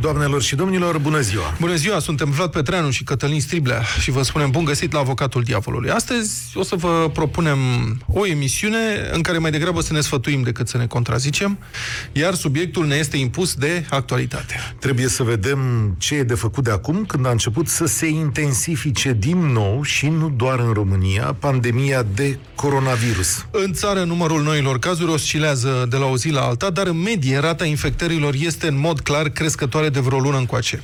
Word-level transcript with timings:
Doamnelor 0.00 0.42
și 0.42 0.54
domnilor, 0.54 0.98
bună 0.98 1.20
ziua! 1.20 1.54
Bună 1.60 1.74
ziua, 1.74 1.98
suntem 1.98 2.30
Vlad 2.30 2.50
Petreanu 2.50 2.90
și 2.90 3.04
Cătălin 3.04 3.40
Striblea 3.40 3.82
și 4.00 4.10
vă 4.10 4.22
spunem 4.22 4.50
bun 4.50 4.64
găsit 4.64 4.92
la 4.92 4.98
Avocatul 4.98 5.42
Diavolului. 5.42 5.90
Astăzi 5.90 6.32
o 6.54 6.62
să 6.62 6.76
vă 6.76 7.10
propunem 7.12 7.58
o 8.06 8.26
emisiune 8.26 8.78
în 9.12 9.20
care 9.20 9.38
mai 9.38 9.50
degrabă 9.50 9.80
să 9.80 9.92
ne 9.92 10.00
sfătuim 10.00 10.42
decât 10.42 10.68
să 10.68 10.76
ne 10.76 10.86
contrazicem, 10.86 11.58
iar 12.12 12.34
subiectul 12.34 12.86
ne 12.86 12.94
este 12.94 13.16
impus 13.16 13.54
de 13.54 13.86
actualitate. 13.90 14.74
Trebuie 14.78 15.08
să 15.08 15.22
vedem 15.22 15.58
ce 15.98 16.14
e 16.14 16.22
de 16.22 16.34
făcut 16.34 16.64
de 16.64 16.70
acum 16.70 17.04
când 17.04 17.26
a 17.26 17.30
început 17.30 17.68
să 17.68 17.86
se 17.86 18.06
intensifice 18.06 19.16
din 19.18 19.38
nou 19.38 19.82
și 19.82 20.08
nu 20.08 20.28
doar 20.36 20.58
în 20.58 20.72
România 20.72 21.36
pandemia 21.38 22.06
de 22.14 22.38
coronavirus. 22.54 23.46
În 23.50 23.72
țară, 23.72 24.04
numărul 24.04 24.42
noilor 24.42 24.78
cazuri 24.78 25.10
oscilează 25.10 25.86
de 25.90 25.96
la 25.96 26.06
o 26.06 26.16
zi 26.16 26.28
la 26.28 26.40
alta, 26.40 26.70
dar 26.70 26.86
în 26.86 27.00
medie 27.02 27.38
rata 27.38 27.64
infectărilor 27.64 28.34
este 28.38 28.68
în 28.68 28.78
mod 28.78 29.00
clar 29.00 29.28
crescătoare 29.28 29.88
de 29.90 30.00
vreo 30.00 30.18
lună 30.18 30.36
încoace. 30.36 30.82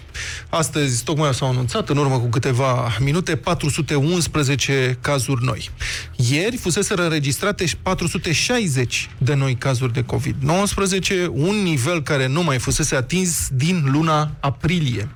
Astăzi, 0.48 1.04
tocmai 1.04 1.34
s-au 1.34 1.48
anunțat, 1.48 1.88
în 1.88 1.96
urmă 1.96 2.18
cu 2.18 2.26
câteva 2.26 2.96
minute, 3.00 3.36
411 3.36 4.98
cazuri 5.00 5.44
noi. 5.44 5.70
Ieri 6.16 6.56
fusese 6.56 6.94
înregistrate 6.96 7.64
460 7.82 9.10
de 9.18 9.34
noi 9.34 9.54
cazuri 9.54 9.92
de 9.92 10.04
COVID-19, 10.04 11.26
un 11.30 11.62
nivel 11.62 12.02
care 12.02 12.26
nu 12.26 12.42
mai 12.42 12.58
fusese 12.58 12.96
atins 12.96 13.48
din 13.52 13.84
luna 13.90 14.30
aprilie. 14.40 15.08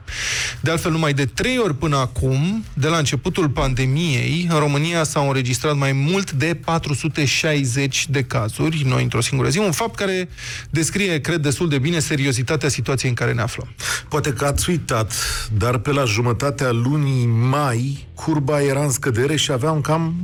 De 0.60 0.70
altfel, 0.70 0.90
numai 0.90 1.12
de 1.12 1.24
trei 1.24 1.58
ori 1.58 1.74
până 1.74 1.96
acum, 1.96 2.64
de 2.74 2.88
la 2.88 2.96
începutul 2.96 3.48
pandemiei, 3.48 4.46
în 4.50 4.58
România 4.58 5.04
s-au 5.04 5.26
înregistrat 5.26 5.76
mai 5.76 5.92
mult 5.92 6.32
de 6.32 6.54
460 6.64 8.06
de 8.08 8.22
cazuri 8.22 8.82
noi 8.86 9.02
într-o 9.02 9.20
singură 9.20 9.48
zi, 9.48 9.58
un 9.58 9.72
fapt 9.72 9.96
care 9.96 10.28
descrie, 10.70 11.20
cred, 11.20 11.40
destul 11.40 11.68
de 11.68 11.78
bine 11.78 11.98
seriozitatea 11.98 12.68
situației 12.68 13.10
în 13.10 13.16
care 13.16 13.32
ne 13.32 13.40
aflăm. 13.40 13.74
Poate 14.08 14.32
că 14.32 14.44
ați 14.44 14.70
uitat, 14.70 15.12
dar 15.52 15.78
pe 15.78 15.92
la 15.92 16.04
jumătatea 16.04 16.70
lunii 16.70 17.26
mai, 17.26 18.08
curba 18.24 18.62
era 18.62 18.82
în 18.82 18.90
scădere 18.90 19.36
și 19.36 19.52
aveam 19.52 19.80
cam 19.80 20.14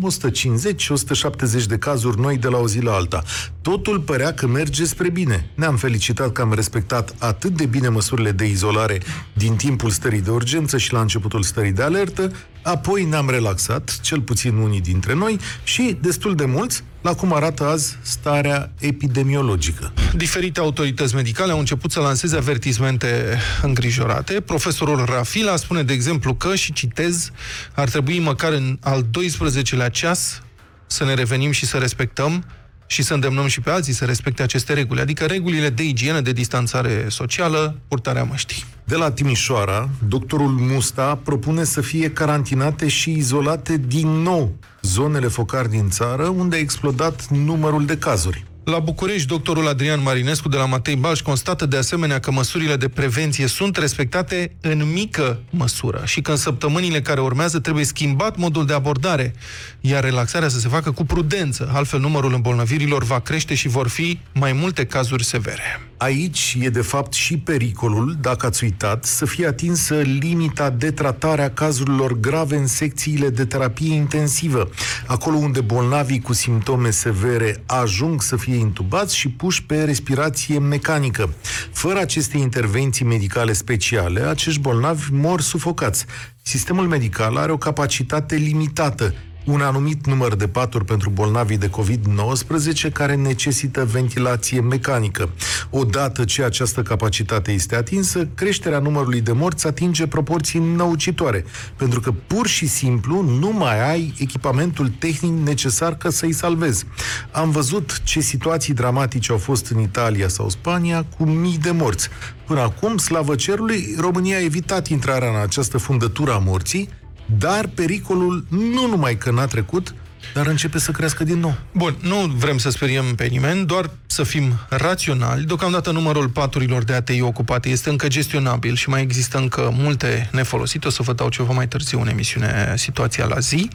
150-170 1.62 1.64
de 1.66 1.78
cazuri 1.78 2.20
noi 2.20 2.36
de 2.36 2.48
la 2.48 2.58
o 2.58 2.68
zi 2.68 2.80
la 2.80 2.92
alta. 2.92 3.22
Totul 3.62 4.00
părea 4.00 4.34
că 4.34 4.46
merge 4.46 4.84
spre 4.84 5.10
bine. 5.10 5.50
Ne-am 5.54 5.76
felicitat 5.76 6.32
că 6.32 6.42
am 6.42 6.52
respectat 6.52 7.14
atât 7.18 7.56
de 7.56 7.66
bine 7.66 7.88
măsurile 7.88 8.32
de 8.32 8.44
izolare 8.44 9.00
din 9.32 9.56
timpul 9.56 9.90
stării 9.90 10.20
de 10.20 10.30
urgență 10.30 10.78
și 10.78 10.92
la 10.92 11.00
începutul 11.00 11.42
stării 11.42 11.72
de 11.72 11.82
alertă, 11.82 12.32
apoi 12.62 13.04
ne-am 13.04 13.30
relaxat, 13.30 13.98
cel 14.00 14.20
puțin 14.20 14.56
unii 14.56 14.80
dintre 14.80 15.14
noi, 15.14 15.38
și 15.62 15.98
destul 16.00 16.34
de 16.34 16.44
mulți 16.44 16.82
la 17.06 17.14
cum 17.14 17.32
arată 17.32 17.64
azi 17.64 17.98
starea 18.02 18.70
epidemiologică. 18.78 19.92
Diferite 20.14 20.60
autorități 20.60 21.14
medicale 21.14 21.52
au 21.52 21.58
început 21.58 21.90
să 21.90 22.00
lanseze 22.00 22.36
avertismente 22.36 23.38
îngrijorate. 23.62 24.40
Profesorul 24.40 25.04
Rafila 25.04 25.56
spune, 25.56 25.82
de 25.82 25.92
exemplu, 25.92 26.34
că, 26.34 26.54
și 26.54 26.72
citez, 26.72 27.30
ar 27.74 27.85
trebui 27.88 28.18
măcar 28.18 28.52
în 28.52 28.78
al 28.80 29.02
12-lea 29.02 29.90
ceas 29.90 30.42
să 30.86 31.04
ne 31.04 31.14
revenim 31.14 31.50
și 31.50 31.66
să 31.66 31.76
respectăm 31.76 32.44
și 32.86 33.02
să 33.02 33.14
îndemnăm 33.14 33.46
și 33.46 33.60
pe 33.60 33.70
alții 33.70 33.92
să 33.92 34.04
respecte 34.04 34.42
aceste 34.42 34.72
reguli, 34.72 35.00
adică 35.00 35.24
regulile 35.24 35.70
de 35.70 35.82
igienă, 35.82 36.20
de 36.20 36.32
distanțare 36.32 37.06
socială, 37.08 37.78
purtarea 37.88 38.24
măștii. 38.24 38.64
De 38.84 38.96
la 38.96 39.10
Timișoara, 39.10 39.88
doctorul 40.08 40.50
Musta 40.50 41.20
propune 41.24 41.64
să 41.64 41.80
fie 41.80 42.10
carantinate 42.10 42.88
și 42.88 43.12
izolate 43.12 43.76
din 43.76 44.08
nou 44.08 44.56
zonele 44.82 45.26
focari 45.26 45.70
din 45.70 45.90
țară, 45.90 46.26
unde 46.26 46.56
a 46.56 46.58
explodat 46.58 47.28
numărul 47.28 47.86
de 47.86 47.98
cazuri. 47.98 48.44
La 48.66 48.78
București, 48.78 49.26
doctorul 49.26 49.68
Adrian 49.68 50.02
Marinescu 50.02 50.48
de 50.48 50.56
la 50.56 50.66
Matei 50.66 50.96
Balș 50.96 51.20
constată 51.20 51.66
de 51.66 51.76
asemenea 51.76 52.18
că 52.20 52.30
măsurile 52.30 52.76
de 52.76 52.88
prevenție 52.88 53.46
sunt 53.46 53.76
respectate 53.76 54.56
în 54.60 54.92
mică 54.92 55.40
măsură 55.50 56.02
și 56.04 56.20
că 56.20 56.30
în 56.30 56.36
săptămânile 56.36 57.02
care 57.02 57.20
urmează 57.20 57.60
trebuie 57.60 57.84
schimbat 57.84 58.36
modul 58.36 58.66
de 58.66 58.72
abordare, 58.72 59.34
iar 59.80 60.04
relaxarea 60.04 60.48
să 60.48 60.58
se 60.58 60.68
facă 60.68 60.90
cu 60.90 61.04
prudență, 61.04 61.70
altfel 61.72 62.00
numărul 62.00 62.34
îmbolnăvirilor 62.34 63.04
va 63.04 63.20
crește 63.20 63.54
și 63.54 63.68
vor 63.68 63.88
fi 63.88 64.18
mai 64.32 64.52
multe 64.52 64.86
cazuri 64.86 65.24
severe. 65.24 65.80
Aici 65.98 66.56
e 66.60 66.68
de 66.68 66.80
fapt 66.80 67.12
și 67.12 67.38
pericolul, 67.38 68.16
dacă 68.20 68.46
ați 68.46 68.64
uitat, 68.64 69.04
să 69.04 69.24
fie 69.24 69.46
atinsă 69.46 69.94
limita 69.94 70.70
de 70.70 70.90
tratare 70.90 71.42
a 71.42 71.50
cazurilor 71.50 72.20
grave 72.20 72.56
în 72.56 72.66
secțiile 72.66 73.28
de 73.28 73.44
terapie 73.44 73.94
intensivă, 73.94 74.70
acolo 75.06 75.36
unde 75.36 75.60
bolnavii 75.60 76.20
cu 76.20 76.32
simptome 76.32 76.90
severe 76.90 77.62
ajung 77.66 78.22
să 78.22 78.36
fie 78.36 78.54
intubați 78.54 79.16
și 79.16 79.28
puși 79.28 79.64
pe 79.64 79.84
respirație 79.84 80.58
mecanică. 80.58 81.34
Fără 81.72 81.98
aceste 81.98 82.38
intervenții 82.38 83.04
medicale 83.04 83.52
speciale, 83.52 84.20
acești 84.20 84.60
bolnavi 84.60 85.12
mor 85.12 85.40
sufocați. 85.40 86.04
Sistemul 86.42 86.86
medical 86.86 87.36
are 87.36 87.52
o 87.52 87.56
capacitate 87.56 88.36
limitată 88.36 89.14
un 89.46 89.60
anumit 89.60 90.06
număr 90.06 90.34
de 90.34 90.48
paturi 90.48 90.84
pentru 90.84 91.10
bolnavii 91.10 91.58
de 91.58 91.70
COVID-19 91.70 92.92
care 92.92 93.14
necesită 93.14 93.84
ventilație 93.84 94.60
mecanică. 94.60 95.30
Odată 95.70 96.24
ce 96.24 96.42
această 96.42 96.82
capacitate 96.82 97.52
este 97.52 97.76
atinsă, 97.76 98.28
creșterea 98.34 98.78
numărului 98.78 99.20
de 99.20 99.32
morți 99.32 99.66
atinge 99.66 100.06
proporții 100.06 100.60
năucitoare, 100.76 101.44
pentru 101.76 102.00
că 102.00 102.12
pur 102.26 102.46
și 102.46 102.66
simplu 102.66 103.22
nu 103.38 103.52
mai 103.52 103.90
ai 103.90 104.14
echipamentul 104.18 104.92
tehnic 104.98 105.46
necesar 105.46 105.96
ca 105.96 106.10
să-i 106.10 106.32
salvezi. 106.32 106.84
Am 107.30 107.50
văzut 107.50 108.00
ce 108.02 108.20
situații 108.20 108.74
dramatice 108.74 109.32
au 109.32 109.38
fost 109.38 109.66
în 109.66 109.80
Italia 109.80 110.28
sau 110.28 110.48
Spania 110.48 111.04
cu 111.18 111.24
mii 111.24 111.58
de 111.58 111.70
morți. 111.70 112.08
Până 112.46 112.60
acum, 112.60 112.96
slavă 112.96 113.34
cerului, 113.34 113.94
România 113.98 114.36
a 114.36 114.44
evitat 114.44 114.88
intrarea 114.88 115.28
în 115.28 115.40
această 115.40 115.78
fundătură 115.78 116.32
a 116.32 116.38
morții, 116.38 116.88
dar 117.38 117.66
pericolul 117.74 118.44
nu 118.48 118.86
numai 118.86 119.16
că 119.16 119.30
n-a 119.30 119.46
trecut, 119.46 119.94
dar 120.34 120.46
începe 120.46 120.78
să 120.78 120.90
crească 120.90 121.24
din 121.24 121.38
nou. 121.38 121.56
Bun, 121.72 121.96
nu 122.00 122.16
vrem 122.16 122.58
să 122.58 122.70
speriem 122.70 123.14
pe 123.14 123.24
nimeni, 123.24 123.66
doar 123.66 123.90
să 124.06 124.22
fim 124.22 124.60
raționali. 124.68 125.44
Deocamdată 125.44 125.90
numărul 125.90 126.28
paturilor 126.28 126.84
de 126.84 126.92
ATI 126.92 127.20
ocupate 127.20 127.68
este 127.68 127.90
încă 127.90 128.08
gestionabil 128.08 128.74
și 128.74 128.88
mai 128.88 129.02
există 129.02 129.38
încă 129.38 129.74
multe 129.76 130.28
nefolosite. 130.32 130.86
O 130.86 130.90
să 130.90 131.02
vă 131.02 131.12
dau 131.12 131.28
ceva 131.28 131.52
mai 131.52 131.68
târziu 131.68 132.00
în 132.00 132.08
emisiune 132.08 132.74
situația 132.76 133.24
la 133.24 133.38
zi. 133.38 133.68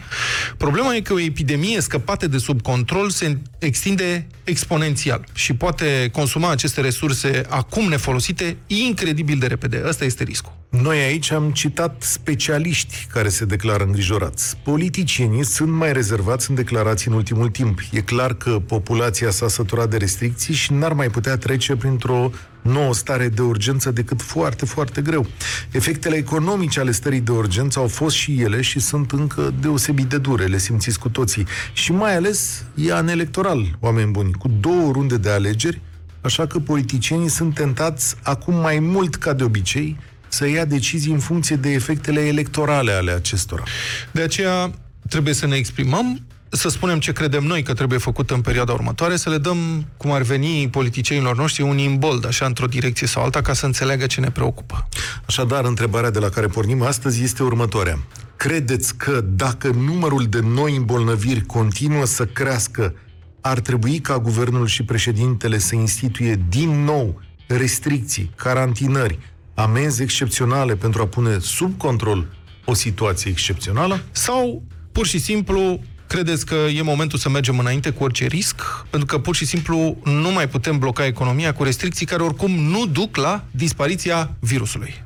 Problema 0.58 0.96
e 0.96 1.02
că 1.02 1.14
o 1.14 1.20
epidemie 1.20 1.82
scăpată 1.82 2.28
de 2.28 2.38
sub 2.38 2.62
control 2.62 3.10
se 3.10 3.38
extinde 3.60 4.28
exponențial 4.44 5.24
și 5.34 5.54
poate 5.54 6.10
consuma 6.12 6.52
aceste 6.52 6.82
resurse 6.82 7.42
acum 7.50 7.88
nefolosite 7.88 8.58
incredibil 8.68 9.40
de 9.40 9.48
repede. 9.48 9.84
Ăsta 9.88 10.06
este 10.06 10.24
riscul. 10.24 10.60
Noi 10.70 11.00
aici 11.00 11.32
am 11.32 11.52
citat 11.52 12.04
specialiști 12.04 13.08
care 13.14 13.30
se 13.30 13.46
declară 13.46 13.84
îngrijorați. 13.84 14.58
Politicienii 14.58 15.46
sunt 15.46 15.72
mai 15.72 15.94
rezervați 15.94 16.51
în 16.52 16.58
declarații 16.58 17.12
în 17.12 17.18
ultimul 17.18 17.50
timp. 17.50 17.80
E 17.92 18.02
clar 18.02 18.34
că 18.34 18.60
populația 18.66 19.30
s-a 19.30 19.48
săturat 19.48 19.90
de 19.90 19.98
restricții 19.98 20.54
și 20.54 20.74
n-ar 20.74 20.94
mai 20.94 21.10
putea 21.10 21.38
trece 21.38 21.76
printr-o 21.76 22.32
nouă 22.62 22.94
stare 22.94 23.28
de 23.28 23.42
urgență 23.42 23.92
decât 23.92 24.22
foarte, 24.22 24.66
foarte 24.66 25.02
greu. 25.02 25.28
Efectele 25.72 26.16
economice 26.16 26.80
ale 26.80 26.92
stării 26.92 27.20
de 27.20 27.32
urgență 27.32 27.80
au 27.80 27.88
fost 27.88 28.16
și 28.16 28.42
ele 28.42 28.62
și 28.62 28.80
sunt 28.80 29.12
încă 29.12 29.54
deosebit 29.60 30.06
de 30.06 30.18
dure, 30.18 30.46
le 30.46 30.58
simțiți 30.58 31.00
cu 31.00 31.10
toții. 31.10 31.46
Și 31.74 31.92
mai 31.92 32.16
ales 32.16 32.64
e 32.76 32.94
an 32.94 33.08
electoral, 33.08 33.78
oameni 33.80 34.12
buni, 34.12 34.32
cu 34.32 34.52
două 34.60 34.92
runde 34.92 35.18
de 35.18 35.30
alegeri, 35.30 35.82
așa 36.22 36.48
că 36.48 36.60
politicienii 36.60 37.30
sunt 37.30 37.54
tentați 37.54 38.16
acum 38.24 38.54
mai 38.54 38.80
mult 38.80 39.16
ca 39.16 39.34
de 39.34 39.44
obicei 39.44 39.98
să 40.28 40.48
ia 40.48 40.66
decizii 40.66 41.12
în 41.12 41.20
funcție 41.20 41.56
de 41.56 41.70
efectele 41.70 42.20
electorale 42.20 42.92
ale 42.92 43.12
acestora. 43.12 43.64
De 44.12 44.22
aceea 44.22 44.72
trebuie 45.10 45.34
să 45.34 45.48
ne 45.48 45.56
exprimăm, 45.56 46.22
să 46.54 46.70
spunem 46.70 47.00
ce 47.00 47.12
credem 47.12 47.44
noi 47.44 47.64
că 47.64 47.74
trebuie 47.74 48.00
făcut 48.00 48.30
în 48.32 48.42
perioada 48.42 48.74
următoare, 48.74 49.16
să 49.16 49.30
le 49.30 49.38
dăm, 49.38 49.86
cum 49.98 50.12
ar 50.12 50.22
veni 50.22 50.70
politicienilor 50.70 51.38
noștri, 51.38 51.64
un 51.64 51.78
imbold, 51.78 52.26
așa, 52.26 52.46
într-o 52.46 52.66
direcție 52.66 53.08
sau 53.08 53.24
alta, 53.24 53.42
ca 53.42 53.54
să 53.54 53.66
înțeleagă 53.66 54.06
ce 54.06 54.20
ne 54.20 54.32
preocupă. 54.32 54.88
Așadar, 55.26 55.66
întrebarea 55.66 56.10
de 56.10 56.20
la 56.20 56.30
care 56.30 56.48
pornim 56.48 56.82
astăzi 56.82 57.24
este 57.24 57.44
următoarea. 57.44 58.00
Credeți 58.36 58.96
că 58.96 59.22
dacă 59.22 59.68
numărul 59.68 60.24
de 60.24 60.40
noi 60.40 60.76
îmbolnăviri 60.76 61.46
continuă 61.46 62.06
să 62.06 62.26
crească, 62.26 62.94
ar 63.42 63.60
trebui 63.60 64.00
ca 64.00 64.20
guvernul 64.20 64.68
și 64.68 64.84
președintele 64.84 65.58
să 65.58 65.76
instituie 65.76 66.46
din 66.50 66.84
nou 66.84 67.22
restricții, 67.48 68.32
carantinări, 68.36 69.20
amenzi 69.54 70.02
excepționale 70.02 70.76
pentru 70.76 71.02
a 71.02 71.08
pune 71.08 71.40
sub 71.40 71.78
control 71.78 72.28
o 72.66 72.74
situație 72.74 73.32
excepțională? 73.32 74.04
Sau, 74.12 74.64
pur 74.92 75.06
și 75.06 75.20
simplu, 75.20 75.80
credeți 76.12 76.46
că 76.46 76.56
e 76.56 76.82
momentul 76.82 77.20
să 77.20 77.30
mergem 77.30 77.60
înainte 77.60 77.90
cu 77.90 78.04
orice 78.04 78.26
risc? 78.26 78.62
Pentru 78.90 79.08
că, 79.08 79.20
pur 79.20 79.36
și 79.36 79.46
simplu, 79.46 79.98
nu 80.04 80.32
mai 80.32 80.50
putem 80.50 80.80
bloca 80.80 81.06
economia 81.06 81.54
cu 81.54 81.64
restricții 81.64 82.06
care 82.06 82.24
oricum 82.24 82.52
nu 82.52 82.86
duc 82.86 83.16
la 83.16 83.44
dispariția 83.52 84.32
virusului. 84.40 85.04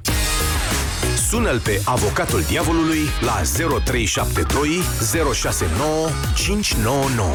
Sună-l 1.29 1.59
pe 1.59 1.81
avocatul 1.83 2.41
diavolului 2.47 2.99
la 3.21 3.41
0372 3.83 4.69
069 5.33 6.09
599. 6.35 7.33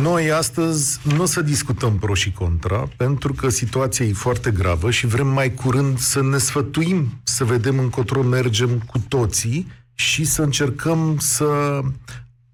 Noi 0.00 0.30
astăzi 0.30 1.00
nu 1.02 1.22
o 1.22 1.26
să 1.26 1.42
discutăm 1.42 1.98
pro 1.98 2.14
și 2.14 2.32
contra, 2.32 2.88
pentru 2.96 3.32
că 3.32 3.48
situația 3.48 4.06
e 4.06 4.12
foarte 4.12 4.50
gravă 4.50 4.90
și 4.90 5.06
vrem 5.06 5.26
mai 5.26 5.54
curând 5.54 5.98
să 5.98 6.22
ne 6.22 6.38
sfătuim, 6.38 7.20
să 7.22 7.44
vedem 7.44 7.78
încotro 7.78 8.22
mergem 8.22 8.82
cu 8.86 8.98
toții 9.08 9.66
și 9.98 10.24
să 10.24 10.42
încercăm 10.42 11.16
să 11.18 11.80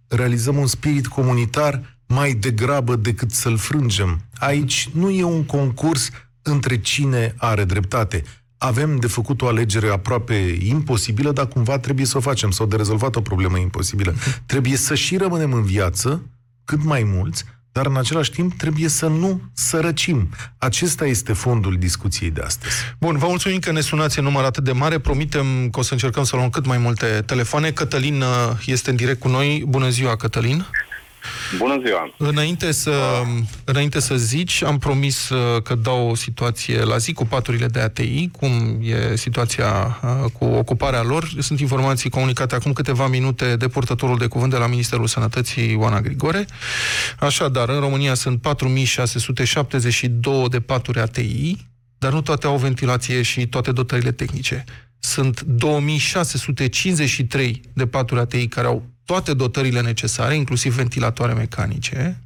realizăm 0.08 0.56
un 0.56 0.67
spirit 0.67 1.06
comunitar 1.06 1.99
mai 2.06 2.32
degrabă 2.32 2.96
decât 2.96 3.31
să-l 3.31 3.56
frângem. 3.56 4.20
Aici 4.35 4.88
nu 4.93 5.11
e 5.11 5.23
un 5.23 5.44
concurs 5.44 6.11
între 6.43 6.81
cine 6.81 7.35
are 7.38 7.64
dreptate. 7.64 8.23
Avem 8.58 8.96
de 8.96 9.06
făcut 9.06 9.43
o 9.43 9.46
alegere 9.46 9.88
aproape 9.88 10.58
imposibilă, 10.62 11.32
dar 11.32 11.49
cumva 11.49 11.79
trebuie 11.79 12.06
să 12.06 12.17
o 12.17 12.20
facem, 12.20 12.50
sau 12.50 12.67
de 12.67 12.76
rezolvat 12.76 13.17
o 13.17 13.20
problemă 13.20 13.58
imposibilă. 13.58 14.14
Trebuie 14.46 14.76
să 14.76 14.94
și 14.94 15.17
rămânem 15.17 15.52
în 15.52 15.62
viață, 15.62 16.23
cât 16.64 16.85
mai 16.85 17.02
mulți, 17.02 17.44
dar 17.75 17.87
în 17.87 17.97
același 17.97 18.31
timp 18.31 18.53
trebuie 18.53 18.88
să 18.88 19.06
nu 19.06 19.41
sărăcim. 19.53 20.29
Acesta 20.59 21.06
este 21.06 21.32
fondul 21.32 21.76
discuției 21.79 22.31
de 22.31 22.41
astăzi. 22.41 22.75
Bun, 22.99 23.19
vă 23.19 23.26
mulțumim 23.26 23.59
că 23.59 23.73
ne 23.73 23.81
sunați 23.81 24.19
în 24.19 24.25
număr 24.25 24.44
atât 24.44 24.65
de 24.65 24.73
mare. 24.73 24.99
Promitem 24.99 25.71
că 25.71 25.79
o 25.79 25.82
să 25.82 25.93
încercăm 25.93 26.25
să 26.25 26.37
luăm 26.37 26.50
cât 26.50 26.67
mai 26.67 26.79
multe 26.79 27.23
telefoane. 27.26 27.71
Cătălin 27.71 28.21
uh, 28.21 28.26
este 28.67 28.91
în 28.91 28.97
direct 28.97 29.21
cu 29.21 29.29
noi. 29.29 29.65
Bună 29.69 29.88
ziua, 29.88 30.17
Cătălin! 30.17 30.67
Bună 31.59 31.81
ziua! 31.85 32.15
Înainte 32.17 32.73
să, 32.73 33.23
înainte 33.65 34.00
să 34.00 34.17
zici, 34.17 34.62
am 34.62 34.79
promis 34.79 35.29
uh, 35.29 35.62
că 35.62 35.75
dau 35.75 36.09
o 36.09 36.15
situație 36.15 36.82
la 36.82 36.97
zi 36.97 37.12
cu 37.12 37.26
paturile 37.26 37.67
de 37.67 37.81
ATI, 37.81 38.29
cum 38.29 38.81
e 38.82 39.17
situația 39.17 40.00
uh, 40.03 40.11
cu 40.38 40.44
ocuparea 40.44 41.03
lor. 41.03 41.31
Sunt 41.38 41.61
informații 41.61 42.11
comunicate 42.11 42.55
acum 42.55 42.73
câteva 42.73 43.06
minute 43.06 43.56
de 43.56 43.69
purtătorul 43.69 44.19
de 44.19 44.26
cuvânt 44.26 44.50
de 44.50 44.56
la 44.56 44.67
Ministerul 44.67 45.06
Sănătății, 45.06 45.71
Ioana 45.71 46.00
Grigore. 46.00 46.47
Așadar, 47.19 47.69
în 47.69 47.81
România 47.81 48.15
sunt 48.15 48.41
4672 48.41 50.49
de 50.49 50.61
paturi 50.61 51.00
ATI, 51.00 51.56
dar 51.99 52.12
nu 52.12 52.23
toate 52.23 52.47
au 52.47 52.56
ventilație 52.56 53.23
și 53.23 53.47
toate 53.47 53.73
dotările 53.73 54.12
tehnice. 54.12 54.65
Sunt 54.99 55.41
2653 55.41 57.61
de 57.73 57.87
paturi 57.87 58.20
ATI 58.20 58.49
care 58.49 58.67
au 58.67 58.94
toate 59.05 59.35
dotările 59.35 59.81
necesare, 59.81 60.37
inclusiv 60.37 60.75
ventilatoare 60.75 61.33
mecanice. 61.33 62.21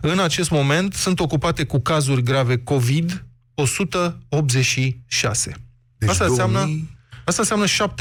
În 0.00 0.18
acest 0.18 0.50
moment 0.50 0.94
sunt 0.94 1.20
ocupate 1.20 1.64
cu 1.64 1.78
cazuri 1.78 2.22
grave 2.22 2.58
COVID 2.58 3.24
186. 3.54 5.52
Deci 5.98 6.08
asta 6.08 6.26
2000... 6.26 6.44
înseamnă 6.44 6.88
Asta 7.24 7.42
înseamnă 7.42 7.94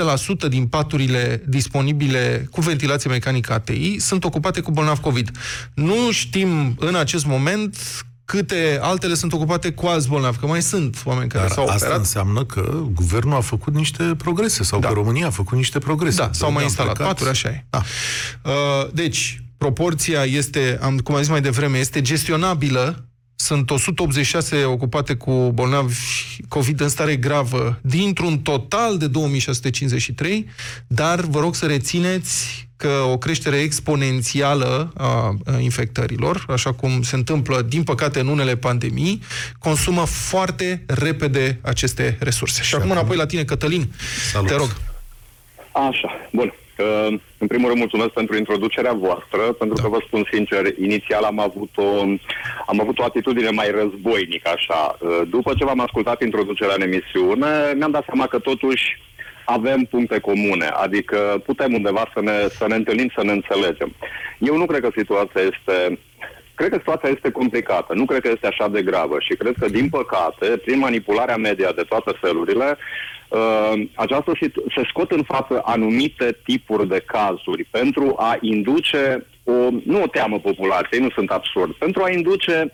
7% 0.46 0.50
din 0.50 0.68
paturile 0.68 1.44
disponibile 1.48 2.48
cu 2.52 2.62
ventilație 2.62 3.10
mecanică 3.10 3.54
ATI 3.54 4.00
sunt 4.00 4.24
ocupate 4.24 4.62
cu 4.62 4.72
bolnav 4.72 5.00
COVID. 5.00 5.32
Nu 5.74 6.12
știm 6.12 6.76
în 6.80 6.96
acest 6.96 7.26
moment 7.26 7.78
câte 8.30 8.80
altele 8.82 9.14
sunt 9.14 9.34
ocupate 9.34 9.72
cu 9.72 9.86
alți 9.86 10.08
bolnavi, 10.08 10.38
că 10.38 10.46
mai 10.48 10.62
sunt 10.62 11.02
oameni 11.04 11.30
care 11.30 11.44
Dar 11.44 11.52
s-au 11.52 11.64
asta 11.64 11.76
operat. 11.76 11.98
înseamnă 11.98 12.46
că 12.46 12.84
guvernul 12.94 13.36
a 13.36 13.42
făcut 13.42 13.74
niște 13.74 14.04
progrese 14.18 14.64
sau 14.64 14.80
da. 14.80 14.88
că 14.88 14.94
România 14.94 15.28
a 15.28 15.30
făcut 15.30 15.58
niște 15.58 15.80
progrese. 15.80 16.18
Da, 16.18 16.30
s-au 16.34 16.52
mai 16.52 16.64
instalat 16.64 16.94
plecat. 16.94 17.14
paturi, 17.14 17.30
așa 17.30 17.50
e. 17.50 17.66
Da. 17.70 17.82
Uh, 18.44 18.88
deci, 18.94 19.44
proporția 19.58 20.24
este, 20.24 20.80
am, 20.82 20.98
cum 20.98 21.16
am 21.16 21.22
zis 21.22 21.30
mai 21.30 21.42
devreme, 21.42 21.78
este 21.78 22.02
gestionabilă 22.02 23.06
sunt 23.36 23.70
186 23.70 24.64
ocupate 24.64 25.16
cu 25.16 25.52
bolnavi 25.54 25.96
COVID 26.48 26.80
în 26.80 26.90
stare 26.90 27.16
gravă 27.16 27.80
dintr-un 27.82 28.40
total 28.40 28.98
de 28.98 29.08
2653, 29.08 30.46
dar 30.88 31.20
vă 31.22 31.40
rog 31.40 31.56
să 31.56 31.66
rețineți 31.66 32.69
că 32.80 33.04
o 33.12 33.18
creștere 33.18 33.58
exponențială 33.58 34.92
a 34.98 35.36
infectărilor, 35.60 36.46
așa 36.48 36.74
cum 36.74 37.02
se 37.02 37.16
întâmplă, 37.16 37.62
din 37.62 37.84
păcate, 37.84 38.20
în 38.20 38.28
unele 38.28 38.56
pandemii, 38.56 39.22
consumă 39.60 40.06
foarte 40.06 40.84
repede 40.88 41.60
aceste 41.62 42.18
resurse. 42.20 42.62
Și, 42.62 42.68
și 42.68 42.76
acum 42.76 42.92
înapoi 42.92 43.18
la 43.18 43.26
tine, 43.26 43.44
Cătălin. 43.44 43.84
Salut. 44.32 44.48
Te 44.48 44.56
rog. 44.56 44.70
Așa, 45.72 46.10
bun. 46.32 46.54
În 47.38 47.48
primul 47.48 47.68
rând, 47.68 47.80
mulțumesc 47.80 48.10
pentru 48.10 48.38
introducerea 48.38 48.94
voastră, 48.94 49.42
pentru 49.62 49.76
da. 49.76 49.82
că 49.84 49.90
vă 49.90 50.04
spun 50.06 50.28
sincer, 50.32 50.62
inițial 50.82 51.24
am 51.24 51.40
avut, 51.40 51.70
o, 51.76 52.02
am 52.68 52.80
avut 52.82 53.00
o 53.00 53.04
atitudine 53.04 53.50
mai 53.50 53.72
războinică, 53.72 54.50
așa. 54.56 54.98
După 55.30 55.54
ce 55.58 55.66
v-am 55.66 55.80
ascultat 55.80 56.22
introducerea 56.22 56.76
în 56.78 56.82
emisiune, 56.82 57.74
mi-am 57.76 57.92
dat 57.92 58.06
seama 58.06 58.28
că 58.28 58.40
totuși 58.40 58.84
avem 59.50 59.84
puncte 59.84 60.20
comune, 60.20 60.66
adică 60.66 61.42
putem 61.46 61.74
undeva 61.74 62.12
să 62.14 62.22
ne, 62.22 62.48
să 62.50 62.66
ne 62.68 62.76
întâlnim, 62.76 63.12
să 63.16 63.24
ne 63.24 63.32
înțelegem. 63.32 63.96
Eu 64.38 64.58
nu 64.58 64.66
cred 64.66 64.82
că 64.82 64.90
situația 64.96 65.42
este 65.42 66.00
Cred 66.60 66.72
că 66.72 66.78
situația 66.78 67.10
este 67.10 67.32
complicată, 67.32 67.94
nu 67.94 68.06
cred 68.06 68.22
că 68.22 68.30
este 68.34 68.48
așa 68.48 68.68
de 68.68 68.82
gravă 68.82 69.16
și 69.20 69.34
cred 69.36 69.56
că, 69.60 69.70
din 69.70 69.90
păcate, 69.90 70.46
prin 70.66 70.80
manipularea 70.80 71.38
media 71.38 71.72
de 71.72 71.82
toate 71.82 72.12
felurile, 72.22 72.78
uh, 73.30 73.74
aceasta 73.96 74.32
se 74.76 74.82
scot 74.90 75.12
în 75.12 75.24
față 75.24 75.62
anumite 75.64 76.38
tipuri 76.44 76.88
de 76.88 77.04
cazuri 77.06 77.64
pentru 77.64 78.16
a 78.18 78.38
induce 78.42 79.26
o, 79.44 79.52
nu 79.84 80.02
o 80.02 80.08
teamă 80.08 80.40
populației, 80.40 81.02
nu 81.02 81.10
sunt 81.10 81.30
absurd, 81.30 81.74
pentru 81.74 82.04
a 82.04 82.10
induce 82.10 82.74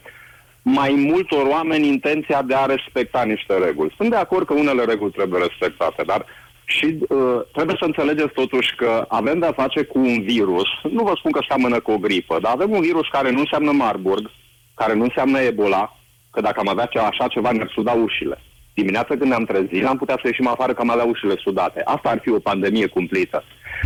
mai 0.62 0.92
multor 0.98 1.46
oameni 1.48 1.88
intenția 1.88 2.42
de 2.42 2.56
a 2.56 2.66
respecta 2.66 3.24
niște 3.24 3.58
reguli. 3.58 3.94
Sunt 3.98 4.10
de 4.10 4.16
acord 4.16 4.46
că 4.46 4.54
unele 4.54 4.84
reguli 4.84 5.12
trebuie 5.12 5.42
respectate, 5.42 6.04
dar 6.04 6.26
și 6.66 6.98
uh, 7.00 7.42
trebuie 7.54 7.76
să 7.80 7.86
înțelegeți 7.86 8.34
totuși 8.34 8.76
că 8.76 9.06
avem 9.08 9.40
de-a 9.40 9.52
face 9.52 9.84
cu 9.84 10.00
un 10.00 10.22
virus, 10.22 10.68
nu 10.92 11.04
vă 11.04 11.14
spun 11.18 11.32
că 11.32 11.40
seamănă 11.48 11.80
cu 11.80 11.92
o 11.92 11.98
gripă, 11.98 12.40
dar 12.42 12.52
avem 12.52 12.72
un 12.72 12.82
virus 12.82 13.08
care 13.12 13.32
nu 13.32 13.40
înseamnă 13.40 13.72
Marburg, 13.72 14.32
care 14.74 14.94
nu 14.94 15.04
înseamnă 15.04 15.40
Ebola, 15.40 16.00
că 16.32 16.42
dacă 16.42 16.60
am 16.60 16.68
avea 16.68 16.90
așa 17.10 17.28
ceva 17.28 17.52
ne-ar 17.52 17.72
suda 17.74 17.92
ușile. 17.92 18.42
Dimineața 18.74 19.16
când 19.18 19.30
ne-am 19.30 19.46
trezit, 19.46 19.86
am 19.86 19.98
putea 19.98 20.18
să 20.22 20.28
ieșim 20.28 20.48
afară 20.48 20.74
că 20.74 20.82
am 20.82 20.90
avea 20.90 21.04
ușile 21.04 21.36
sudate. 21.38 21.82
Asta 21.86 22.10
ar 22.10 22.20
fi 22.22 22.30
o 22.32 22.40
pandemie 22.40 22.88
cumplită. 22.88 23.44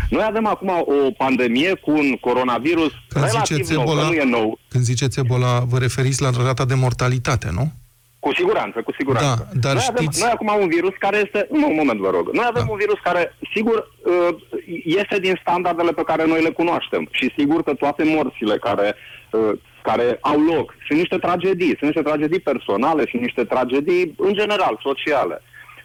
Noi 0.10 0.26
avem 0.28 0.46
acum 0.46 0.70
o 0.70 1.12
pandemie 1.18 1.74
cu 1.74 1.92
un 1.92 2.18
coronavirus 2.22 2.92
când 3.08 3.26
relativ 3.26 3.68
nou, 3.68 3.82
Ebola, 3.82 4.08
nu 4.08 4.14
e 4.14 4.24
nou. 4.24 4.60
Când 4.68 4.84
ziceți 4.84 5.20
Ebola, 5.20 5.60
vă 5.60 5.78
referiți 5.78 6.22
la 6.22 6.30
rata 6.44 6.66
de 6.66 6.74
mortalitate, 6.74 7.50
nu? 7.52 7.72
Cu 8.20 8.34
siguranță, 8.34 8.82
cu 8.82 8.94
siguranță. 8.98 9.48
Da, 9.52 9.60
dar 9.60 9.74
noi, 9.74 9.82
știți... 9.82 10.24
avem, 10.24 10.24
noi 10.24 10.32
acum 10.34 10.62
un 10.64 10.68
virus 10.68 10.94
care 11.00 11.18
este... 11.18 11.48
Nu, 11.52 11.68
un 11.68 11.76
moment, 11.76 12.00
vă 12.00 12.10
rog. 12.10 12.30
Noi 12.32 12.46
avem 12.48 12.64
da. 12.66 12.72
un 12.72 12.78
virus 12.78 13.00
care, 13.04 13.36
sigur, 13.54 13.78
uh, 14.04 14.36
este 14.84 15.20
din 15.20 15.40
standardele 15.42 15.92
pe 15.92 16.04
care 16.04 16.26
noi 16.26 16.42
le 16.42 16.50
cunoaștem. 16.50 17.08
Și 17.12 17.34
sigur 17.38 17.64
că 17.64 17.74
toate 17.74 18.04
morțile 18.04 18.58
care, 18.58 18.96
uh, 19.32 19.52
care 19.82 20.18
au 20.22 20.40
loc 20.40 20.76
sunt 20.88 21.00
niște 21.00 21.18
tragedii. 21.18 21.76
Sunt 21.78 21.92
niște 21.92 22.02
tragedii 22.02 22.40
personale 22.40 23.06
și 23.08 23.18
niște 23.18 23.44
tragedii, 23.44 24.14
în 24.18 24.34
general, 24.34 24.80
sociale. 24.82 25.42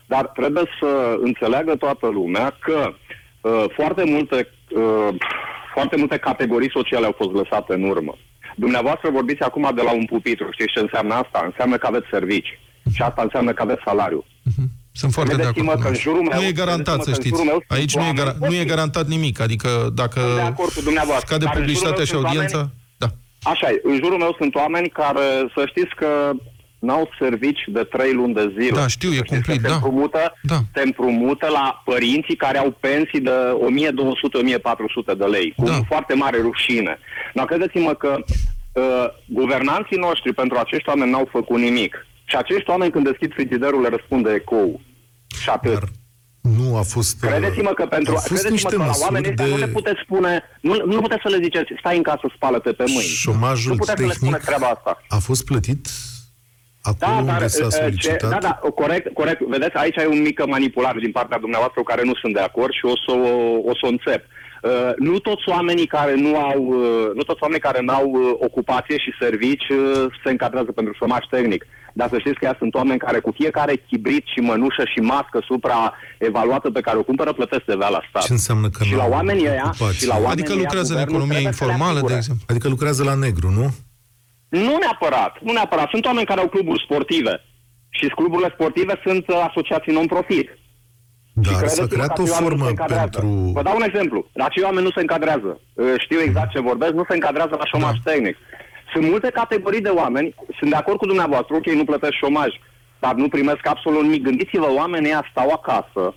Dar 0.07 0.25
trebuie 0.27 0.65
să 0.81 1.17
înțeleagă 1.21 1.77
toată 1.77 2.07
lumea 2.09 2.57
că 2.61 2.95
uh, 3.41 3.65
foarte 3.75 4.05
multe... 4.05 4.49
foarte 5.75 5.97
multe 5.97 6.17
categorii 6.17 6.71
sociale 6.71 7.07
au 7.07 7.15
fost 7.17 7.33
lăsate 7.33 7.75
în 7.75 7.83
urmă. 7.83 8.17
Dumneavoastră 8.57 9.11
vorbiți 9.11 9.43
acum 9.43 9.73
de 9.75 9.83
la 9.83 9.93
un 9.93 10.05
pupitru. 10.05 10.49
Știți 10.51 10.73
ce 10.73 10.81
înseamnă 10.81 11.15
asta? 11.15 11.43
Înseamnă 11.45 11.77
că 11.77 11.87
aveți 11.87 12.07
servici. 12.11 12.59
Și 12.95 13.03
asta 13.03 13.23
înseamnă 13.23 13.53
că 13.53 13.63
aveți 13.63 13.83
salariu. 13.85 14.25
Uh-huh. 14.25 14.69
Sunt 14.93 15.13
foarte 15.13 15.37
de 15.37 15.43
acord. 15.43 15.81
Că 15.81 15.89
în 15.89 15.95
jurul 15.95 16.23
meu, 16.23 16.41
nu 16.41 16.47
e 16.47 16.53
garantat, 16.53 17.03
să 17.03 17.13
știți. 17.13 17.45
Meu 17.45 17.63
Aici 17.69 17.97
nu 17.97 18.03
e, 18.03 18.13
gar- 18.13 18.37
nu 18.49 18.55
e 18.55 18.65
garantat 18.65 19.07
nimic. 19.07 19.41
Adică 19.41 19.69
dacă 19.95 20.21
de 20.35 20.41
acord 20.41 20.73
cu 20.73 20.81
dumneavoastră. 20.81 21.27
scade 21.27 21.59
publicitatea 21.59 22.05
și 22.05 22.15
audiența... 22.15 22.57
Oameni, 22.57 22.75
da. 22.97 23.07
Așa 23.43 23.69
e. 23.69 23.81
În 23.83 23.95
jurul 24.03 24.19
meu 24.19 24.35
sunt 24.39 24.55
oameni 24.55 24.89
care, 24.89 25.27
să 25.55 25.65
știți 25.67 25.95
că 25.95 26.31
n-au 26.85 27.11
servici 27.19 27.63
de 27.67 27.83
trei 27.83 28.13
luni 28.13 28.35
de 28.35 28.55
zile. 28.59 28.77
Da, 28.77 28.87
știu, 28.87 29.13
e 29.13 29.21
cumplit, 29.27 29.61
da. 29.61 29.69
Se 29.69 29.75
împrumută, 29.75 30.39
da. 30.43 30.59
se 30.75 30.83
împrumută 30.83 31.47
la 31.47 31.83
părinții 31.85 32.37
care 32.37 32.59
au 32.59 32.77
pensii 32.81 33.21
de 33.21 33.37
1200-1400 35.13 35.19
de 35.19 35.25
lei, 35.25 35.55
cu 35.57 35.65
da. 35.65 35.81
foarte 35.87 36.15
mare 36.15 36.41
rușine. 36.41 36.99
Dar 37.35 37.45
credeți-mă 37.45 37.95
că 37.95 38.17
uh, 38.73 39.07
guvernanții 39.27 39.97
noștri 39.97 40.35
pentru 40.35 40.59
acești 40.59 40.89
oameni 40.89 41.11
n-au 41.11 41.29
făcut 41.31 41.59
nimic. 41.59 42.07
Și 42.25 42.37
acești 42.37 42.71
oameni 42.71 42.91
când 42.91 43.05
deschid 43.05 43.33
frigiderul 43.33 43.81
le 43.83 43.89
răspunde 43.89 44.33
ecou. 44.33 44.81
Și 45.41 45.49
atât. 45.49 45.73
Dar 45.73 45.89
nu 46.41 46.77
a 46.77 46.83
fost... 46.83 47.25
Uh, 47.25 47.31
credeți-mă 47.31 47.71
că 47.71 47.87
pentru 47.87 48.15
credeți-mă 48.25 48.71
că 48.71 48.77
la 48.77 48.93
oamenii 49.03 49.31
de... 49.31 49.45
nu 49.45 49.57
le 49.57 49.69
puteți 49.69 50.01
spune, 50.05 50.43
nu, 50.61 50.83
nu 50.87 51.01
puteți 51.01 51.21
să 51.23 51.29
le 51.29 51.39
ziceți, 51.43 51.73
stai 51.79 51.97
în 51.97 52.03
casă, 52.03 52.33
spală-te 52.37 52.73
pe 52.73 52.85
mâini. 52.87 53.03
Șomajul 53.03 53.71
nu 53.73 53.79
puteți 53.79 53.97
tehnic 53.97 54.13
să 54.13 54.19
le 54.19 54.27
spuneți 54.27 54.45
treaba 54.45 54.67
asta. 54.67 55.01
a 55.09 55.19
fost 55.19 55.45
plătit 55.45 55.87
acolo 56.91 57.13
da, 57.13 57.19
unde 57.19 57.31
dar, 57.31 57.49
s-a 57.49 57.67
uh, 57.67 57.73
solicitat? 57.73 58.19
Ce, 58.19 58.29
da, 58.29 58.39
da, 58.49 58.55
corect, 58.83 59.15
corect. 59.21 59.41
Vedeți, 59.41 59.77
aici 59.77 59.99
ai 59.99 60.07
o 60.07 60.15
mică 60.29 60.47
manipulare 60.47 60.99
din 61.01 61.13
partea 61.19 61.39
dumneavoastră 61.39 61.81
cu 61.81 61.91
care 61.93 62.03
nu 62.05 62.15
sunt 62.15 62.33
de 62.35 62.41
acord 62.41 62.73
și 62.73 62.85
o 62.85 62.97
să 63.05 63.13
o, 63.31 63.33
o, 63.71 63.73
să 63.81 63.85
o 63.89 63.93
înțep. 63.97 64.23
Uh, 64.25 64.71
nu 64.99 65.19
toți 65.19 65.49
oamenii 65.57 65.87
care 65.87 66.15
nu 66.15 66.37
au, 66.37 66.61
uh, 66.65 67.11
nu 67.15 67.23
toți 67.23 67.43
oamenii 67.43 67.67
care 67.69 67.81
nu 67.83 67.93
au 67.93 68.07
uh, 68.11 68.21
ocupație 68.49 68.99
și 68.99 69.11
servici 69.21 69.69
uh, 69.69 70.05
se 70.25 70.31
încadrează 70.31 70.73
pentru 70.73 70.93
șomaj 71.01 71.23
tehnic. 71.31 71.67
Dar 71.93 72.09
să 72.13 72.19
știți 72.19 72.39
că 72.39 72.45
ea 72.45 72.57
sunt 72.59 72.75
oameni 72.75 72.99
care 72.99 73.19
cu 73.21 73.33
fiecare 73.35 73.83
chibrit 73.89 74.25
și 74.33 74.41
mănușă 74.41 74.85
și 74.93 75.01
mască 75.01 75.39
supra-evaluată 75.47 76.71
pe 76.71 76.81
care 76.81 76.97
o 76.99 77.03
cumpără 77.03 77.33
plătesc 77.33 77.63
TVA 77.63 77.89
la 77.89 78.01
stat. 78.09 78.23
Ce 78.23 78.33
înseamnă 78.33 78.69
că 78.69 78.85
și 78.85 78.91
nu 78.91 78.97
la 78.97 79.03
au 79.03 79.11
oamenii 79.11 79.49
ăia, 79.49 79.63
ocupație? 79.65 79.99
și 79.99 80.07
la 80.07 80.15
oamenii 80.15 80.33
Adică 80.33 80.53
ăia, 80.53 80.61
lucrează 80.61 80.93
în 80.93 80.99
guvernul 80.99 81.15
economia 81.15 81.39
trebuie 81.39 81.53
să 81.53 81.65
le 81.65 81.71
informală, 81.71 81.93
de 81.93 81.99
asigure. 81.99 82.17
exemplu. 82.23 82.45
Adică 82.49 82.69
lucrează 82.69 83.03
la 83.05 83.15
negru, 83.15 83.51
nu? 83.51 83.67
Nu 84.63 84.77
neapărat, 84.85 85.33
nu 85.43 85.53
neapărat. 85.53 85.89
Sunt 85.91 86.05
oameni 86.05 86.27
care 86.27 86.41
au 86.41 86.49
cluburi 86.49 86.83
sportive. 86.87 87.35
Și 87.89 88.07
cluburile 88.09 88.51
sportive 88.55 89.01
sunt 89.05 89.29
uh, 89.29 89.45
asociații 89.49 89.93
non-profit. 89.93 90.49
Și 91.45 91.51
Dar 91.51 91.55
credeți-mă 91.61 91.87
s-a 91.87 91.89
că 91.89 91.95
creat 91.95 92.19
o 92.19 92.23
acei 92.23 92.33
oameni 92.35 92.49
nu 92.51 92.57
formă 92.57 92.65
se 92.65 92.71
încadrează. 92.71 93.09
pentru... 93.11 93.29
Vă 93.57 93.63
dau 93.63 93.77
un 93.77 93.83
exemplu. 93.83 94.19
Acei 94.49 94.63
oameni 94.63 94.85
nu 94.85 94.91
se 94.91 95.01
încadrează. 95.01 95.61
Uh, 95.75 95.95
Știu 95.99 96.21
exact 96.21 96.51
ce 96.51 96.61
vorbesc, 96.61 96.93
nu 96.93 97.05
se 97.09 97.15
încadrează 97.15 97.55
la 97.59 97.65
șomaj 97.73 97.97
Da. 98.05 98.11
tehnic. 98.11 98.37
Sunt 98.93 99.09
multe 99.09 99.31
categorii 99.31 99.81
de 99.81 99.89
oameni, 99.89 100.35
sunt 100.59 100.71
de 100.71 100.77
acord 100.77 100.99
cu 100.99 101.07
dumneavoastră, 101.07 101.55
ok, 101.57 101.67
nu 101.67 101.85
plătesc 101.85 102.13
șomaj, 102.13 102.51
dar 102.99 103.15
nu 103.15 103.29
primesc 103.29 103.67
absolut 103.67 104.03
nimic. 104.03 104.23
Gândiți-vă, 104.23 104.69
oamenii 104.73 105.09
ăia 105.09 105.27
stau 105.31 105.51
acasă, 105.51 106.15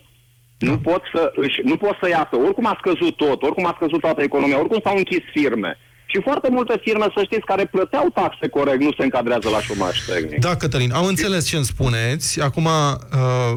nu 0.60 0.75
Da. 0.75 0.89
pot 0.91 1.01
să 1.13 1.32
își, 1.36 1.62
nu 1.63 1.75
pot 1.77 1.96
să 2.01 2.08
iasă. 2.10 2.36
Oricum 2.46 2.65
a 2.65 2.75
scăzut 2.79 3.15
tot, 3.15 3.41
oricum 3.44 3.65
a 3.65 3.74
scăzut 3.75 4.00
toată 4.00 4.22
economia, 4.22 4.60
oricum 4.60 4.79
s-au 4.84 4.98
închis 4.98 5.24
firme. 5.34 5.77
Și 6.10 6.22
foarte 6.24 6.50
multe 6.52 6.80
firme, 6.84 7.06
să 7.16 7.22
știți, 7.24 7.46
care 7.46 7.66
plăteau 7.66 8.10
taxe 8.14 8.48
corect, 8.48 8.82
nu 8.82 8.92
se 8.98 9.04
încadrează 9.04 9.50
la 9.50 9.62
șomaj 9.62 10.06
tehnic. 10.06 10.40
Da, 10.40 10.56
Cătălin, 10.56 10.92
am 10.92 11.06
înțeles 11.06 11.48
ce 11.48 11.56
îmi 11.56 11.66
spuneți. 11.66 12.42
Acum 12.42 12.66
uh, 12.66 12.72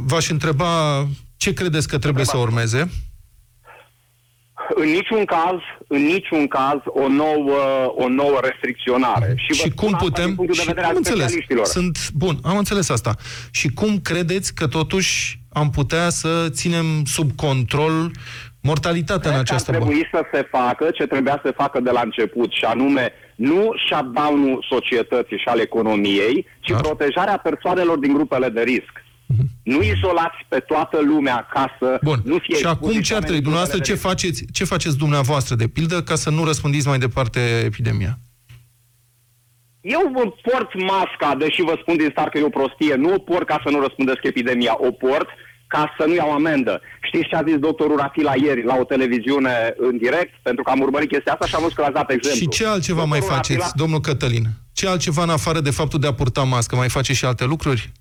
v-aș 0.04 0.30
întreba 0.30 1.07
ce 1.37 1.52
credeți 1.52 1.88
că 1.88 1.99
trebuie 1.99 2.25
să 2.25 2.37
urmeze. 2.37 2.90
În 4.75 4.88
niciun 4.88 5.25
caz, 5.25 5.59
în 5.88 6.02
niciun 6.04 6.47
caz, 6.47 6.78
o 6.85 7.09
nouă, 7.09 7.59
o 7.97 8.09
nouă 8.09 8.38
restricționare. 8.42 9.35
Și, 9.37 9.47
vă 9.49 9.54
Și 9.54 9.61
spun 9.61 9.75
cum 9.75 9.95
asta 9.95 10.04
putem... 10.07 10.25
din 10.26 10.35
punctul 10.35 10.57
de 10.57 10.61
Și 10.62 10.66
vedere 10.69 10.87
am 10.87 10.90
al 10.90 10.97
înțeles. 10.97 11.21
specialiștilor. 11.21 11.64
Sunt... 11.66 12.11
Bun, 12.14 12.38
am 12.42 12.57
înțeles 12.57 12.88
asta. 12.88 13.14
Și 13.50 13.69
cum 13.69 14.00
credeți 14.00 14.54
că 14.54 14.66
totuși 14.66 15.40
am 15.52 15.71
putea 15.71 16.09
să 16.09 16.49
ținem 16.50 17.04
sub 17.04 17.30
control 17.37 18.11
mortalitatea 18.62 19.30
în 19.30 19.36
Cred 19.36 19.46
că 19.46 19.52
această 19.52 19.70
ar 19.70 19.76
boală? 19.78 19.90
trebui 19.92 20.08
să 20.12 20.20
se 20.32 20.48
facă 20.50 20.90
ce 20.90 21.06
trebuia 21.06 21.32
să 21.32 21.40
se 21.44 21.50
facă 21.56 21.80
de 21.80 21.90
la 21.90 22.00
început, 22.04 22.50
și 22.52 22.64
anume 22.64 23.12
nu 23.34 23.70
shutdown-ul 23.88 24.66
societății 24.70 25.38
și 25.38 25.48
al 25.48 25.58
economiei, 25.58 26.46
ci 26.60 26.70
Da. 26.70 26.76
protejarea 26.76 27.36
persoanelor 27.38 27.98
din 27.98 28.12
grupele 28.12 28.48
de 28.48 28.60
risc. 28.62 28.94
Nu 29.62 29.82
izolați 29.82 30.36
pe 30.48 30.58
toată 30.58 30.98
lumea 31.06 31.48
ca 31.52 31.76
să 31.78 31.98
Bun. 32.02 32.20
nu 32.24 32.38
fie 32.38 32.56
și 32.56 32.64
acum 32.66 32.88
expuși 32.88 33.08
ce 33.08 33.14
ar 33.14 33.20
oamenii 33.20 33.20
trebui? 33.20 33.34
din 33.34 33.42
Dumneavoastră, 33.42 33.78
ce 33.78 33.92
grupele 33.92 33.92
de 33.92 33.92
risc. 33.92 34.06
faceți, 34.06 34.52
ce 34.52 34.64
faceți 34.64 34.96
dumneavoastră, 34.98 35.54
de 35.54 35.68
pildă, 35.68 36.02
ca 36.02 36.14
să 36.14 36.30
nu 36.30 36.44
răspândiți 36.44 36.88
mai 36.88 36.98
departe 36.98 37.40
epidemia? 37.64 38.18
Eu 39.80 40.02
vă 40.14 40.24
port 40.42 40.70
masca, 40.74 41.34
deși 41.38 41.62
vă 41.62 41.78
spun 41.80 41.96
din 41.96 42.08
start 42.10 42.30
că 42.32 42.38
e 42.38 42.42
o 42.44 42.48
prostie, 42.60 42.94
nu 42.94 43.12
o 43.14 43.18
port 43.18 43.46
ca 43.46 43.60
să 43.64 43.70
nu 43.70 43.80
răspundesc 43.80 44.22
epidemia, 44.22 44.74
o 44.78 44.90
port 44.90 45.28
ca 45.74 45.94
să 45.98 46.04
nu 46.06 46.14
iau 46.14 46.30
amendă. 46.32 46.80
Știți 47.08 47.28
ce 47.28 47.36
a 47.36 47.42
zis 47.48 47.56
doctorul 47.68 47.96
Rafila 47.96 48.34
ieri 48.46 48.64
la 48.70 48.76
o 48.80 48.84
televiziune 48.84 49.54
în 49.88 49.96
direct? 50.04 50.32
Pentru 50.42 50.62
că 50.62 50.70
am 50.70 50.80
urmărit 50.80 51.08
chestia 51.12 51.32
asta 51.32 51.46
și 51.46 51.54
am 51.54 51.60
văzut 51.62 51.76
că 51.76 51.82
l-ați 51.82 51.94
dat 52.00 52.10
exemplu. 52.10 52.40
Și 52.40 52.48
ce 52.48 52.66
altceva 52.66 53.04
mai 53.04 53.18
Doctorul 53.18 53.36
faceți, 53.36 53.58
Rafila- 53.60 53.74
domnul 53.82 54.00
Cătălin? 54.00 54.44
Ce 54.72 54.88
altceva 54.88 55.22
în 55.22 55.30
afară 55.30 55.60
de 55.60 55.70
faptul 55.70 56.00
de 56.00 56.06
a 56.06 56.12
purta 56.14 56.42
mască? 56.42 56.76
Mai 56.76 56.88
faceți 56.88 57.18
și 57.18 57.24
alte 57.24 57.44
lucruri? 57.44 57.92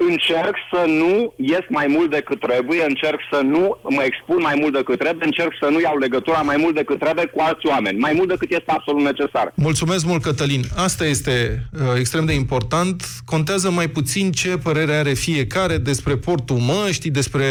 Încerc 0.00 0.54
să 0.72 0.84
nu 0.86 1.34
ies 1.36 1.64
mai 1.68 1.86
mult 1.88 2.10
decât 2.10 2.40
trebuie, 2.40 2.84
încerc 2.84 3.20
să 3.32 3.40
nu 3.44 3.78
mă 3.82 4.02
expun 4.02 4.38
mai 4.40 4.56
mult 4.60 4.72
decât 4.72 4.98
trebuie, 4.98 5.24
încerc 5.24 5.52
să 5.60 5.68
nu 5.70 5.80
iau 5.80 5.98
legătura 5.98 6.38
mai 6.38 6.56
mult 6.56 6.74
decât 6.74 6.98
trebuie 6.98 7.26
cu 7.26 7.40
alți 7.40 7.66
oameni, 7.66 7.98
mai 7.98 8.12
mult 8.16 8.28
decât 8.28 8.50
este 8.50 8.70
absolut 8.70 9.02
necesar. 9.02 9.52
Mulțumesc 9.54 10.04
mult, 10.06 10.22
Cătălin. 10.22 10.62
Asta 10.76 11.04
este 11.06 11.62
uh, 11.72 11.80
extrem 11.98 12.24
de 12.24 12.32
important. 12.32 13.02
Contează 13.24 13.70
mai 13.70 13.88
puțin 13.88 14.32
ce 14.32 14.48
părere 14.48 14.94
are 14.94 15.12
fiecare 15.12 15.76
despre 15.76 16.16
portul 16.16 16.56
măștii, 16.56 17.10
despre 17.10 17.46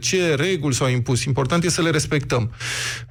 ce 0.00 0.34
reguli 0.34 0.74
s-au 0.74 0.88
impus. 0.88 1.24
Important 1.24 1.64
e 1.64 1.70
să 1.70 1.82
le 1.82 1.90
respectăm. 1.90 2.50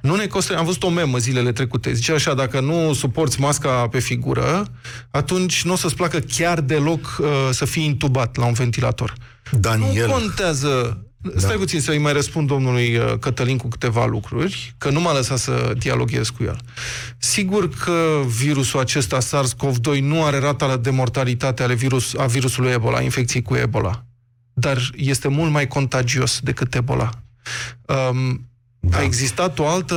Nu 0.00 0.14
ne 0.14 0.26
costă... 0.26 0.56
Am 0.56 0.64
văzut 0.64 0.82
o 0.82 0.88
memă 0.88 1.18
zilele 1.18 1.52
trecute. 1.52 1.92
Zice 1.92 2.12
așa, 2.12 2.34
dacă 2.34 2.60
nu 2.60 2.92
suporți 2.92 3.40
masca 3.40 3.88
pe 3.90 3.98
figură, 3.98 4.66
atunci 5.10 5.64
nu 5.64 5.72
o 5.72 5.76
să-ți 5.76 5.96
placă 5.96 6.18
chiar 6.36 6.60
deloc 6.60 7.16
uh, 7.20 7.26
să 7.50 7.64
fii 7.64 7.84
intubat 7.84 8.36
la 8.36 8.46
un 8.46 8.54
ventilator. 8.78 9.14
Daniel, 9.50 10.06
Nu 10.06 10.12
contează. 10.12 11.02
Stai 11.36 11.56
puțin 11.56 11.80
să-i 11.80 11.98
mai 11.98 12.12
răspund 12.12 12.48
domnului 12.48 12.96
uh, 12.96 13.18
Cătălin 13.20 13.56
cu 13.56 13.68
câteva 13.68 14.06
lucruri, 14.06 14.74
că 14.78 14.90
nu 14.90 15.00
m-a 15.00 15.12
lăsat 15.12 15.38
să 15.38 15.72
dialoghez 15.78 16.28
cu 16.28 16.42
el. 16.42 16.58
Sigur 17.18 17.68
că 17.68 18.20
virusul 18.26 18.80
acesta 18.80 19.18
SARS-CoV-2 19.18 20.00
nu 20.00 20.24
are 20.24 20.38
rata 20.38 20.76
de 20.76 20.90
mortalitate 20.90 21.62
ale 21.62 21.74
virus, 21.74 22.14
a 22.14 22.26
virusului 22.26 22.70
Ebola, 22.70 23.00
infecției 23.00 23.42
cu 23.42 23.54
Ebola, 23.54 24.04
dar 24.52 24.90
este 24.96 25.28
mult 25.28 25.50
mai 25.50 25.66
contagios 25.66 26.40
decât 26.40 26.74
Ebola. 26.74 27.10
Um, 28.10 28.48
Da. 28.88 28.96
A 28.98 29.02
existat 29.02 29.58
o 29.58 29.66
altă, 29.68 29.94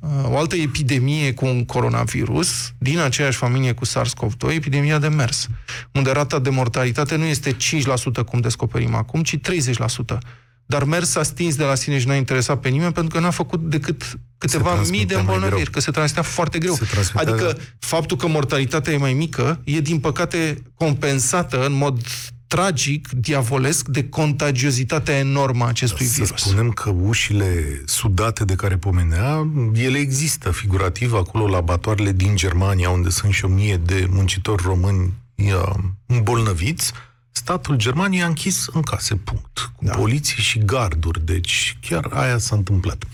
uh, 0.00 0.30
o 0.30 0.38
altă 0.38 0.56
epidemie 0.56 1.32
cu 1.34 1.46
un 1.46 1.64
coronavirus 1.64 2.72
din 2.78 2.98
aceeași 2.98 3.36
familie 3.36 3.72
cu 3.72 3.84
SARS-CoV-2, 3.86 4.54
epidemia 4.54 4.98
de 4.98 5.08
MERS, 5.08 5.48
unde 5.92 6.10
rata 6.10 6.38
de 6.38 6.50
mortalitate 6.50 7.16
nu 7.16 7.24
este 7.24 7.52
5% 7.52 8.22
cum 8.26 8.40
descoperim 8.40 8.94
acum, 8.94 9.22
ci 9.22 9.36
30%. 9.36 10.18
Dar 10.66 10.84
MERS 10.84 11.08
s-a 11.08 11.22
stins 11.22 11.56
de 11.56 11.64
la 11.64 11.74
sine 11.74 11.98
și 11.98 12.06
n-a 12.06 12.14
interesat 12.14 12.60
pe 12.60 12.68
nimeni 12.68 12.92
pentru 12.92 13.14
că 13.18 13.24
n-a 13.24 13.30
făcut 13.30 13.60
decât 13.70 14.18
câteva 14.38 14.64
mii 14.64 14.74
transmitea 14.74 15.06
de 15.06 15.14
mai 15.14 15.22
îmbolnăviri, 15.22 15.60
greu. 15.60 15.72
că 15.72 15.80
se 15.80 15.90
transmitea 15.90 16.22
foarte 16.22 16.58
greu. 16.58 16.74
Se 16.74 16.84
transmitea- 16.84 17.32
Adică 17.32 17.56
faptul 17.78 18.16
că 18.16 18.26
mortalitatea 18.26 18.92
e 18.92 18.96
mai 18.96 19.12
mică 19.12 19.60
e, 19.64 19.80
din 19.80 19.98
păcate, 19.98 20.62
compensată 20.74 21.66
în 21.66 21.72
mod 21.72 22.00
tragic, 22.48 23.08
diavolesc, 23.08 23.88
de 23.88 24.08
contagiozitatea 24.08 25.18
enormă 25.18 25.64
a 25.64 25.68
acestui 25.68 26.06
să 26.06 26.22
virus. 26.22 26.40
spunem 26.40 26.70
că 26.70 26.90
ușile 26.90 27.82
sudate 27.84 28.44
de 28.44 28.54
care 28.54 28.76
pomenea, 28.76 29.50
ele 29.74 29.98
există 29.98 30.50
figurativ 30.50 31.14
acolo 31.14 31.48
la 31.48 31.60
batoarele 31.60 32.12
din 32.12 32.36
Germania, 32.36 32.90
unde 32.90 33.08
sunt 33.08 33.32
și 33.32 33.44
o 33.44 33.48
mie 33.48 33.76
de 33.76 34.06
muncitori 34.10 34.62
români 34.62 35.12
ia, 35.34 35.94
îmbolnăviți, 36.06 36.92
statul 37.30 37.76
Germaniei 37.76 38.22
a 38.22 38.26
închis 38.26 38.66
în 38.72 38.82
case, 38.82 39.14
punct. 39.14 39.70
Cu 39.76 39.84
da. 39.84 39.92
poliții 39.92 40.42
și 40.42 40.58
garduri, 40.58 41.24
deci 41.24 41.78
chiar 41.80 42.08
aia 42.10 42.38
s-a 42.38 42.56
întâmplat. 42.56 43.04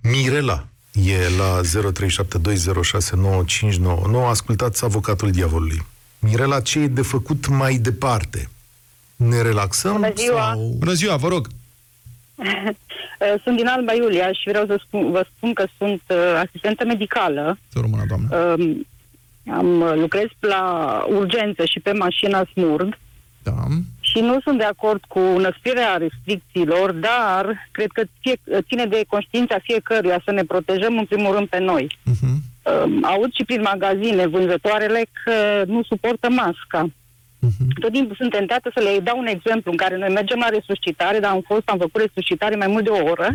Mirela 0.00 0.66
e 0.92 1.16
la 1.38 1.60
0372069599. 1.62 4.28
Ascultați 4.28 4.84
avocatul 4.84 5.30
diavolului. 5.30 5.86
Mirela, 6.18 6.60
ce 6.60 6.78
e 6.78 6.86
de 6.86 7.02
făcut 7.02 7.48
mai 7.48 7.76
departe? 7.76 8.50
Ne 9.16 9.42
relaxăm? 9.42 9.92
Bună 9.92 10.12
ziua! 10.16 10.52
Sau... 10.52 10.74
Bună 10.78 10.92
ziua, 10.92 11.16
vă 11.16 11.28
rog! 11.28 11.46
Uh, 12.34 13.34
Sunt 13.44 13.56
din 13.56 13.66
Alba 13.66 13.92
Iulia 13.94 14.32
și 14.32 14.48
vreau 14.48 14.66
să 14.66 14.80
spun, 14.86 15.10
vă 15.10 15.26
spun 15.36 15.52
că 15.52 15.66
sunt 15.78 16.02
uh, 16.08 16.42
asistentă 16.46 16.84
medicală. 16.84 17.58
Să 17.68 17.78
rămână, 17.80 18.04
doamnă. 18.08 18.54
Um, 18.54 18.86
am, 19.54 19.80
uh, 19.80 19.92
lucrez 19.94 20.26
la 20.40 21.04
urgență 21.08 21.64
și 21.64 21.80
pe 21.80 21.92
mașina 21.92 22.46
smurd 22.52 22.98
Da. 23.42 23.52
și 24.00 24.20
nu 24.20 24.40
sunt 24.40 24.58
de 24.58 24.64
acord 24.64 25.00
cu 25.08 25.20
năsprirea 25.20 25.96
restricțiilor, 25.96 26.92
dar 26.92 27.68
cred 27.70 27.90
că 27.92 28.02
fie, 28.20 28.36
ține 28.68 28.84
de 28.84 29.04
conștiința 29.08 29.58
fiecăruia 29.62 30.20
să 30.24 30.30
ne 30.30 30.42
protejăm 30.44 30.98
în 30.98 31.04
primul 31.04 31.34
rând 31.34 31.48
pe 31.48 31.58
noi. 31.58 31.98
Uh-huh. 32.10 32.36
Um, 32.84 33.04
aud 33.04 33.32
și 33.32 33.44
prin 33.44 33.60
magazine 33.60 34.26
vânzătoarele 34.26 35.06
că 35.24 35.64
nu 35.66 35.82
suportă 35.82 36.28
masca. 36.30 36.90
Uh-huh. 37.46 37.80
Tot 37.80 37.92
timpul 37.92 38.16
sunt 38.16 38.30
tentată 38.30 38.70
să 38.74 38.82
le 38.82 39.00
dau 39.00 39.18
un 39.18 39.26
exemplu 39.26 39.70
în 39.70 39.76
care 39.76 39.96
noi 39.96 40.08
mergem 40.08 40.38
la 40.38 40.48
resuscitare, 40.48 41.18
dar 41.18 41.30
am 41.30 41.40
fost, 41.46 41.68
am 41.68 41.78
făcut 41.78 42.00
resuscitare 42.00 42.56
mai 42.56 42.66
mult 42.66 42.84
de 42.84 42.90
o 42.90 43.04
oră 43.10 43.28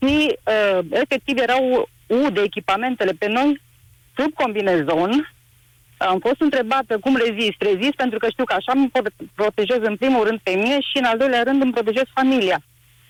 și 0.00 0.14
uh, 0.28 0.78
efectiv 0.90 1.38
erau 1.38 1.88
U 2.06 2.30
de 2.30 2.40
echipamentele 2.40 3.12
pe 3.18 3.28
noi 3.28 3.60
sub 4.16 4.32
combinezon. 4.32 5.34
Am 5.96 6.18
fost 6.18 6.40
întrebată 6.40 6.98
cum 6.98 7.16
rezist. 7.16 7.58
Rezist 7.58 7.94
pentru 7.94 8.18
că 8.18 8.28
știu 8.30 8.44
că 8.44 8.54
așa 8.54 8.72
mă 8.72 8.88
pro- 8.92 9.26
protejez 9.34 9.78
în 9.82 9.96
primul 9.96 10.24
rând 10.24 10.40
pe 10.42 10.50
mine 10.50 10.80
și 10.80 10.96
în 10.98 11.04
al 11.04 11.18
doilea 11.18 11.42
rând 11.42 11.62
îmi 11.62 11.72
protejez 11.72 12.04
familia. 12.14 12.58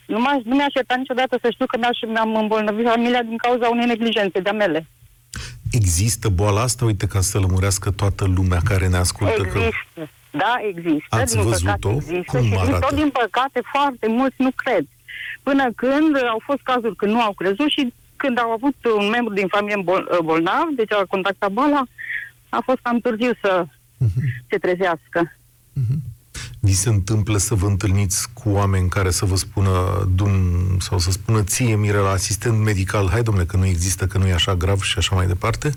Nu, 0.07 0.21
m-aș, 0.21 0.41
nu 0.45 0.55
mi-aș 0.55 0.67
aștepta 0.67 0.95
niciodată 0.97 1.39
să 1.43 1.51
știu 1.51 1.67
că 1.67 1.79
mi-aș, 1.79 1.99
mi-am 2.07 2.37
îmbolnăvit 2.37 2.87
familia 2.87 3.23
din 3.23 3.37
cauza 3.37 3.69
unei 3.69 3.87
neglijențe 3.87 4.41
de-a 4.41 4.53
mele. 4.53 4.87
Există 5.71 6.29
boala 6.29 6.61
asta? 6.61 6.85
Uite, 6.85 7.07
ca 7.07 7.21
să 7.21 7.39
lămurească 7.39 7.91
toată 7.91 8.25
lumea 8.37 8.61
care 8.65 8.89
ne 8.89 8.97
ascultă. 8.97 9.43
Că... 9.43 9.59
Există. 9.59 10.09
Da, 10.31 10.55
există. 10.69 11.07
Ați 11.17 11.35
din 11.35 11.43
văzut-o? 11.43 11.89
păcate 11.89 11.97
există 11.97 12.37
Cum 12.37 12.43
și 12.45 12.51
din, 12.51 12.59
arată? 12.59 12.79
tot 12.87 12.95
din 12.97 13.11
păcate 13.11 13.61
foarte 13.73 14.07
mulți 14.09 14.35
nu 14.39 14.51
cred. 14.55 14.87
Până 15.43 15.73
când 15.77 16.17
au 16.31 16.41
fost 16.45 16.61
cazuri 16.63 16.97
când 16.97 17.13
nu 17.13 17.21
au 17.21 17.33
crezut 17.33 17.69
și 17.69 17.93
când 18.17 18.39
au 18.39 18.51
avut 18.51 18.77
un 18.99 19.09
membru 19.09 19.33
din 19.35 19.47
familie 19.49 19.83
bol- 19.85 20.19
bolnav, 20.25 20.67
deci 20.77 20.93
a 20.93 21.05
contactat 21.09 21.51
boala, 21.53 21.83
a 22.49 22.61
fost 22.65 22.79
cam 22.83 22.99
târziu 22.99 23.31
să 23.43 23.67
Mhm. 23.99 24.21
se 24.51 24.57
trezească. 24.59 25.37
Vi 26.67 26.75
se 26.75 26.89
întâmplă 26.89 27.37
să 27.37 27.55
vă 27.55 27.67
întâlniți 27.67 28.29
cu 28.33 28.49
oameni 28.49 28.89
care 28.89 29.11
să 29.11 29.25
vă 29.25 29.37
spună 29.37 29.71
dum, 30.15 30.31
sau 30.79 30.99
să 30.99 31.11
spună 31.11 31.43
ție, 31.43 31.77
Mirela, 31.77 32.11
asistent 32.11 32.59
medical, 32.65 33.09
hai 33.11 33.23
domnule, 33.23 33.47
că 33.47 33.57
nu 33.57 33.67
există, 33.67 34.07
că 34.07 34.19
nu 34.19 34.27
e 34.27 34.33
așa 34.33 34.55
grav 34.55 34.81
și 34.81 34.99
așa 34.99 35.15
mai 35.15 35.27
departe? 35.27 35.71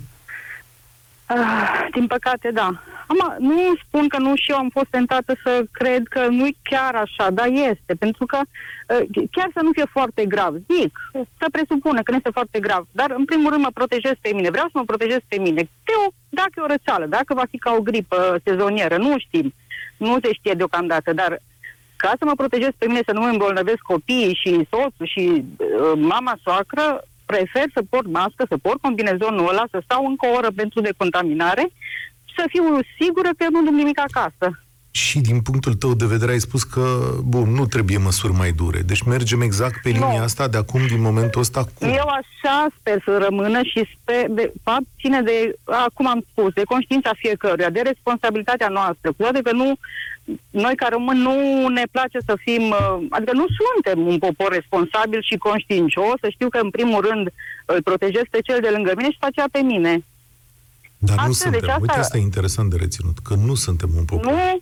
Ah, 1.26 1.88
din 1.94 2.08
păcate, 2.08 2.52
da. 2.54 2.68
Am, 3.08 3.36
nu 3.40 3.74
spun 3.86 4.08
că 4.08 4.18
nu 4.18 4.36
și 4.36 4.52
eu 4.52 4.58
am 4.58 4.70
fost 4.70 4.86
tentată 4.90 5.36
să 5.44 5.66
cred 5.72 6.08
că 6.08 6.28
nu 6.28 6.46
e 6.46 6.52
chiar 6.62 6.96
așa, 6.96 7.30
dar 7.30 7.48
este. 7.48 7.94
Pentru 8.00 8.26
că 8.26 8.40
uh, 8.42 9.28
chiar 9.32 9.50
să 9.54 9.60
nu 9.64 9.70
fie 9.74 9.86
foarte 9.92 10.26
grav, 10.26 10.54
zic, 10.54 11.00
să 11.12 11.46
presupune 11.52 12.02
că 12.02 12.12
nu 12.12 12.18
este 12.18 12.38
foarte 12.40 12.60
grav, 12.60 12.88
dar 12.92 13.12
în 13.18 13.26
primul 13.26 13.52
rând 13.52 13.64
mă 13.64 13.72
protejez 13.74 14.14
pe 14.22 14.32
mine. 14.34 14.50
Vreau 14.50 14.66
să 14.66 14.78
mă 14.78 14.84
protejez 14.84 15.20
pe 15.28 15.38
mine. 15.38 15.62
De 15.62 15.94
o, 16.06 16.12
dacă 16.30 16.54
e 16.58 16.62
o 16.62 16.74
răceală, 16.76 17.06
dacă 17.06 17.34
va 17.34 17.44
fi 17.50 17.58
ca 17.58 17.72
o 17.78 17.82
gripă 17.82 18.40
sezonieră, 18.44 18.98
nu 18.98 19.16
știm. 19.18 19.54
Nu 20.00 20.18
se 20.24 20.34
știe 20.34 20.54
deocamdată, 20.54 21.14
dar 21.14 21.32
ca 21.96 22.14
să 22.20 22.26
mă 22.26 22.36
protejez 22.36 22.70
pe 22.78 22.88
mine 22.88 23.02
să 23.06 23.14
nu 23.14 23.22
mă 23.22 23.28
îmbolnăvesc 23.28 23.82
copiii 23.94 24.40
și 24.42 24.68
soțul 24.70 25.08
și 25.14 25.24
uh, 25.58 25.92
mama 25.96 26.34
soacră, 26.44 27.04
prefer 27.26 27.66
să 27.74 27.82
port 27.90 28.08
mască, 28.08 28.46
să 28.50 28.58
port 28.58 28.82
combinezonul 28.82 29.50
ăla, 29.50 29.66
să 29.72 29.80
stau 29.84 30.06
încă 30.06 30.26
o 30.28 30.36
oră 30.40 30.52
pentru 30.56 30.82
decontaminare, 30.82 31.66
să 32.36 32.44
fiu 32.48 32.64
sigură 33.00 33.30
că 33.38 33.46
nu 33.50 33.64
duc 33.64 33.74
nimic 33.74 34.00
acasă. 34.00 34.48
Și 34.92 35.20
din 35.20 35.42
punctul 35.42 35.74
tău 35.74 35.94
de 35.94 36.06
vedere 36.06 36.32
ai 36.32 36.40
spus 36.40 36.64
că, 36.64 37.00
bun, 37.24 37.50
nu 37.50 37.66
trebuie 37.66 37.98
măsuri 37.98 38.34
mai 38.34 38.52
dure. 38.52 38.80
Deci 38.80 39.02
mergem 39.02 39.42
exact 39.42 39.82
pe 39.82 39.90
linia 39.90 40.18
Nu. 40.18 40.24
asta 40.24 40.48
de 40.48 40.58
acum, 40.58 40.88
din 40.88 41.02
momentul 41.02 41.42
ăsta, 41.42 41.64
cu... 41.64 41.86
Eu 41.86 42.08
așa 42.08 42.68
sper 42.80 43.02
să 43.06 43.18
rămână 43.30 43.60
și 43.64 43.88
sper, 44.02 44.26
de 44.30 44.54
fapt, 44.64 44.84
ține 45.00 45.22
de, 45.22 45.56
cum 45.94 46.08
am 46.08 46.26
spus, 46.32 46.54
de 46.54 46.64
conștiința 46.64 47.12
fiecăruia, 47.18 47.70
de 47.70 47.82
responsabilitatea 47.82 48.68
noastră. 48.68 49.10
Cu 49.10 49.22
toate 49.22 49.42
că 49.42 49.52
nu, 49.52 49.74
noi 50.50 50.76
ca 50.76 50.88
români 50.92 51.20
nu 51.22 51.68
ne 51.68 51.84
place 51.92 52.18
să 52.26 52.36
fim, 52.46 52.64
uh, 52.70 53.06
adică 53.10 53.32
nu 53.34 53.46
suntem 53.60 54.08
un 54.08 54.18
popor 54.18 54.52
responsabil 54.52 55.22
și 55.22 55.38
conștiincios, 55.38 56.14
să 56.22 56.28
știu 56.30 56.50
că 56.50 56.60
în 56.64 56.70
primul 56.70 57.02
rând 57.10 57.30
îl 57.66 57.82
protejez 57.84 58.24
pe 58.30 58.40
cel 58.42 58.60
de 58.62 58.70
lângă 58.76 58.92
mine 58.96 59.12
și 59.12 59.18
pe 59.20 59.26
aceea 59.26 59.48
pe 59.52 59.60
mine. 59.60 60.04
Dar 60.98 61.16
nu 61.16 61.22
Asta, 61.22 61.34
suntem. 61.34 61.60
deci 61.60 61.70
asta- 61.70 61.82
Uite, 61.82 62.00
asta 62.00 62.18
e 62.18 62.22
interesant 62.22 62.70
de 62.70 62.76
reținut, 62.80 63.18
că 63.24 63.34
nu 63.36 63.56
suntem 63.56 63.90
un 63.98 64.06
popor. 64.06 64.32
Nu? 64.32 64.62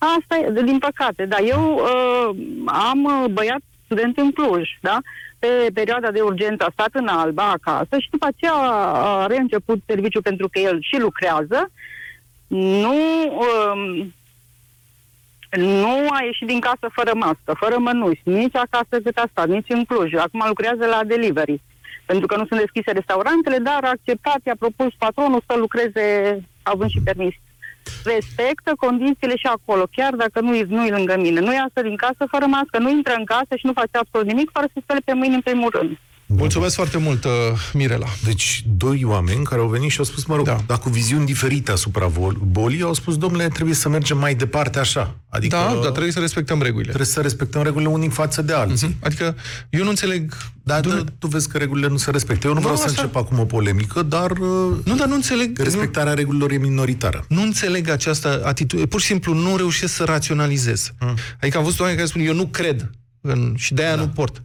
Asta 0.00 0.36
e, 0.36 0.62
din 0.62 0.78
păcate, 0.78 1.26
da. 1.26 1.38
Eu 1.38 1.74
uh, 1.74 2.36
am 2.66 3.04
uh, 3.04 3.30
băiat 3.30 3.60
student 3.84 4.18
în 4.18 4.32
Cluj, 4.32 4.68
da? 4.80 4.98
Pe 5.38 5.70
perioada 5.74 6.10
de 6.10 6.20
urgență 6.20 6.64
a 6.64 6.70
stat 6.72 6.88
în 6.92 7.06
Alba 7.06 7.50
acasă 7.50 7.98
și 7.98 8.10
după 8.10 8.26
aceea 8.26 8.52
a 8.52 9.26
reînceput 9.26 9.78
serviciu 9.86 10.20
pentru 10.20 10.48
că 10.48 10.58
el 10.58 10.78
și 10.82 10.98
lucrează. 10.98 11.70
Nu, 12.46 12.96
um, 13.22 14.14
nu 15.50 16.08
a 16.10 16.22
ieșit 16.24 16.46
din 16.46 16.60
casă 16.60 16.86
fără 16.92 17.10
mască, 17.14 17.52
fără 17.58 17.78
mănuși, 17.78 18.20
nici 18.22 18.56
acasă 18.56 19.00
cât 19.02 19.16
a 19.16 19.28
stat, 19.30 19.48
nici 19.48 19.68
în 19.68 19.84
Cluj. 19.84 20.14
Acum 20.14 20.44
lucrează 20.46 20.86
la 20.86 21.00
delivery. 21.04 21.60
Pentru 22.06 22.26
că 22.26 22.36
nu 22.36 22.46
sunt 22.46 22.60
deschise 22.60 22.90
restaurantele, 22.92 23.58
dar 23.58 23.84
a 23.84 23.88
acceptat, 23.88 24.40
i-a 24.44 24.54
propus 24.58 24.94
patronul 24.98 25.42
să 25.46 25.58
lucreze 25.58 26.04
având 26.62 26.90
și 26.90 27.00
permis 27.04 27.34
respectă 28.04 28.72
condițiile 28.76 29.36
și 29.36 29.46
acolo, 29.46 29.84
chiar 29.92 30.14
dacă 30.14 30.40
nu-i, 30.40 30.62
nu-i 30.68 30.90
lângă 30.90 31.16
mine. 31.16 31.40
Nu 31.40 31.52
iasă 31.52 31.80
din 31.82 31.96
casă 31.96 32.24
fără 32.30 32.46
mască, 32.46 32.78
nu 32.78 32.90
intră 32.90 33.14
în 33.16 33.24
casă 33.24 33.52
și 33.56 33.66
nu 33.66 33.72
face 33.72 33.96
absolut 33.98 34.26
nimic 34.26 34.50
fără 34.52 34.66
să 34.72 34.78
spele 34.82 35.00
pe 35.04 35.12
mâini 35.12 35.34
în 35.34 35.40
primul 35.40 35.70
rând. 35.78 35.98
Mulțumesc 36.36 36.74
foarte 36.74 36.98
mult, 36.98 37.24
uh, 37.24 37.30
Mirela. 37.72 38.06
Deci, 38.24 38.64
doi 38.76 39.04
oameni 39.04 39.44
care 39.44 39.60
au 39.60 39.68
venit 39.68 39.90
și 39.90 39.98
au 39.98 40.04
spus, 40.04 40.24
mă 40.24 40.36
rog, 40.36 40.44
Da. 40.44 40.52
da. 40.52 40.62
dar 40.66 40.78
cu 40.78 40.88
viziuni 40.88 41.26
diferite 41.26 41.70
asupra 41.70 42.06
vol- 42.06 42.38
bolii, 42.44 42.82
au 42.82 42.94
spus, 42.94 43.16
domnule, 43.16 43.48
trebuie 43.48 43.74
să 43.74 43.88
mergem 43.88 44.18
mai 44.18 44.34
departe 44.34 44.78
așa. 44.78 45.14
Adică 45.28 45.56
Da, 45.56 45.78
dar 45.82 45.90
trebuie 45.90 46.12
să 46.12 46.18
respectăm 46.18 46.58
regulile. 46.62 46.86
trebuie 46.88 47.06
să 47.06 47.20
respectăm 47.20 47.62
regulile 47.62 47.88
unii 47.90 48.08
față 48.08 48.42
de 48.42 48.52
alții. 48.52 48.86
Mhm. 48.86 48.96
Adică 49.02 49.36
eu 49.70 49.82
nu 49.82 49.88
înțeleg... 49.88 50.34
Dar 50.62 50.80
Dom'le, 50.80 50.84
tu, 51.04 51.04
tu 51.18 51.26
vezi 51.26 51.48
că 51.48 51.58
regulile 51.58 51.88
nu 51.88 51.96
se 51.96 52.10
respectă. 52.10 52.46
Eu 52.46 52.52
nu, 52.52 52.58
Nu, 52.58 52.64
vreau 52.64 52.80
să 52.80 52.84
asta- 52.88 53.00
încep 53.00 53.16
acum 53.16 53.38
o 53.38 53.44
polemică, 53.44 54.02
dar 54.02 54.30
uh, 54.30 54.76
Nu, 54.84 54.94
dar 54.96 55.06
nu 55.06 55.14
înțeleg... 55.14 55.58
Nu, 55.58 55.64
respectarea 55.64 56.14
regulilor 56.14 56.50
e 56.50 56.56
minoritară. 56.56 57.24
nu 57.28 57.42
înțeleg 57.42 57.88
această 57.88 58.42
atitudine. 58.44 58.86
Pur 58.88 59.00
și 59.00 59.06
simplu 59.06 59.34
nu 59.34 59.56
reușesc 59.56 59.94
să 59.94 60.04
raționalizez. 60.04 60.90
Mm. 61.00 61.14
Adică 61.40 61.58
am 61.58 61.64
văzut 61.64 61.78
oameni 61.80 61.96
care 61.98 62.08
spun, 62.08 62.20
eu 62.26 62.34
nu 62.34 62.46
cred 62.46 62.90
în, 63.20 63.54
și 63.56 63.74
de-aia 63.74 63.94
da. 63.96 64.00
nu 64.00 64.08
port. 64.08 64.42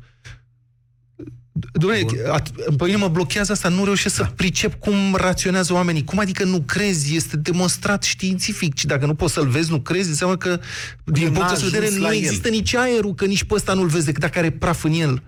Dom'le, 1.80 2.06
at- 2.32 2.76
pe 2.78 2.84
mine 2.86 2.96
mă 2.96 3.08
blochează 3.08 3.52
asta, 3.52 3.70
nu 3.70 3.84
reușesc 3.84 4.18
da. 4.18 4.26
să 4.26 4.32
pricep 4.36 4.80
cum 4.80 5.16
raționează 5.16 5.74
oamenii. 5.74 6.04
Cum 6.04 6.20
adică 6.20 6.44
nu 6.44 6.62
crezi? 6.62 7.16
Este 7.16 7.38
demonstrat 7.38 8.04
științific. 8.04 8.78
Și 8.78 8.86
dacă 8.86 9.06
nu 9.06 9.16
poți 9.16 9.34
să-l 9.34 9.48
vezi, 9.48 9.72
nu 9.72 9.80
crezi, 9.82 10.10
înseamnă 10.10 10.38
că, 10.38 10.60
din 11.04 11.24
n-a 11.28 11.32
punctul 11.32 11.58
de 11.58 11.64
vedere, 11.64 11.86
ajuns 11.86 12.00
nu 12.02 12.08
la 12.08 12.14
el. 12.14 12.24
există 12.24 12.50
nici 12.50 12.76
aerul, 12.76 13.14
că 13.14 13.26
nici 13.26 13.44
pe 13.44 13.54
ăsta 13.54 13.74
nu-l 13.74 13.88
vezi 13.88 14.06
decât 14.06 14.22
dacă 14.22 14.40
are 14.40 14.52
praf 14.52 14.84
în 14.84 14.92
el. 14.94 15.24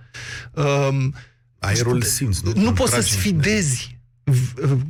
Um, 0.54 1.14
Aerul 1.60 2.02
simți, 2.02 2.42
nu? 2.44 2.52
nu 2.56 2.62
Când 2.64 2.76
poți 2.76 2.92
să 2.92 2.98
tragi 2.98 3.14
în 3.16 3.22
tine. 3.22 3.42
sfidezi 3.42 3.88
v- 3.92 3.97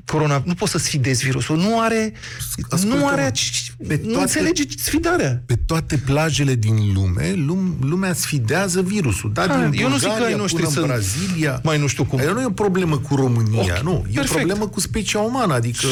corona, 0.05 0.41
nu 0.45 0.53
poți 0.53 0.71
să 0.71 0.77
sfidezi 0.77 1.23
virusul. 1.25 1.57
Nu 1.57 1.79
are, 1.81 2.13
Ascultă-mă, 2.69 2.95
nu 2.95 3.07
are, 3.07 3.31
aci- 3.31 3.71
pe 3.87 3.99
nu 4.03 4.11
toate- 4.11 4.21
înțelege 4.21 4.63
sfidarea. 4.77 5.43
Pe 5.45 5.55
toate 5.65 5.97
plajele 5.97 6.55
din 6.55 6.93
lume, 6.93 7.33
lum- 7.33 7.77
lumea 7.81 8.13
sfidează 8.13 8.81
virusul. 8.81 9.31
Da, 9.33 9.47
Ha, 9.47 9.65
din 9.67 9.81
eu 9.81 9.89
nu 9.89 9.97
zic 9.97 10.03
că 10.03 10.07
ai 10.07 10.13
Bulgaria 10.15 10.37
noștri 10.37 10.55
până 10.63 10.67
în 10.67 10.73
sunt 10.73 10.85
Brazilia. 10.87 11.59
mai 11.63 11.79
nu 11.79 11.87
știu 11.87 12.05
cum. 12.05 12.19
Aia 12.19 12.31
nu 12.31 12.41
e 12.41 12.45
o 12.45 12.49
problemă 12.49 12.97
cu 12.97 13.15
România, 13.15 13.75
Ok, 13.77 13.83
nu. 13.83 14.05
E 14.09 14.11
perfect. 14.13 14.29
o 14.29 14.35
problemă 14.35 14.67
cu 14.67 14.79
specia 14.79 15.19
umană, 15.19 15.53
adică 15.53 15.87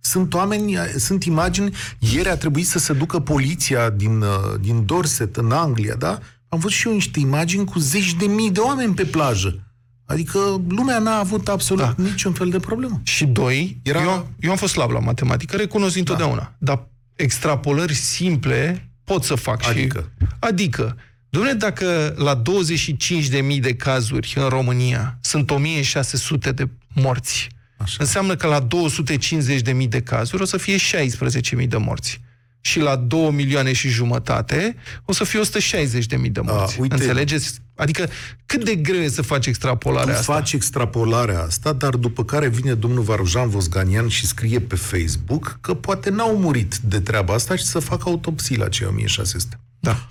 sunt 0.00 0.34
oameni, 0.34 0.76
sunt 0.96 1.24
imagini, 1.24 1.74
ieri 1.98 2.28
a 2.28 2.36
trebuit 2.36 2.66
să 2.66 2.78
se 2.78 2.92
ducă 2.92 3.18
poliția 3.18 3.90
din, 3.90 4.20
uh, 4.20 4.60
din 4.60 4.84
Dorset, 4.86 5.36
în 5.36 5.50
Anglia, 5.50 5.94
da? 5.94 6.18
Am 6.48 6.58
văzut 6.58 6.76
și 6.76 6.86
eu 6.88 6.92
niște 6.94 7.20
imagini 7.20 7.64
cu 7.64 7.78
zeci 7.78 8.14
de 8.14 8.26
mii 8.26 8.50
de 8.50 8.60
oameni 8.60 8.94
pe 8.94 9.04
plajă. 9.04 9.58
Adică 10.06 10.38
lumea 10.68 10.98
n-a 10.98 11.18
avut 11.18 11.48
absolut 11.48 11.84
Da. 11.84 11.94
niciun 12.02 12.32
fel 12.32 12.48
de 12.50 12.58
problemă. 12.58 13.00
Și 13.02 13.24
doi, 13.24 13.80
Era- 13.82 14.00
Era... 14.00 14.10
eu, 14.10 14.28
eu 14.40 14.50
am 14.50 14.56
fost 14.56 14.72
slab 14.72 14.90
la 14.90 14.98
matematică, 14.98 15.56
recunosc 15.56 15.96
întotdeauna. 15.96 16.40
Da. 16.58 16.72
Dar 16.72 16.86
extrapolări 17.16 17.94
simple 17.94 18.88
pot 19.04 19.22
să 19.24 19.34
fac. 19.34 19.68
Adică? 19.68 20.10
Și, 20.18 20.26
adică, 20.38 20.96
Dom'le, 21.36 21.56
dacă 21.58 22.14
la 22.16 22.42
25.000 22.42 23.60
de 23.60 23.74
cazuri 23.74 24.32
în 24.36 24.48
România 24.48 25.18
sunt 25.20 25.52
1.600 25.52 26.54
de 26.54 26.68
morți, 26.94 27.48
Așa. 27.76 27.96
înseamnă 28.00 28.36
că 28.36 28.46
la 28.46 28.66
250.000 28.66 29.88
de 29.88 30.00
cazuri 30.00 30.42
o 30.42 30.44
să 30.44 30.56
fie 30.56 30.76
16.000 30.76 31.66
de 31.68 31.76
morți. 31.76 32.20
Și 32.66 32.78
la 32.80 32.96
2 32.96 33.30
milioane 33.30 33.72
și 33.72 33.88
jumătate 33.88 34.76
o 35.04 35.12
să 35.12 35.24
fie 35.24 35.40
160.000 35.40 36.30
de 36.30 36.40
morți. 36.40 36.76
A, 36.78 36.80
uite- 36.80 36.94
Înțelegeți? 36.94 37.58
Adică 37.76 38.08
cât 38.46 38.64
de 38.64 38.74
greu 38.74 39.00
e 39.00 39.08
să 39.08 39.22
faci 39.22 39.42
Tu 39.42 39.48
extrapolarea 39.48 40.18
asta? 40.18 40.32
faci 40.32 40.52
extrapolarea 40.52 41.40
asta, 41.42 41.72
dar 41.72 41.94
după 41.96 42.24
care 42.24 42.48
vine 42.48 42.74
domnul 42.74 43.02
Varujan 43.02 43.48
Vosganian 43.48 44.08
și 44.08 44.26
scrie 44.26 44.60
pe 44.60 44.76
Facebook 44.76 45.58
că 45.60 45.74
poate 45.74 46.10
n-au 46.10 46.36
murit 46.36 46.76
de 46.76 47.00
treaba 47.00 47.34
asta 47.34 47.56
și 47.56 47.64
să 47.64 47.78
facă 47.78 48.02
autopsii 48.06 48.56
la 48.56 48.68
cei 48.68 48.86
1600. 48.86 49.60
Da. 49.80 50.08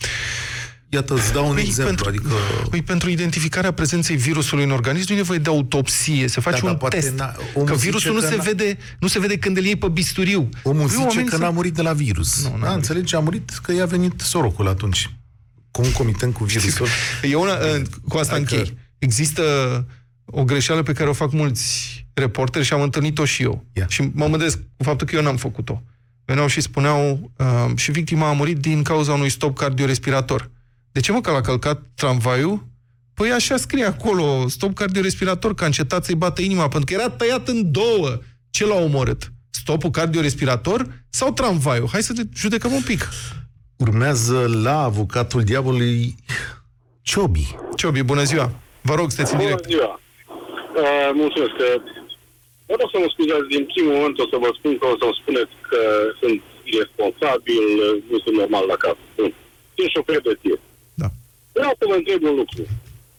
Iată, 0.94 1.14
îți 1.14 1.34
dau 1.34 1.48
un 1.48 1.54
Păi, 1.54 1.64
exemplu, 1.64 1.86
pentru, 2.04 2.08
adică... 2.08 2.30
Păi 2.70 2.82
pentru 2.82 3.10
identificarea 3.10 3.72
prezenței 3.72 4.16
virusului 4.16 4.64
în 4.64 4.72
organism 4.72 5.06
nu 5.10 5.14
e 5.14 5.18
nevoie 5.18 5.40
de 5.40 5.50
autopsie, 5.50 6.28
se 6.28 6.42
face 6.42 6.56
Da, 6.58 6.62
dar 6.64 6.72
un 6.72 6.78
poate 6.78 7.00
test. 7.00 7.14
n-a- 7.18 7.36
omul 7.54 7.68
Că 7.68 7.74
zice 7.76 7.86
virusul 7.86 8.14
nu 8.14 8.20
că 8.20 8.26
se, 8.28 8.36
n-a- 8.36 8.42
vede, 8.42 8.78
nu 9.00 9.08
se 9.08 9.20
vede 9.20 9.38
când 9.38 9.58
îl 9.58 9.64
iei 9.64 9.76
pe 9.76 9.88
bisturiu. 9.88 10.50
Omul 10.64 10.80
Păi, 10.82 10.90
zice 10.90 11.02
oamenii 11.04 11.30
că 11.30 11.36
să- 11.36 11.42
n-a 11.42 11.50
murit 11.50 11.74
de 11.74 11.82
la 11.82 11.94
virus. 11.94 12.44
Nu, 12.44 12.50
n-a 12.50 12.52
da, 12.52 12.58
murit. 12.60 12.76
înțelegi? 12.76 13.16
A 13.16 13.20
murit 13.20 13.50
că 13.64 13.74
i-a 13.74 13.86
venit 13.86 14.20
sorocul 14.22 14.68
atunci. 14.68 15.14
Concomitent 15.72 16.34
cu 16.34 16.44
virusul. 16.44 16.88
E 17.22 17.36
una, 17.36 17.58
cu 18.08 18.18
asta 18.18 18.36
Adică- 18.36 18.56
închei. 18.56 18.78
Există 18.98 19.44
o 20.26 20.44
greșeală 20.44 20.84
pe 20.84 20.94
care 20.94 21.10
o 21.10 21.14
fac 21.14 21.32
mulți 21.32 22.06
reporteri 22.14 22.66
și 22.66 22.74
am 22.74 22.82
întâlnit-o 22.82 23.26
și 23.26 23.44
eu. 23.44 23.66
Ia. 23.74 23.86
Și 23.90 24.10
mă 24.14 24.28
mândresc 24.28 24.58
cu 24.78 24.84
faptul 24.84 25.08
că 25.08 25.16
eu 25.16 25.22
n-am 25.22 25.38
făcut-o. 25.38 25.82
Veneau 26.26 26.48
și 26.48 26.62
spuneau 26.62 27.32
uh, 27.38 27.72
și 27.76 27.92
victima 27.92 28.28
a 28.30 28.32
murit 28.32 28.58
din 28.58 28.84
cauza 28.84 29.14
unui 29.14 29.30
stop 29.30 29.58
cardiorespirator. 29.58 30.50
De 30.94 31.00
ce 31.00 31.12
mă 31.12 31.22
că 31.22 31.32
l-a 31.32 31.42
călcat 31.42 31.82
tramvaiul? 31.96 32.66
Păi 33.14 33.32
așa 33.32 33.58
scrie 33.58 33.86
acolo, 33.86 34.48
stop 34.48 34.74
cardiorespirator, 34.74 35.54
că 35.54 35.64
a 35.64 35.66
încetat 35.66 36.06
să-i 36.06 36.16
bată 36.16 36.42
inima, 36.42 36.68
pentru 36.68 36.86
că 36.86 37.02
era 37.02 37.10
tăiat 37.10 37.48
în 37.48 37.72
două. 37.72 38.10
Ce 38.50 38.66
l-a 38.66 38.76
omorât? 38.76 39.32
Stopul 39.50 39.90
cardiorespirator 39.90 40.80
sau 41.10 41.32
tramvaiul? 41.34 41.90
Hai 41.92 42.04
să 42.04 42.14
te 42.14 42.22
judecăm 42.36 42.72
un 42.72 42.82
pic. 42.82 43.10
Urmează 43.78 44.40
la 44.64 44.84
avocatul 44.84 45.42
diavolului 45.44 46.16
Ciobi. 47.02 47.46
Ciobi, 47.76 48.02
bună 48.04 48.24
ziua! 48.24 48.52
Vă 48.82 48.94
rog, 48.96 49.08
sunteți 49.12 49.32
în 49.34 49.38
Bună 49.38 49.50
direct. 49.50 49.70
ziua! 49.70 50.00
Uh, 50.82 51.10
mulțumesc 51.22 51.54
că... 51.62 51.68
Vă 52.68 52.76
rog 52.80 52.90
să 52.94 52.98
mă 53.04 53.10
scuzați, 53.14 53.48
din 53.56 53.64
primul 53.72 53.94
moment 53.98 54.16
o 54.24 54.26
să 54.32 54.38
vă 54.44 54.50
spun 54.58 54.74
că 54.80 54.86
o 54.94 54.96
să-mi 55.02 55.20
spuneți 55.22 55.56
că 55.70 55.82
sunt 56.20 56.40
irresponsabil, 56.74 57.64
nu 58.12 58.18
sunt 58.24 58.36
normal 58.42 58.66
la 58.74 58.78
cap. 58.84 58.98
Bun. 59.18 59.32
Sunt 59.76 59.90
șofer 59.96 60.20
de 60.28 60.34
tir. 60.42 60.60
Da. 61.54 61.60
Vreau 61.60 61.74
să 61.80 61.86
vă 61.90 61.96
întreb 62.00 62.22
un 62.30 62.36
lucru. 62.42 62.64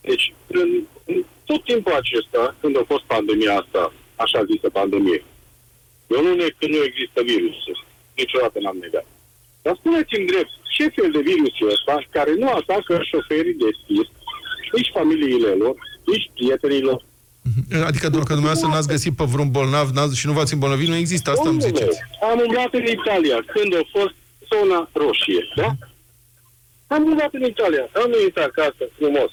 Deci, 0.08 0.26
în, 0.60 0.68
în 1.10 1.18
tot 1.48 1.64
timpul 1.70 1.94
acesta, 2.02 2.42
când 2.60 2.74
a 2.76 2.84
fost 2.92 3.04
pandemia 3.14 3.54
asta, 3.62 3.82
așa 4.24 4.40
zisă 4.50 4.68
pandemie, 4.80 5.20
eu 6.14 6.20
nu 6.26 6.32
neg 6.34 6.52
că 6.58 6.66
nu 6.74 6.80
există 6.88 7.18
virusul. 7.32 7.76
Niciodată 8.20 8.56
n-am 8.60 8.78
negat. 8.84 9.06
Dar 9.64 9.74
spuneți-mi 9.80 10.26
drept 10.32 10.52
ce 10.76 10.84
fel 10.96 11.10
de 11.16 11.22
virus 11.30 11.54
e 11.60 11.72
ăsta 11.74 11.94
care 12.16 12.32
nu 12.42 12.48
atacă 12.48 12.94
șoferii 13.10 13.60
de 13.62 13.70
tir, 13.86 14.06
nici 14.76 14.90
familiile 14.98 15.52
lor, 15.62 15.74
nici 16.12 16.30
prietenilor. 16.34 17.00
Adică 17.88 18.08
dacă 18.08 18.32
dumneavoastră 18.38 18.68
n-ați 18.68 18.92
găsit 18.94 19.16
pe 19.16 19.24
vreun 19.24 19.50
bolnav 19.50 19.88
n-ați, 19.90 20.18
și 20.18 20.26
nu 20.26 20.32
v-ați 20.32 20.52
îmbolnăvit, 20.52 20.88
nu 20.88 20.96
există, 20.96 21.30
asta 21.30 21.48
îmi 21.48 21.58
Domnule, 21.58 21.84
ziceți. 21.84 21.98
Am 22.30 22.38
umblat 22.46 22.72
în 22.80 22.86
Italia 22.98 23.38
când 23.54 23.74
a 23.74 23.84
fost 23.96 24.14
zona 24.52 24.88
roșie, 24.92 25.42
da? 25.56 25.68
Am 26.94 27.02
umblat 27.10 27.32
în 27.38 27.44
Italia, 27.52 27.84
am 28.02 28.08
venit 28.16 28.36
acasă, 28.48 28.82
frumos. 28.98 29.30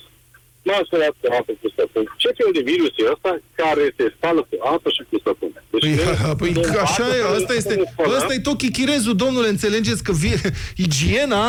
M-am 0.68 0.84
spălat 0.88 1.14
cu 1.22 1.26
apă 1.40 1.52
cu 1.62 1.68
săpun. 1.78 2.04
Ce 2.24 2.30
fel 2.38 2.50
de 2.58 2.62
virus 2.72 2.92
e 3.02 3.04
ăsta 3.16 3.32
care 3.62 3.84
se 3.98 4.06
spală 4.16 4.42
cu 4.50 4.56
apă 4.74 4.90
și 4.96 5.02
cu 5.10 5.18
săpun? 5.26 5.50
Deci, 5.72 5.82
Păi, 5.82 5.94
ne- 6.00 6.34
păi 6.42 6.52
ne 6.52 6.78
așa 6.88 7.04
bată 7.04 7.16
e, 7.16 7.22
să 7.22 7.36
asta 7.40 7.54
ne 7.54 7.60
este, 7.62 7.76
spălăm. 7.92 8.16
ăsta 8.20 8.34
e 8.34 8.40
tot 8.50 8.58
chichirezul, 8.64 9.16
domnule, 9.24 9.48
înțelegeți 9.56 10.04
că 10.08 10.12
vie, 10.24 10.40
igiena 10.88 11.48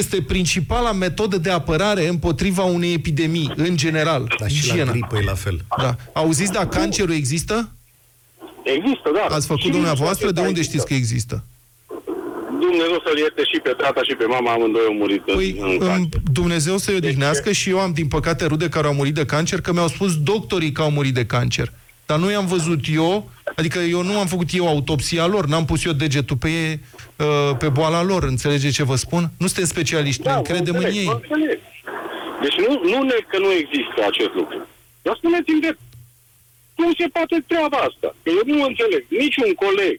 este 0.00 0.22
principala 0.22 0.92
metodă 0.92 1.36
de 1.38 1.50
apărare 1.50 2.06
împotriva 2.06 2.62
unei 2.64 2.92
epidemii, 2.92 3.52
în 3.56 3.76
general. 3.76 4.22
Dar 4.40 4.50
și 4.50 4.66
la 4.66 4.72
igiena. 4.72 4.90
gripă 4.90 5.16
e 5.16 5.22
la 5.22 5.34
fel. 5.34 5.58
Da. 5.82 5.94
Auziți, 6.12 6.52
da, 6.52 6.66
cancerul 6.66 7.14
există? 7.14 7.70
Există, 8.62 9.10
da. 9.14 9.34
Ați 9.34 9.46
făcut 9.46 9.62
Și 9.62 9.68
dumneavoastră? 9.70 10.24
De 10.30 10.40
acesta 10.40 10.46
unde 10.48 10.58
există. 10.60 10.76
știți 10.76 10.86
că 10.86 10.94
există? 10.94 11.44
Dumnezeu 12.70 13.02
să-l 13.06 13.18
ierte 13.18 13.42
și 13.44 13.60
pe 13.62 13.70
tata 13.70 14.02
și 14.02 14.14
pe 14.14 14.24
mama, 14.24 14.52
amândoi 14.52 14.82
au 14.86 14.94
murit 14.94 15.22
Păi, 15.22 15.56
în 15.60 15.70
în 15.70 15.78
cancer. 15.78 16.20
Dumnezeu 16.32 16.76
să-i 16.76 16.94
odihnească 16.96 17.52
și 17.52 17.70
eu 17.70 17.78
am, 17.80 17.92
din 17.92 18.08
păcate, 18.08 18.46
rude 18.46 18.68
care 18.68 18.86
au 18.86 18.94
murit 18.94 19.14
de 19.14 19.24
cancer, 19.24 19.60
că 19.60 19.72
mi-au 19.72 19.88
spus 19.88 20.22
doctorii 20.22 20.72
că 20.72 20.82
au 20.82 20.90
murit 20.90 21.14
de 21.14 21.26
cancer. 21.26 21.72
Dar 22.06 22.18
nu 22.18 22.30
i-am 22.30 22.46
văzut 22.46 22.80
eu, 22.94 23.30
adică 23.56 23.78
eu 23.78 24.02
nu 24.02 24.18
am 24.18 24.26
făcut 24.26 24.48
eu 24.52 24.66
autopsia 24.68 25.26
lor, 25.26 25.46
n-am 25.46 25.64
pus 25.64 25.84
eu 25.84 25.92
degetul 25.92 26.36
pe 26.36 26.48
ei, 26.48 26.80
uh, 27.16 27.56
pe 27.58 27.68
boala 27.68 28.02
lor, 28.02 28.22
înțelegeți 28.22 28.74
ce 28.74 28.84
vă 28.84 28.96
spun? 28.96 29.22
Nu 29.38 29.46
suntem 29.46 29.64
specialiști, 29.64 30.22
noi 30.24 30.32
Da, 30.32 30.38
încredem 30.38 30.72
vă 30.72 30.78
în 30.78 30.84
înțeleg, 30.84 31.06
ei. 31.06 31.12
vă 31.12 31.20
înțeleg. 31.22 31.58
Deci 32.42 32.56
nu, 32.64 32.70
nu 32.92 32.98
ne 33.02 33.18
că 33.30 33.38
nu 33.38 33.50
există 33.62 33.98
acest 34.10 34.32
lucru. 34.40 34.58
Dar 35.02 35.14
spuneți-mi 35.16 35.60
de 35.60 35.76
cum 36.76 36.92
se 36.98 37.06
poate 37.16 37.36
treaba 37.50 37.78
asta? 37.88 38.08
Că 38.22 38.28
eu 38.38 38.44
nu 38.54 38.62
înțeleg. 38.70 39.02
Niciun 39.08 39.50
coleg 39.64 39.96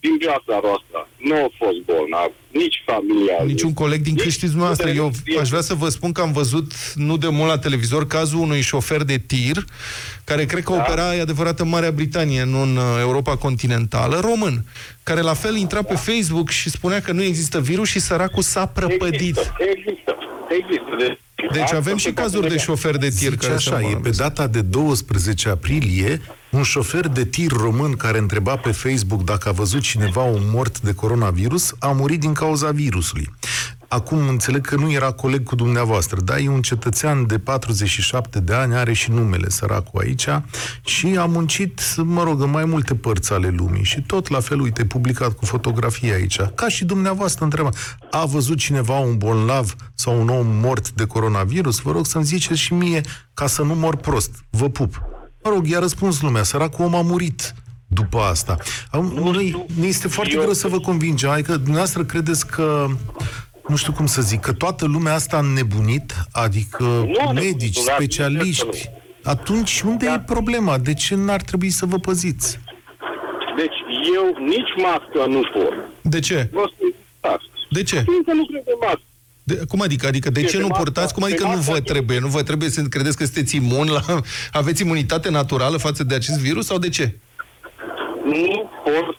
din 0.00 0.16
viața 0.18 0.54
noastră 0.66 0.98
nu 1.16 1.34
a 1.34 1.48
fost 1.58 1.78
bolnav, 1.86 2.30
nici 2.52 2.82
familial. 2.86 3.46
Niciun 3.46 3.72
coleg 3.74 4.00
din 4.00 4.12
Nici- 4.14 4.22
cât 4.22 4.32
știți 4.32 4.50
dumneavoastră. 4.50 4.88
Eu 4.90 5.10
Nici- 5.26 5.38
aș 5.40 5.48
vrea 5.48 5.60
să 5.60 5.74
vă 5.74 5.88
spun 5.88 6.12
că 6.12 6.20
am 6.20 6.32
văzut 6.32 6.72
nu 6.94 7.16
de 7.16 7.28
mult 7.28 7.48
la 7.48 7.58
televizor 7.58 8.06
cazul 8.06 8.38
unui 8.40 8.60
șofer 8.60 9.02
de 9.02 9.18
tir 9.18 9.64
care 10.24 10.44
cred 10.44 10.62
că 10.62 10.72
opera, 10.72 11.14
e 11.16 11.20
adevărat, 11.20 11.60
în 11.60 11.68
Marea 11.68 11.90
Britanie, 11.90 12.44
nu 12.44 12.62
în 12.62 12.76
uh, 12.76 12.82
Europa 13.00 13.36
continentală, 13.36 14.20
român, 14.20 14.64
care 15.02 15.20
la 15.20 15.34
fel 15.34 15.56
intra 15.56 15.82
pe 15.82 15.94
Facebook 15.94 16.50
și 16.50 16.70
spunea 16.70 17.00
că 17.00 17.12
nu 17.12 17.22
există 17.22 17.60
virus 17.60 17.88
și 17.88 17.98
săracul 18.00 18.42
s-a 18.42 18.66
prăpădit. 18.66 19.36
Există, 19.36 19.54
există. 19.58 20.16
există. 20.60 20.94
De, 20.98 21.18
Deci 21.52 21.62
asta 21.62 21.76
avem 21.76 21.96
și 21.96 22.04
se 22.04 22.12
cazuri 22.12 22.40
de 22.42 22.46
poate 22.46 22.62
șoferi 22.62 22.98
de 22.98 23.08
tir 23.08 23.16
Zice 23.30 23.36
care 23.36 23.56
se 23.56 23.68
așa, 23.68 23.74
e 23.74 23.78
pe 23.78 23.84
îmbolnăvesc. 23.84 24.18
data 24.18 24.46
de 24.46 24.60
12 24.60 25.48
aprilie, 25.48 26.20
un 26.50 26.62
șofer 26.62 27.08
de 27.08 27.24
tir 27.24 27.50
român 27.50 27.92
care 27.92 28.18
întreba 28.18 28.56
pe 28.56 28.72
Facebook 28.72 29.24
dacă 29.24 29.48
a 29.48 29.52
văzut 29.52 29.80
cineva 29.80 30.22
un 30.22 30.42
mort 30.52 30.80
de 30.80 30.92
coronavirus, 30.92 31.74
a 31.78 31.86
murit 31.86 32.20
din 32.20 32.32
cauza 32.32 32.70
virusului. 32.70 33.30
Acum 33.88 34.28
înțeleg 34.28 34.66
că 34.66 34.76
nu 34.76 34.92
era 34.92 35.10
coleg 35.10 35.42
cu 35.42 35.54
dumneavoastră, 35.54 36.20
dar 36.20 36.38
e 36.38 36.48
un 36.48 36.62
cetățean 36.62 37.26
de 37.26 37.38
47 37.38 38.40
de 38.40 38.54
ani, 38.54 38.74
are 38.74 38.92
și 38.92 39.10
numele 39.10 39.48
săracul 39.48 40.00
aici 40.00 40.28
și 40.84 41.16
a 41.18 41.24
muncit, 41.24 41.96
mă 41.96 42.22
rog, 42.22 42.40
în 42.40 42.50
mai 42.50 42.64
multe 42.64 42.94
părți 42.94 43.32
ale 43.32 43.48
lumii 43.48 43.84
și 43.84 44.02
tot 44.02 44.28
la 44.28 44.40
fel, 44.40 44.60
uite, 44.60 44.84
publicat 44.84 45.32
cu 45.32 45.44
fotografie 45.44 46.12
aici. 46.14 46.40
Ca 46.54 46.68
și 46.68 46.84
dumneavoastră 46.84 47.44
întreba, 47.44 47.70
a 48.10 48.24
văzut 48.24 48.58
cineva 48.58 48.98
un 48.98 49.16
bolnav 49.16 49.74
sau 49.94 50.20
un 50.20 50.28
om 50.28 50.46
mort 50.46 50.90
de 50.90 51.04
coronavirus? 51.04 51.78
Vă 51.78 51.92
rog 51.92 52.06
să-mi 52.06 52.24
ziceți 52.24 52.60
și 52.60 52.74
mie 52.74 53.00
ca 53.34 53.46
să 53.46 53.62
nu 53.62 53.74
mor 53.74 53.96
prost. 53.96 54.30
Vă 54.50 54.68
pup. 54.68 55.09
Mă 55.42 55.50
rog, 55.50 55.66
i-a 55.68 55.78
răspuns 55.78 56.20
lumea, 56.20 56.42
săracul 56.42 56.84
om 56.84 56.94
a 56.94 57.02
murit 57.02 57.54
după 57.86 58.18
asta. 58.18 58.56
Am, 58.90 59.04
noi, 59.04 59.66
ne 59.80 59.86
este 59.86 60.08
foarte 60.08 60.32
eu- 60.34 60.40
greu 60.40 60.52
să 60.52 60.68
vă 60.68 60.78
convingem, 60.80 61.30
adică 61.30 61.52
dumneavoastră 61.56 62.04
credeți 62.04 62.46
că 62.46 62.86
nu 63.68 63.76
știu 63.76 63.92
cum 63.92 64.06
să 64.06 64.22
zic, 64.22 64.40
că 64.40 64.52
toată 64.52 64.86
lumea 64.86 65.14
asta 65.14 65.36
a 65.36 65.40
nebunit, 65.40 66.14
adică 66.32 66.84
a 66.84 67.32
medici, 67.32 67.44
nebunit, 67.44 67.74
dar 67.86 67.94
specialiști, 67.96 68.64
bineînțeles 68.64 68.98
atunci 69.24 69.80
unde 69.80 70.04
Da. 70.04 70.12
e 70.14 70.18
problema? 70.20 70.78
De 70.78 70.94
ce 70.94 71.14
n-ar 71.14 71.42
trebui 71.42 71.70
să 71.70 71.86
vă 71.86 71.98
păziți? 71.98 72.58
Deci 73.56 73.78
eu 74.16 74.44
nici 74.46 74.72
mască 74.82 75.26
nu 75.30 75.40
port. 75.52 75.76
De 76.02 76.20
ce? 76.20 76.48
Vă 76.52 76.70
spun 76.74 76.92
asta. 77.20 77.40
De 77.70 77.82
ce? 77.82 77.96
Fiindcă 78.08 78.32
nu 78.32 78.44
cred 78.46 78.62
în 78.66 78.78
mască. 78.80 79.02
De, 79.42 79.60
cum 79.68 79.80
adică? 79.80 80.06
Adică 80.06 80.30
de 80.30 80.40
Ce, 80.40 80.46
ce 80.46 80.56
pe 80.56 80.62
nu 80.62 80.68
masca- 80.68 80.76
purtați? 80.76 81.14
Cum 81.14 81.22
adică 81.22 81.42
pe 81.42 81.48
nu 81.48 81.56
masca- 81.56 81.72
vă 81.72 81.80
trebuie? 81.80 82.18
Nu 82.18 82.28
vă 82.28 82.42
trebuie 82.42 82.68
să 82.68 82.82
credeți 82.82 83.16
că 83.16 83.24
sunteți 83.24 83.56
imun 83.56 83.88
la... 83.90 84.20
Aveți 84.52 84.82
imunitate 84.82 85.30
naturală 85.30 85.76
față 85.76 86.04
de 86.04 86.14
acest 86.14 86.38
virus 86.38 86.66
sau 86.66 86.78
de 86.78 86.88
ce? 86.88 87.18
Nu 88.24 88.70
port 88.84 89.18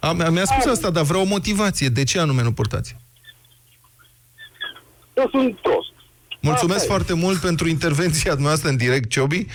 Am, 0.00 0.32
mi-a 0.32 0.44
spus 0.44 0.64
asta, 0.64 0.90
dar 0.90 1.02
vreau 1.04 1.22
o 1.22 1.26
motivație. 1.26 1.88
De 1.88 2.04
ce 2.04 2.18
anume 2.20 2.42
nu 2.42 2.52
purtați? 2.52 2.96
Eu 5.14 5.28
sunt 5.30 5.56
prost. 5.60 5.92
Mulțumesc 6.40 6.78
Asta 6.80 6.92
e. 6.92 6.94
foarte 6.94 7.14
mult 7.14 7.38
pentru 7.38 7.68
intervenția 7.68 8.34
noastră 8.38 8.68
în 8.68 8.76
direct, 8.76 9.08
Ciobi. 9.08 9.46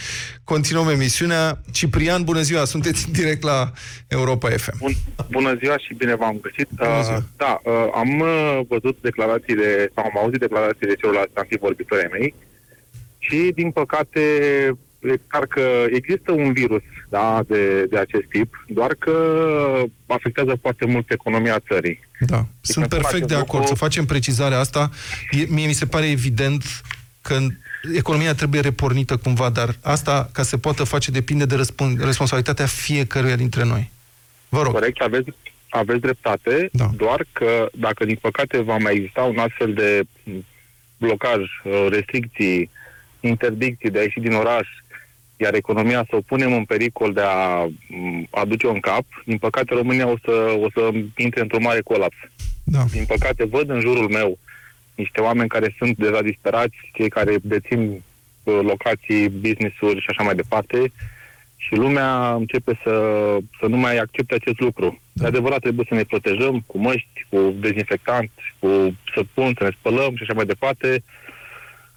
Continuăm 0.44 0.89
emisiunea. 0.89 1.62
Ciprian, 1.72 2.24
bună 2.24 2.41
ziua, 2.41 2.65
sunteți 2.65 3.06
în 3.08 3.13
direct 3.13 3.44
la 3.44 3.72
Europa 4.08 4.50
FM. 4.50 4.78
Bun, 4.78 4.94
bună 5.30 5.56
ziua 5.62 5.78
și 5.78 5.94
bine 5.94 6.15
v-am 6.15 6.38
găsit. 6.41 6.67
Bună 6.70 7.02
ziua. 7.04 7.17
Uh, 7.17 7.24
da, 7.38 7.62
uh, 7.63 7.88
am 7.94 8.20
uh, 8.20 8.60
văzut 8.67 8.98
declarațiile, 9.02 9.91
sau 9.96 10.04
am 10.04 10.17
auzit 10.17 10.39
declarațiile 10.39 10.96
celorlalți 10.96 11.32
antivorbitori 11.36 12.02
ai 12.02 12.10
mei 12.20 12.34
și, 13.17 13.52
din 13.56 13.72
păcate, 13.72 14.22
e 15.02 15.18
clar 15.28 15.46
că 15.48 15.62
există 15.94 16.32
un 16.32 16.54
virus 16.54 16.82
da, 17.10 17.44
de, 17.48 17.86
de 17.86 17.98
acest 17.98 18.26
tip, 18.30 18.64
doar 18.68 18.96
că 19.00 19.14
afectează 20.08 20.58
foarte 20.62 20.86
mult 20.86 21.12
economia 21.12 21.60
țării. 21.68 22.00
Da, 22.20 22.46
sunt 22.62 22.88
că 22.88 22.96
perfect 22.96 23.28
de 23.28 23.34
facem 23.34 23.38
acord. 23.38 23.52
lucru- 23.54 23.68
Să 23.68 23.84
facem 23.84 24.06
precizarea 24.06 24.60
asta. 24.60 24.90
E, 25.32 25.46
mie 25.50 25.68
mi 25.68 25.74
se 25.74 25.86
pare 25.86 26.10
evident 26.10 26.64
că 27.22 27.38
economia 27.96 28.34
trebuie 28.36 28.62
repornită 28.62 29.18
cumva, 29.18 29.50
dar 29.50 29.76
asta, 29.82 30.30
ca 30.34 30.44
să 30.44 30.58
poată 30.58 30.84
face, 30.84 31.12
depinde 31.12 31.46
de 31.46 31.56
răspun- 31.56 31.98
responsabilitatea 32.00 32.66
fiecăruia 32.66 33.36
dintre 33.36 33.64
noi. 33.64 33.92
Vă 34.50 34.62
rog. 34.62 34.74
Corect, 34.74 35.02
aveți, 35.02 35.30
aveți 35.70 36.00
dreptate, 36.00 36.70
Da. 36.72 36.90
doar 36.96 37.26
că 37.32 37.70
dacă, 37.74 38.06
din 38.06 38.18
păcate, 38.22 38.62
va 38.62 38.78
mai 38.78 38.96
exista 38.96 39.22
un 39.22 39.38
astfel 39.38 39.74
de 39.74 40.02
blocaj, 40.98 41.40
uh, 41.64 41.88
restricții, 41.90 42.70
interdicții 43.20 43.90
de 43.90 44.00
a 44.00 44.02
ieși 44.02 44.20
din 44.20 44.34
oraș, 44.34 44.68
iar 45.41 45.54
economia 45.54 46.06
să 46.10 46.15
o 46.15 46.21
punem 46.21 46.54
în 46.54 46.65
pericol 46.65 47.13
de 47.13 47.21
a 47.21 47.65
m, 47.88 48.27
aduce 48.30 48.67
în 48.67 48.80
cap, 48.80 49.06
din 49.25 49.38
păcate 49.38 49.73
România 49.73 50.08
o 50.08 50.15
să, 50.23 50.58
o 50.62 50.67
să 50.73 50.91
intre 51.17 51.41
într-un 51.41 51.63
mare 51.63 51.82
colaps. 51.82 52.15
Da. 52.63 52.84
Din 52.91 53.06
păcate 53.06 53.45
văd 53.45 53.69
în 53.69 53.80
jurul 53.80 54.10
meu 54.10 54.38
niște 54.95 55.21
oameni 55.21 55.49
care 55.49 55.75
sunt 55.77 55.97
deja 55.97 56.21
disperați, 56.21 56.75
cei 56.93 57.10
care 57.10 57.36
dețin 57.41 58.04
uh, 58.43 58.60
locații, 58.62 59.30
business-uri 59.30 60.01
și 60.01 60.10
așa 60.10 60.23
mai 60.23 60.36
departe, 60.36 60.91
și 61.56 61.75
lumea 61.75 62.34
începe 62.34 62.80
să, 62.84 62.95
să 63.60 63.65
nu 63.67 63.77
mai 63.77 63.97
accepte 63.97 64.34
acest 64.34 64.60
lucru. 64.60 65.01
Da. 65.13 65.21
De 65.23 65.27
adevărat, 65.27 65.60
trebuie 65.60 65.86
să 65.89 65.95
ne 65.95 66.04
protejăm 66.04 66.63
cu 66.65 66.77
măști, 66.77 67.25
cu 67.30 67.56
dezinfectant, 67.60 68.32
cu 68.60 68.95
săpun, 69.13 69.54
să 69.58 69.63
ne 69.63 69.69
spălăm 69.80 70.15
și 70.15 70.23
așa 70.23 70.34
mai 70.34 70.45
departe. 70.45 71.04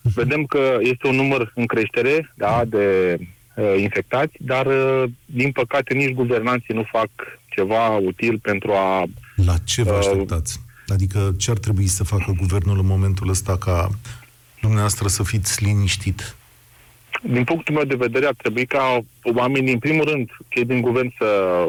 Vedem 0.03 0.45
că 0.45 0.79
este 0.81 1.07
un 1.07 1.15
număr 1.15 1.53
în 1.55 1.67
creștere 1.67 2.33
da, 2.35 2.63
de 2.67 3.17
uh, 3.55 3.75
infectați, 3.79 4.37
dar, 4.39 4.67
uh, 4.67 5.05
din 5.27 5.53
păcate, 5.53 5.95
nici 5.95 6.15
guvernanții 6.15 6.75
nu 6.75 6.87
fac 6.91 7.11
ceva 7.49 7.89
util 7.89 8.39
pentru 8.39 8.73
a 8.73 9.05
La 9.47 9.55
ce 9.65 9.83
vă 9.83 9.91
Uh, 9.91 9.99
așteptați? 9.99 10.61
Adică 10.87 11.35
ce 11.39 11.51
ar 11.51 11.59
trebui 11.59 11.87
să 11.87 12.05
facă 12.05 12.33
guvernul 12.37 12.79
în 12.79 12.87
momentul 12.87 13.29
ăsta 13.29 13.59
ca 13.59 13.91
dumneavoastră 14.61 15.09
să 15.09 15.23
fiți 15.23 15.65
liniștit? 15.65 16.37
din 17.23 17.45
punctul 17.45 17.75
meu 17.75 17.85
de 17.85 17.95
vedere, 17.95 18.27
ar 18.27 18.35
trebui 18.37 18.67
ca 18.67 19.05
oamenii, 19.23 19.73
în 19.73 19.79
primul 19.79 20.05
rând, 20.05 20.31
cei 20.49 20.65
din 20.65 20.81
guvern 20.81 21.15
să 21.19 21.69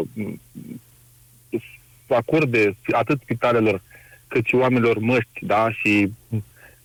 să 2.08 2.14
acorde 2.14 2.78
atât 2.92 3.22
spitalelor 3.22 3.82
cât 4.28 4.46
și 4.46 4.56
oamenilor 4.56 4.98
măști, 4.98 5.46
da, 5.46 5.72
și 5.72 6.12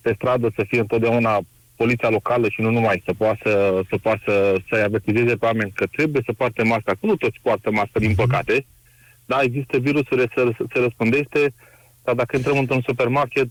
pe 0.00 0.12
stradă 0.14 0.52
să 0.54 0.64
fie 0.68 0.80
întotdeauna 0.80 1.40
poliția 1.82 2.10
locală 2.18 2.46
și 2.48 2.60
nu 2.60 2.70
numai, 2.70 3.02
să 3.06 3.12
poată 3.22 3.38
să, 3.44 3.82
să, 3.88 3.96
poată 3.96 4.20
să, 4.26 4.34
să-i 4.68 4.82
avertizeze 4.82 5.34
pe 5.36 5.46
oameni 5.50 5.72
că 5.74 5.86
trebuie 5.96 6.22
să 6.26 6.32
poarte 6.32 6.62
masca, 6.62 6.92
că 6.92 7.06
nu 7.06 7.16
toți 7.16 7.38
poartă 7.42 7.70
mască, 7.70 7.98
din 7.98 8.14
păcate. 8.14 8.66
Da, 9.26 9.38
există 9.42 9.78
virusurile, 9.78 10.26
se, 10.34 10.42
se 10.72 10.78
răspândește, 10.86 11.52
dar 12.04 12.14
dacă 12.14 12.36
intrăm 12.36 12.58
într-un 12.58 12.82
supermarket 12.86 13.48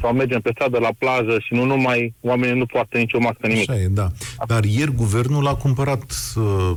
sau 0.00 0.12
mergem 0.12 0.40
pe 0.40 0.50
stradă 0.54 0.78
la 0.78 0.92
plajă 0.98 1.38
și 1.38 1.54
nu 1.54 1.64
numai, 1.64 2.14
oamenii 2.20 2.58
nu 2.58 2.66
poartă 2.66 2.98
nicio 2.98 3.20
mască, 3.20 3.46
nimic. 3.46 3.70
Așa 3.70 3.80
e, 3.80 3.86
da. 3.86 4.08
Dar 4.46 4.64
ieri 4.64 4.94
guvernul 4.94 5.46
a 5.46 5.54
cumpărat 5.54 6.04
uh, 6.36 6.72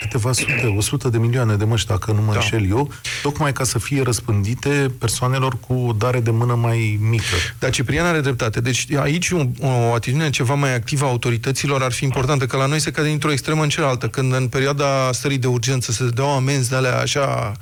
câteva 0.00 0.32
sute, 0.32 0.74
100 0.76 1.08
de 1.08 1.18
milioane 1.18 1.54
de 1.54 1.64
măști, 1.64 1.86
dacă 1.88 2.12
nu 2.12 2.20
mă 2.22 2.32
Da. 2.32 2.38
înșel 2.38 2.68
eu, 2.68 2.90
tocmai 3.22 3.52
ca 3.52 3.64
să 3.64 3.78
fie 3.78 4.02
răspândite 4.02 4.92
persoanelor 4.98 5.56
cu 5.66 5.72
o 5.74 5.92
dare 5.92 6.20
de 6.20 6.30
mână 6.30 6.54
mai 6.54 6.98
mică. 7.00 7.24
Dar 7.58 7.70
Ciprian 7.70 8.06
are 8.06 8.20
dreptate. 8.20 8.60
Deci 8.60 8.86
aici 9.00 9.28
un, 9.28 9.50
o 9.60 9.92
atitudine 9.94 10.30
ceva 10.30 10.54
mai 10.54 10.74
activă 10.74 11.04
a 11.04 11.08
autorităților 11.08 11.82
ar 11.82 11.92
fi 11.92 12.04
importantă, 12.04 12.46
că 12.46 12.56
la 12.56 12.66
noi 12.66 12.80
se 12.80 12.90
cade 12.90 13.08
dintr-o 13.08 13.32
extremă 13.32 13.62
în 13.62 13.68
cealaltă. 13.68 14.08
Când 14.08 14.32
în 14.34 14.48
perioada 14.48 15.12
stării 15.12 15.38
de 15.38 15.46
urgență 15.46 15.92
se 15.92 16.04
dau 16.14 16.34
amenzi 16.36 16.68
de 16.70 16.76
alea 16.76 16.98
așa 16.98 17.52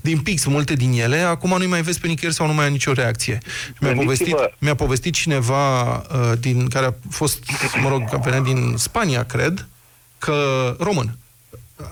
din 0.00 0.18
pix, 0.18 0.44
multe 0.44 0.74
din 0.74 0.92
ele, 1.00 1.18
acum 1.18 1.56
nu 1.58 1.68
mai 1.68 1.82
vezi 1.82 2.00
pe 2.00 2.06
nicăieri 2.06 2.34
sau 2.36 2.46
nu 2.46 2.52
mai 2.54 2.64
ai 2.64 2.70
nicio 2.70 2.92
reacție. 2.92 3.38
Și 3.42 3.72
Mi-a 3.80 3.92
Gândiți-vă- 3.92 4.26
povestit, 4.34 4.58
mi-a 4.60 4.74
povestit 4.74 5.14
cineva 5.14 5.92
uh, 5.96 6.32
din, 6.40 6.68
care 6.68 6.86
a 6.86 6.92
fost, 7.10 7.38
mă 7.82 7.88
rog, 7.88 8.02
a 8.12 8.16
venit 8.16 8.42
din 8.44 8.74
Spania, 8.76 9.24
cred, 9.24 9.66
că 10.18 10.34
român, 10.78 11.18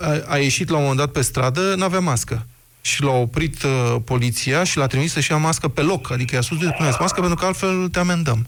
a, 0.00 0.22
a 0.26 0.36
ieșit 0.36 0.68
la 0.68 0.76
un 0.76 0.82
moment 0.82 1.00
dat 1.00 1.10
pe 1.10 1.20
stradă, 1.20 1.74
n-avea 1.76 2.00
mască. 2.00 2.46
Și 2.80 3.02
l-a 3.02 3.12
oprit 3.12 3.62
uh, 3.62 3.96
poliția 4.04 4.64
și 4.64 4.76
l-a 4.76 4.86
trimis 4.86 5.12
să-și 5.12 5.30
ia 5.30 5.36
mască 5.36 5.68
pe 5.68 5.80
loc. 5.80 6.10
Adică 6.10 6.34
i-a 6.34 6.40
spus, 6.40 6.58
puneți 6.76 6.96
mască 7.00 7.20
pentru 7.20 7.38
că 7.38 7.44
altfel 7.44 7.88
te 7.88 7.98
amendăm. 7.98 8.46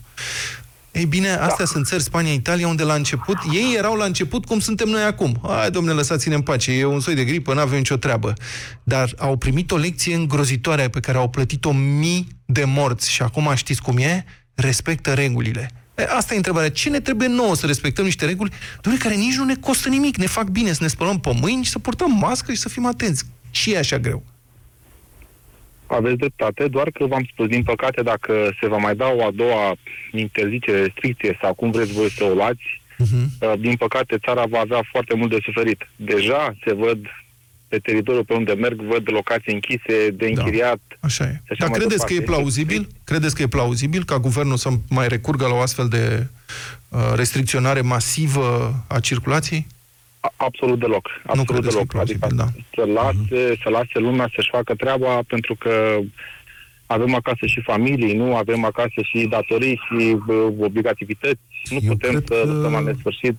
Ei 0.92 1.07
bine, 1.07 1.31
astea 1.31 1.64
sunt 1.64 1.87
țări, 1.87 2.03
Spania, 2.03 2.33
Italia, 2.33 2.68
unde 2.68 2.83
la 2.83 2.94
început, 2.94 3.37
ei 3.53 3.74
erau 3.76 3.94
la 3.94 4.05
început 4.05 4.44
cum 4.44 4.59
suntem 4.59 4.88
noi 4.88 5.03
acum. 5.03 5.40
Hai, 5.42 5.70
domnule, 5.70 5.94
lăsați-ne 5.94 6.35
în 6.35 6.40
pace, 6.40 6.72
e 6.72 6.85
un 6.85 7.00
soi 7.00 7.14
de 7.14 7.24
gripă, 7.24 7.55
n-avem 7.55 7.79
nicio 7.79 7.96
treabă. 7.96 8.33
Dar 8.83 9.12
au 9.18 9.37
primit 9.37 9.70
o 9.70 9.76
lecție 9.76 10.14
îngrozitoare 10.14 10.88
pe 10.88 11.00
care 11.00 11.18
au 11.18 11.29
plătit-o 11.29 11.72
mii 11.72 12.29
de 12.44 12.64
morți 12.64 13.11
și 13.11 13.22
acum 13.22 13.53
știți 13.55 13.83
cum 13.83 13.96
e? 13.96 14.24
Respectă 14.55 15.12
regulile. 15.12 15.70
E, 16.01 16.07
Asta 16.09 16.35
e 16.35 16.37
întrebarea. 16.37 16.71
Ce 16.71 16.91
ne 16.91 17.01
trebuie 17.01 17.29
nouă 17.29 17.55
să 17.55 17.67
respectăm 17.67 18.05
niște 18.05 18.27
reguli, 18.27 18.53
doamne, 18.81 19.01
care 19.01 19.15
nici 19.15 19.37
nu 19.37 19.45
ne 19.45 19.55
costă 19.55 19.89
nimic, 19.89 20.17
ne 20.17 20.27
fac 20.27 20.49
bine 20.49 20.73
să 20.73 20.83
ne 20.83 20.89
spălăm 20.89 21.21
pe 21.21 21.31
mâini 21.41 21.65
și 21.65 21.71
să 21.71 21.79
purtăm 21.79 22.13
mască 22.21 22.53
și 22.53 22.59
să 22.59 22.69
fim 22.69 22.87
atenți. 22.87 23.25
Și 23.51 23.73
e 23.73 23.79
așa 23.79 23.99
greu. 23.99 24.23
Aveți 25.87 26.17
dreptate, 26.17 26.69
doar 26.69 26.91
că 26.91 27.07
v-am 27.07 27.29
spus, 27.33 27.47
din 27.47 27.63
păcate, 27.63 28.03
dacă 28.03 28.51
se 28.61 28.69
va 28.69 28.77
mai 28.77 28.97
da 28.97 29.09
o 29.09 29.25
a 29.25 29.31
doua 29.35 29.75
interzicere, 30.13 30.83
restricție 30.83 31.39
sau 31.41 31.55
cum 31.55 31.71
vreți 31.71 31.93
voi 31.93 32.11
să 32.11 32.25
o 32.25 32.35
luați, 32.35 32.83
uh, 32.99 33.53
din 33.59 33.77
păcate 33.77 34.19
țara 34.19 34.45
va 34.45 34.59
avea 34.59 34.83
foarte 34.91 35.15
mult 35.15 35.31
de 35.31 35.39
suferit. 35.43 35.89
Deja 35.97 36.55
se 36.65 36.73
văd 36.73 36.99
pe 37.70 37.78
teritoriul 37.78 38.24
pe 38.24 38.35
unde 38.35 38.52
merg, 38.52 38.80
văd 38.83 39.02
locații 39.11 39.52
închise, 39.52 40.11
de 40.11 40.26
închiriat. 40.26 40.80
Așa 41.00 41.24
e. 41.24 41.33
Și 41.44 41.50
așa 41.52 41.56
Dar 41.59 41.68
mai 41.68 41.78
credeți 41.78 42.06
că 42.06 42.12
e 42.12 42.16
departe. 42.18 42.35
plauzibil? 42.40 42.88
Credeți 43.04 43.35
că 43.35 43.42
e 43.42 43.46
plauzibil 43.46 44.04
ca 44.04 44.18
guvernul 44.18 44.56
să 44.56 44.68
mai 44.88 45.09
recurgă 45.09 45.46
la 45.46 45.54
o 45.54 45.61
astfel 45.61 45.88
de 45.88 46.26
uh, 46.88 47.12
restricționare 47.14 47.80
masivă 47.80 48.74
a 48.87 49.00
circulației? 49.00 49.66
A- 50.20 50.33
Absolut 50.37 50.78
deloc. 50.78 51.09
Absolut 51.26 51.46
credeți 51.46 51.76
că 51.76 51.80
e 51.80 51.85
deloc. 51.85 51.87
plauzibil, 51.90 52.22
adică 52.22 52.42
da. 52.42 52.48
să 52.74 52.90
lase, 52.92 53.56
să 53.62 53.68
lase 53.68 53.98
lumea 53.98 54.30
să-și 54.35 54.50
facă 54.52 54.74
treaba, 54.74 55.20
pentru 55.26 55.54
că 55.54 55.98
avem 56.87 57.14
acasă 57.14 57.46
și 57.46 57.61
familii, 57.61 58.14
nu? 58.16 58.37
Avem 58.37 58.64
acasă 58.64 59.00
și 59.02 59.26
datorii 59.30 59.80
și 59.87 60.16
uh, 60.26 60.37
obligativități. 60.61 61.40
Nu 61.70 61.78
Eu 61.83 61.90
putem 61.92 62.11
cred 62.11 62.24
să 62.26 62.35
că- 62.44 62.52
lăsăm 62.52 62.72
la 62.72 62.80
nesfârșit 62.80 63.37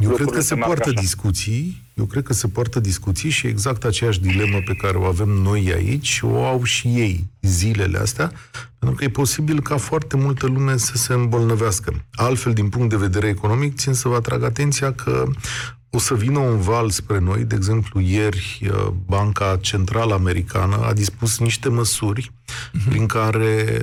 Eu 0.00 0.08
cred 0.08 0.20
lucrurile 0.20 0.36
că 0.36 0.40
să 0.40 0.46
se 0.46 0.54
meargă 0.54 0.74
poartă 0.74 0.90
așa. 0.90 1.00
discuții, 1.00 1.82
eu 1.94 2.04
cred 2.04 2.22
că 2.22 2.32
se 2.32 2.48
poartă 2.48 2.80
discuții 2.80 3.30
și 3.30 3.46
exact 3.46 3.84
aceeași 3.84 4.20
dilemă 4.20 4.58
pe 4.66 4.74
care 4.74 4.96
o 4.96 5.04
avem 5.04 5.28
noi 5.28 5.72
aici, 5.72 6.20
o 6.22 6.44
au 6.44 6.64
și 6.64 6.88
ei 6.88 7.26
zilele 7.40 7.98
astea, 7.98 8.32
pentru 8.78 8.98
că 8.98 9.04
e 9.04 9.08
posibil 9.08 9.60
ca 9.60 9.76
foarte 9.76 10.16
multă 10.16 10.46
lume 10.46 10.76
să 10.76 10.96
se 10.96 11.12
îmbolnăvească. 11.12 12.04
Altfel, 12.12 12.52
din 12.52 12.68
punct 12.68 12.88
de 12.88 12.96
vedere 12.96 13.28
economic, 13.28 13.76
țin 13.76 13.92
să 13.92 14.08
vă 14.08 14.14
atrag 14.14 14.42
atenția 14.42 14.92
că 14.92 15.24
o 15.90 15.98
să 15.98 16.14
vină 16.14 16.38
un 16.38 16.60
val 16.60 16.90
spre 16.90 17.18
noi. 17.18 17.44
De 17.44 17.54
exemplu, 17.54 18.00
ieri 18.00 18.60
uh, 18.62 18.86
Banca 19.06 19.58
Centrală 19.60 20.14
Americană 20.14 20.76
a 20.76 20.92
dispus 20.92 21.38
niște 21.38 21.68
măsuri 21.68 22.32
prin 22.88 23.06
care 23.06 23.82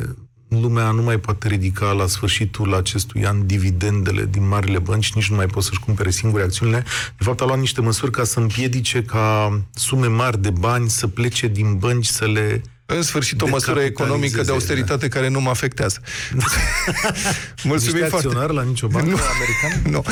lumea 0.62 0.92
nu 0.92 1.02
mai 1.02 1.18
poate 1.18 1.48
ridica 1.48 1.92
la 1.92 2.08
sfârșitul 2.08 2.76
acestui 2.76 3.26
an 3.26 3.46
dividendele 3.48 4.26
din 4.26 4.48
marile 4.48 4.80
bănci, 4.80 5.14
nici 5.14 5.30
nu 5.30 5.36
mai 5.36 5.46
pot 5.46 5.64
să-și 5.64 5.80
cumpere 5.80 6.10
singure 6.10 6.44
acțiunile. 6.44 6.84
De 7.18 7.24
fapt, 7.24 7.42
a 7.42 7.46
luat 7.46 7.60
niște 7.60 7.82
măsuri 7.82 8.12
ca 8.12 8.24
să 8.24 8.40
împiedice 8.40 9.04
ca 9.04 9.62
sume 9.74 10.08
mari 10.08 10.42
de 10.42 10.50
bani 10.50 10.90
să 10.90 11.08
plece 11.08 11.48
din 11.48 11.78
bănci 11.78 12.06
să 12.06 12.26
le 12.26 12.62
În 12.88 13.02
sfârșit, 13.02 13.42
o 13.42 13.48
măsură 13.48 13.74
Decapitalizeze, 13.80 14.04
economică 14.14 14.42
de 14.42 14.52
austeritate 14.52 15.08
care 15.08 15.28
nu 15.30 15.42
mă 15.42 15.50
afectează. 15.50 16.00
Mulțumim 17.64 17.96
Ești 18.02 18.10
foarte 18.10 18.28
acționar 18.28 18.50
la 18.52 18.62
nicio 18.62 18.88
bancă 18.88 19.10
Nu. 19.10 19.16
americană? 19.18 19.90
Nu. 19.96 20.04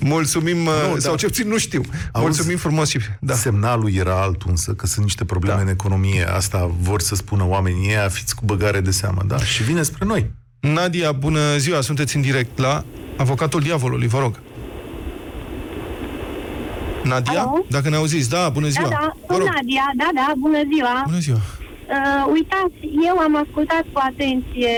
Mulțumim, 0.00 0.56
nu, 0.56 0.70
dar- 0.90 0.98
sau 0.98 1.16
ce 1.16 1.26
puțin 1.26 1.48
nu 1.48 1.58
știu. 1.58 1.80
Auzi, 2.12 2.26
Mulțumim 2.26 2.56
frumos 2.56 2.88
și... 2.88 2.98
Da. 3.20 3.34
Semnalul 3.34 3.94
era 3.94 4.20
altul, 4.22 4.50
însă, 4.50 4.72
că 4.72 4.86
sunt 4.86 5.04
niște 5.04 5.24
probleme 5.24 5.56
Da. 5.56 5.62
în 5.62 5.68
economie. 5.68 6.24
Asta 6.24 6.70
vor 6.80 7.00
să 7.00 7.14
spună 7.14 7.44
oamenii 7.46 7.88
ăia, 7.88 8.08
fiți 8.08 8.34
cu 8.34 8.44
băgare 8.44 8.80
de 8.80 8.90
seamă, 8.90 9.22
da? 9.26 9.38
Și 9.38 9.62
vine 9.62 9.82
spre 9.82 10.04
noi. 10.04 10.30
Nadia, 10.60 11.12
bună 11.12 11.56
ziua, 11.56 11.80
sunteți 11.80 12.16
în 12.16 12.22
direct 12.22 12.58
la 12.58 12.84
Avocatul 13.16 13.60
Diavolului, 13.60 14.06
vă 14.06 14.18
rog. 14.18 14.40
Nadia, 17.04 17.40
Alo? 17.40 17.64
dacă 17.70 17.88
ne 17.88 17.96
auziți, 17.96 18.28
da, 18.28 18.48
bună 18.48 18.68
ziua. 18.68 18.88
Da, 18.88 18.94
da, 18.94 19.12
vă 19.26 19.34
sunt 19.34 19.38
rog. 19.38 19.54
Nadia, 19.54 19.90
da, 19.96 20.10
da, 20.14 20.32
bună 20.38 20.58
ziua. 20.74 21.02
Bună 21.06 21.18
ziua. 21.18 21.36
Uh, 21.36 21.65
uitați, 22.32 22.78
eu 23.10 23.16
am 23.26 23.36
ascultat 23.44 23.84
cu 23.92 24.00
atenție 24.10 24.74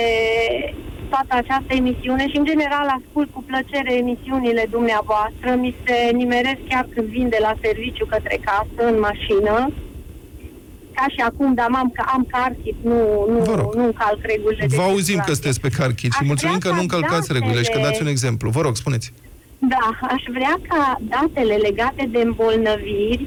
toată 1.08 1.32
această 1.42 1.72
emisiune 1.80 2.28
și, 2.28 2.36
în 2.36 2.44
general, 2.44 2.86
ascult 2.98 3.28
cu 3.32 3.42
plăcere 3.46 3.92
emisiunile 3.94 4.64
dumneavoastră. 4.70 5.48
Mi 5.64 5.74
se 5.84 5.96
nimeresc 6.12 6.60
chiar 6.68 6.86
când 6.94 7.06
vin 7.06 7.28
de 7.28 7.38
la 7.40 7.52
serviciu 7.60 8.06
către 8.06 8.36
casă, 8.44 8.80
în 8.92 8.98
mașină. 8.98 9.70
Ca 10.94 11.06
și 11.14 11.20
acum, 11.30 11.54
dar 11.54 11.66
am, 11.72 11.92
am 12.14 12.26
car 12.30 12.52
kit, 12.62 12.74
nu, 12.82 12.98
Vă 13.28 13.50
nu, 13.50 13.54
rog. 13.60 13.74
nu 13.74 13.84
încalc 13.84 14.18
regulile 14.22 14.66
de 14.66 14.76
Vă 14.76 14.82
auzim 14.82 14.96
că 14.96 15.02
circulație. 15.04 15.34
sunteți 15.34 15.60
pe 15.60 15.70
carchit 15.82 16.12
și 16.12 16.18
Aș 16.22 16.26
mulțumim 16.26 16.58
vrea 16.58 16.72
că 16.72 16.76
nu 16.80 16.86
ca 16.86 16.96
încălcați 16.96 17.32
regulile 17.32 17.62
și 17.62 17.70
că 17.70 17.76
dați 17.76 17.86
un 17.86 17.92
datele- 17.92 18.10
exemplu. 18.10 18.50
Vă 18.50 18.60
rog, 18.60 18.76
spuneți. 18.76 19.12
Da, 19.58 19.84
aș 20.14 20.22
vrea 20.36 20.56
ca 20.68 20.82
datele 21.14 21.54
legate 21.54 22.08
de 22.14 22.20
îmbolnăviri 22.28 23.26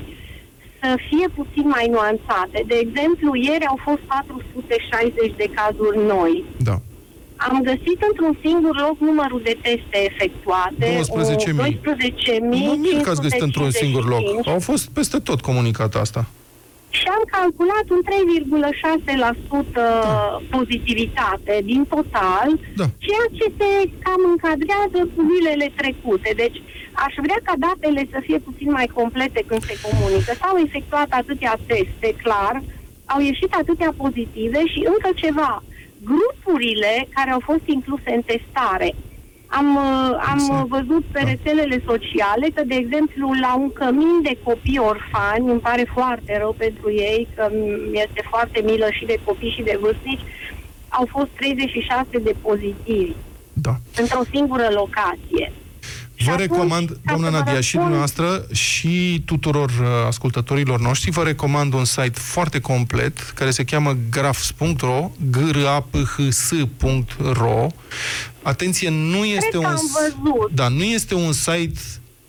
să 0.82 0.90
fie 1.10 1.28
puțin 1.40 1.66
mai 1.76 1.88
nuanțate. 1.96 2.58
De 2.72 2.78
exemplu, 2.86 3.30
ieri 3.48 3.66
au 3.72 3.80
fost 3.88 4.02
460 4.02 5.34
de 5.42 5.48
cazuri 5.60 5.98
noi. 6.16 6.34
Da. 6.70 6.78
Am 7.48 7.62
găsit 7.70 8.00
într-un 8.10 8.38
singur 8.46 8.74
loc 8.86 8.96
numărul 9.10 9.42
de 9.44 9.56
teste 9.62 9.98
efectuate. 10.12 10.86
12.000. 10.86 11.02
o 11.08 11.22
12.000. 11.22 12.66
Mă 12.70 12.76
mir 12.86 13.02
că 13.02 13.10
ați 13.10 13.22
găsit 13.22 13.42
într-un 13.42 13.72
singur 13.72 14.04
loc. 14.14 14.20
555. 14.20 14.48
Au 14.48 14.60
fost 14.60 14.90
peste 14.90 15.18
tot 15.20 15.42
comunicat 15.42 15.96
asta. 15.96 16.26
Și 16.98 17.06
am 17.18 17.24
calculat 17.38 17.86
un 17.96 18.02
3,6% 18.10 18.16
pozitivitate 20.56 21.56
din 21.64 21.82
total, 21.94 22.50
Da. 22.80 22.86
ceea 23.06 23.26
ce 23.38 23.46
se 23.58 23.70
cam 24.04 24.22
încadrează 24.34 25.00
cu 25.14 25.20
zilele 25.30 25.68
trecute. 25.80 26.30
Deci 26.36 26.58
aș 27.06 27.14
vrea 27.26 27.40
ca 27.44 27.54
datele 27.68 28.02
să 28.12 28.18
fie 28.28 28.40
puțin 28.48 28.70
mai 28.72 28.88
complete 29.00 29.42
când 29.48 29.64
se 29.66 29.76
comunică. 29.86 30.32
S-au 30.42 30.56
efectuat 30.66 31.08
atâtea 31.10 31.56
teste, 31.68 32.10
clar, 32.24 32.56
au 33.06 33.20
ieșit 33.22 33.52
atâtea 33.62 33.94
pozitive 33.98 34.60
și 34.72 34.88
încă 34.94 35.10
ceva. 35.16 35.64
Grupurile 36.12 37.08
care 37.16 37.30
au 37.32 37.40
fost 37.50 37.66
incluse 37.66 38.10
în 38.18 38.22
testare 38.32 38.90
am, 39.60 39.76
uh, 39.76 40.12
am 40.32 40.40
Exact. 40.40 40.62
uh, 40.64 40.70
văzut 40.78 41.04
pe 41.12 41.20
Da. 41.24 41.30
rețelele 41.30 41.82
sociale 41.86 42.48
că, 42.54 42.62
de 42.66 42.76
exemplu, 42.76 43.26
la 43.42 43.56
un 43.56 43.72
cămin 43.74 44.18
de 44.24 44.38
copii 44.44 44.78
orfani, 44.94 45.50
îmi 45.52 45.60
pare 45.60 45.86
foarte 45.94 46.38
rău 46.38 46.56
pentru 46.58 46.92
ei, 46.92 47.28
că 47.36 47.50
mm, 47.52 47.94
este 48.06 48.22
foarte 48.30 48.62
milă 48.66 48.88
și 48.92 49.06
de 49.06 49.20
copii 49.24 49.56
și 49.58 49.62
de 49.62 49.78
vârstnici, 49.82 50.26
au 50.90 51.06
fost 51.10 51.28
36 51.36 52.06
de 52.24 52.34
pozitivi 52.42 53.14
Da. 53.54 53.74
într-o 54.02 54.22
singură 54.32 54.68
locație. 54.72 55.52
Și 56.22 56.28
Vă 56.28 56.34
atunci, 56.34 56.50
recomand, 56.50 56.90
ca 56.90 56.96
doamna 57.06 57.26
să 57.26 57.32
vă 57.32 57.38
Nadia, 57.38 57.62
și 57.62 57.76
răspund- 57.76 57.82
dumneavoastră 57.82 58.46
și 58.54 59.22
tuturor 59.26 59.70
uh, 59.70 59.88
ascultătorilor 60.08 60.80
noștri, 60.80 61.12
vă 61.12 61.24
recomand 61.24 61.74
un 61.74 61.86
site 61.86 62.20
foarte 62.20 62.60
complet 62.60 63.20
care 63.20 63.52
se 63.52 63.64
cheamă 63.64 63.98
grafs.ro, 64.10 65.12
g 65.30 65.36
r 65.52 65.66
a 65.66 65.82
p 65.90 65.96
h 65.96 66.30
s.ro. 66.30 67.68
Atenție, 68.42 68.90
nu 68.90 69.26
este 69.26 69.50
că 69.52 69.58
un 69.58 69.66
am 69.66 69.72
văzut. 69.74 70.52
Da, 70.54 70.68
nu 70.68 70.84
este 70.84 71.16
un 71.16 71.32
site 71.34 71.80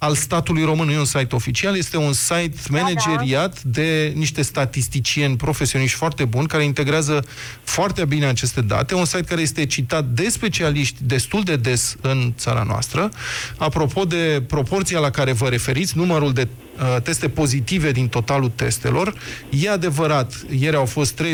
al 0.03 0.15
statului 0.15 0.65
român, 0.65 0.87
nu 0.87 0.93
e 0.93 0.99
un 0.99 1.05
site 1.05 1.35
oficial, 1.35 1.77
este 1.77 1.97
un 1.97 2.13
site 2.13 2.53
Da, 2.71 2.79
manageriat 2.79 3.63
de 3.63 4.13
niște 4.17 4.43
statisticieni 4.43 5.37
profesioniști 5.37 5.97
foarte 5.97 6.25
buni 6.25 6.47
care 6.47 6.65
integrează 6.65 7.25
foarte 7.63 8.05
bine 8.05 8.27
aceste 8.27 8.61
date, 8.61 8.95
un 8.95 9.05
site 9.05 9.23
care 9.23 9.41
este 9.41 9.67
citat 9.67 10.05
de 10.05 10.29
specialiști 10.29 10.99
destul 11.05 11.43
de 11.43 11.57
des 11.57 11.97
în 12.01 12.33
țara 12.39 12.63
noastră. 12.63 13.11
Apropo 13.57 14.05
de 14.05 14.43
proporția 14.47 14.99
la 14.99 15.11
care 15.11 15.33
vă 15.33 15.49
referiți, 15.49 15.97
numărul 15.97 16.33
de 16.33 16.49
uh, 16.49 17.03
teste 17.03 17.29
pozitive 17.29 17.91
din 17.93 18.09
totalul 18.09 18.53
testelor, 18.55 19.15
e 19.51 19.71
adevărat, 19.71 20.45
ieri 20.59 20.77
au 20.77 20.85
fost 20.85 21.23
3,6%. 21.23 21.29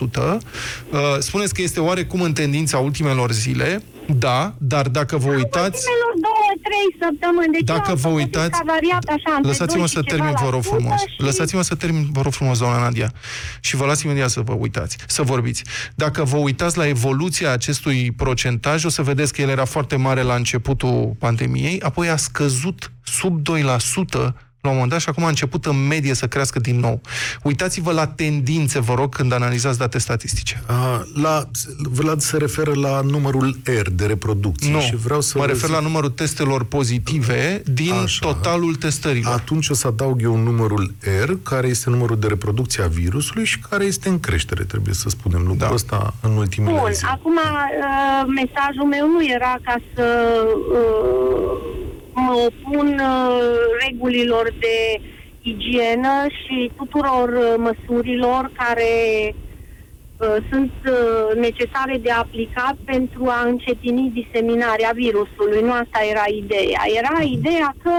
Uh, 0.00 1.00
spuneți 1.18 1.54
că 1.54 1.62
este 1.62 1.80
oarecum 1.80 2.20
în 2.20 2.32
tendința 2.32 2.78
ultimelor 2.78 3.32
zile, 3.32 3.82
da, 4.06 4.54
dar 4.58 4.88
dacă 4.88 5.16
vă 5.16 5.28
uitați... 5.34 5.86
Ultimelor 6.82 6.98
două 6.98 6.98
trei 6.98 6.98
săptămâni. 7.02 7.52
Deci 7.52 7.68
Dacă 7.74 7.90
eu 7.90 7.96
vă 7.96 8.08
am 8.08 8.14
uitați, 8.14 8.50
că 8.50 8.58
a 8.60 8.72
variat 8.74 9.04
așa 9.16 9.32
între 9.36 9.48
lăsați-mă 9.50 9.86
2 9.86 9.88
să 9.88 10.00
și 10.00 10.04
ceva 10.06 10.16
termin, 10.16 10.34
vă 10.40 10.44
la 10.44 10.50
rog 10.50 10.62
sută 10.62 10.74
frumos. 10.74 11.00
Și... 11.00 11.06
Lăsați-mă 11.16 11.62
să 11.62 11.74
termin, 11.74 12.08
vă 12.12 12.20
rog 12.22 12.32
frumos, 12.32 12.58
doamna 12.58 12.78
Nadia. 12.78 13.12
Și 13.60 13.76
vă 13.76 13.84
las 13.84 14.02
imediat 14.02 14.30
să 14.30 14.40
vă 14.40 14.52
uitați, 14.52 14.96
să 15.06 15.22
vorbiți. 15.22 15.62
Dacă 15.94 16.24
vă 16.24 16.36
uitați 16.36 16.76
la 16.76 16.86
evoluția 16.86 17.50
acestui 17.52 18.12
procentaj, 18.16 18.84
o 18.84 18.88
să 18.88 19.02
vedeți 19.02 19.32
că 19.32 19.40
el 19.40 19.48
era 19.48 19.64
foarte 19.64 19.96
mare 19.96 20.22
la 20.22 20.34
începutul 20.34 21.16
pandemiei, 21.18 21.80
apoi 21.80 22.08
a 22.08 22.16
scăzut 22.16 22.92
sub 23.02 23.42
2% 24.18 24.34
la 24.64 24.70
un 24.70 24.76
moment 24.76 24.90
dat 24.92 25.00
și 25.00 25.08
acum 25.08 25.24
a 25.24 25.28
început 25.28 25.64
în 25.66 25.86
medie 25.86 26.14
să 26.14 26.26
crească 26.26 26.58
din 26.60 26.78
nou. 26.80 27.00
Uitați-vă 27.42 27.92
la 27.92 28.06
tendințe, 28.06 28.80
vă 28.80 28.94
rog, 28.94 29.14
când 29.14 29.32
analizați 29.32 29.78
date 29.78 29.98
statistice. 29.98 30.62
A, 30.66 31.04
la, 31.14 31.44
Vlad 31.90 32.20
se 32.20 32.36
referă 32.36 32.72
la 32.74 33.00
numărul 33.00 33.56
R 33.82 33.88
de 33.90 34.06
reproducție. 34.06 34.70
Nu, 34.72 34.80
și 34.80 34.96
vreau 34.96 35.20
să 35.20 35.32
mă 35.38 35.44
vă 35.44 35.50
refer 35.50 35.68
zic- 35.68 35.72
la 35.72 35.80
numărul 35.80 36.10
testelor 36.10 36.64
pozitive 36.64 37.62
din 37.72 37.92
Așa. 37.92 38.26
totalul 38.26 38.74
testărilor. 38.74 39.32
Atunci 39.32 39.68
o 39.68 39.74
să 39.74 39.86
adaug 39.86 40.22
eu 40.22 40.36
numărul 40.36 40.94
R, 41.24 41.30
care 41.42 41.66
este 41.66 41.90
numărul 41.90 42.18
de 42.18 42.26
reproducție 42.26 42.82
a 42.82 42.86
virusului 42.86 43.44
și 43.44 43.58
care 43.70 43.84
este 43.84 44.08
în 44.08 44.20
creștere, 44.20 44.64
trebuie 44.64 44.94
să 44.94 45.08
spunem 45.08 45.38
lucrul 45.40 45.56
Da. 45.68 45.70
ăsta 45.72 46.14
în 46.20 46.36
ultimele 46.36 46.78
Bun, 46.78 46.92
zile. 46.92 47.08
acum 47.12 47.32
uh, 47.34 48.24
mesajul 48.34 48.84
meu 48.90 49.06
nu 49.06 49.24
era 49.34 49.56
ca 49.64 49.74
să 49.94 50.04
uh, 50.72 51.72
mă 52.14 52.48
opun 52.48 52.86
uh, 52.86 53.54
regulilor 53.86 54.52
de 54.58 55.00
igienă 55.42 56.14
și 56.40 56.70
tuturor 56.76 57.28
uh, 57.28 57.54
măsurilor 57.56 58.50
care 58.56 58.92
uh, 59.34 60.36
sunt 60.50 60.72
uh, 60.86 61.40
necesare 61.46 61.98
de 61.98 62.10
aplicat 62.10 62.76
pentru 62.84 63.24
a 63.26 63.40
încetini 63.46 64.12
diseminarea 64.20 64.90
virusului. 64.94 65.62
Nu 65.62 65.72
asta 65.72 66.00
era 66.10 66.24
ideea. 66.42 66.82
Era 67.00 67.22
ideea 67.22 67.74
că 67.82 67.92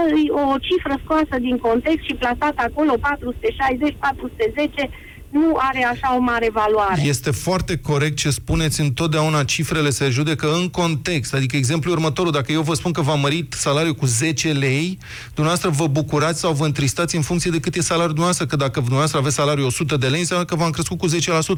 o 0.52 0.56
cifră 0.68 0.94
scoasă 1.04 1.36
din 1.40 1.58
context 1.58 2.04
și 2.06 2.14
plasată 2.14 2.60
acolo 2.68 2.92
460-410 2.96 4.88
nu 5.30 5.56
are 5.58 5.84
așa 5.84 6.16
o 6.16 6.20
mare 6.20 6.50
valoare. 6.52 7.02
Este 7.04 7.30
foarte 7.30 7.76
corect 7.76 8.16
ce 8.16 8.30
spuneți, 8.30 8.80
întotdeauna 8.80 9.44
cifrele 9.44 9.90
se 9.90 10.08
judecă 10.08 10.52
în 10.52 10.68
context. 10.68 11.34
Adică 11.34 11.56
exemplul 11.56 11.94
următorul, 11.94 12.32
dacă 12.32 12.52
eu 12.52 12.62
vă 12.62 12.74
spun 12.74 12.92
că 12.92 13.00
v-am 13.00 13.20
mărit 13.20 13.52
salariul 13.58 13.94
cu 13.94 14.06
10 14.06 14.52
lei, 14.52 14.98
dumneavoastră 15.34 15.70
vă 15.70 15.86
bucurați 15.86 16.40
sau 16.40 16.52
vă 16.52 16.64
întristați 16.64 17.16
în 17.16 17.22
funcție 17.22 17.50
de 17.50 17.60
cât 17.60 17.74
e 17.74 17.80
salariul 17.80 18.14
dumneavoastră, 18.14 18.46
că 18.46 18.56
dacă 18.56 18.78
dumneavoastră 18.78 19.18
aveți 19.18 19.34
salariul 19.34 19.66
100 19.66 19.96
de 19.96 20.06
lei, 20.06 20.20
înseamnă 20.20 20.44
că 20.44 20.54
v-am 20.54 20.70
crescut 20.70 20.98
cu 20.98 21.08
10%. 21.08 21.10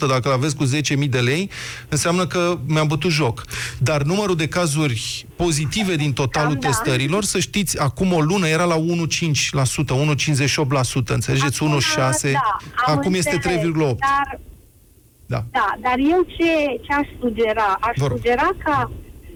Dacă 0.08 0.28
îl 0.28 0.32
aveți 0.32 0.56
cu 0.56 0.64
10.000 0.64 1.08
de 1.08 1.18
lei, 1.18 1.50
înseamnă 1.88 2.26
că 2.26 2.58
mi-am 2.66 2.86
bătut 2.86 3.10
joc. 3.10 3.44
Dar 3.78 4.02
numărul 4.02 4.36
de 4.36 4.48
cazuri 4.48 5.26
pozitive 5.44 5.94
din 5.96 6.12
totalul 6.12 6.52
Cam 6.52 6.60
da. 6.60 6.68
testărilor, 6.68 7.22
să 7.24 7.38
știți, 7.38 7.80
acum 7.80 8.12
o 8.12 8.20
lună 8.20 8.46
era 8.48 8.64
la 8.64 8.76
1,5%, 8.76 8.80
1,58%, 9.94 11.14
înțelegeți? 11.18 11.60
1,6%. 11.64 12.32
da, 12.32 12.56
am 12.86 12.98
acum 12.98 13.14
este 13.14 13.34
înțeles, 13.34 13.58
3,8%. 13.58 13.96
Dar, 13.98 14.40
Da. 15.26 15.44
da, 15.50 15.68
dar 15.80 15.96
eu 15.98 16.20
ce, 16.36 16.50
ce 16.84 16.92
aș 17.00 17.06
sugera? 17.20 17.76
Aș 17.80 17.96
Vă 17.96 18.06
rog. 18.06 18.16
sugera 18.16 18.48
ca 18.64 18.90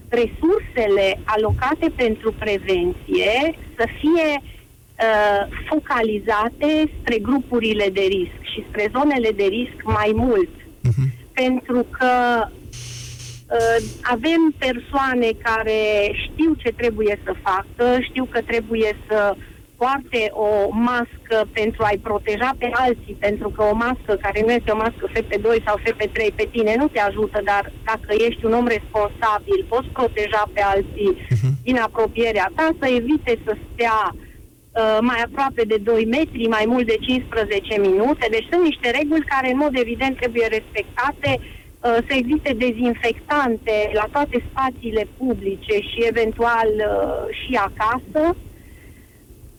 resursele 0.08 1.20
alocate 1.24 1.92
pentru 1.96 2.34
prevenție 2.38 3.32
să 3.76 3.84
fie 4.00 4.28
uh, 4.42 5.42
focalizate 5.70 6.90
spre 7.00 7.18
grupurile 7.18 7.86
de 7.92 8.04
risc 8.16 8.40
și 8.52 8.64
spre 8.68 8.90
zonele 8.96 9.30
de 9.36 9.46
risc 9.58 9.78
mai 9.84 10.12
mult. 10.14 10.48
Pentru 11.32 11.86
că 11.98 12.10
uh, 12.46 12.62
avem 14.00 14.54
persoane 14.58 15.28
care 15.42 15.80
știu 16.24 16.54
ce 16.54 16.72
trebuie 16.76 17.20
să 17.24 17.32
facă, 17.42 17.98
știu 18.00 18.24
că 18.24 18.40
trebuie 18.40 18.96
să 19.08 19.34
poarte 19.82 20.20
o 20.46 20.50
mască 20.70 21.36
pentru 21.52 21.80
a-i 21.84 22.04
proteja 22.08 22.50
pe 22.58 22.68
alții, 22.72 23.16
pentru 23.26 23.48
că 23.48 23.62
o 23.62 23.74
mască 23.74 24.12
care 24.24 24.40
nu 24.46 24.52
este 24.52 24.70
o 24.70 24.76
mască 24.84 25.04
FP2 25.18 25.46
sau 25.66 25.76
FP3 25.86 26.18
pe 26.34 26.48
tine 26.52 26.74
nu 26.78 26.88
te 26.88 27.00
ajută, 27.00 27.40
dar 27.44 27.72
dacă 27.84 28.10
ești 28.26 28.44
un 28.44 28.52
om 28.52 28.66
responsabil, 28.66 29.60
poți 29.68 29.88
proteja 29.98 30.42
pe 30.52 30.62
alții 30.74 31.10
din 31.66 31.76
apropierea 31.78 32.48
ta, 32.56 32.68
să 32.80 32.86
evite 32.88 33.32
să 33.44 33.52
stea 33.72 33.98
uh, 34.14 34.98
mai 35.00 35.20
aproape 35.26 35.62
de 35.62 35.76
2 35.76 36.04
metri, 36.04 36.54
mai 36.56 36.64
mult 36.66 36.86
de 36.86 36.96
15 37.00 37.78
minute. 37.80 38.26
Deci 38.30 38.48
sunt 38.50 38.62
niște 38.64 38.90
reguli 38.98 39.30
care, 39.34 39.50
în 39.50 39.56
mod 39.64 39.74
evident, 39.84 40.16
trebuie 40.16 40.46
respectate, 40.46 41.30
uh, 41.38 41.62
să 41.82 42.12
existe 42.20 42.52
dezinfectante 42.58 43.90
la 43.94 44.06
toate 44.12 44.44
spațiile 44.50 45.06
publice 45.18 45.74
și, 45.88 45.98
eventual, 46.12 46.68
uh, 46.78 47.34
și 47.40 47.54
acasă 47.54 48.36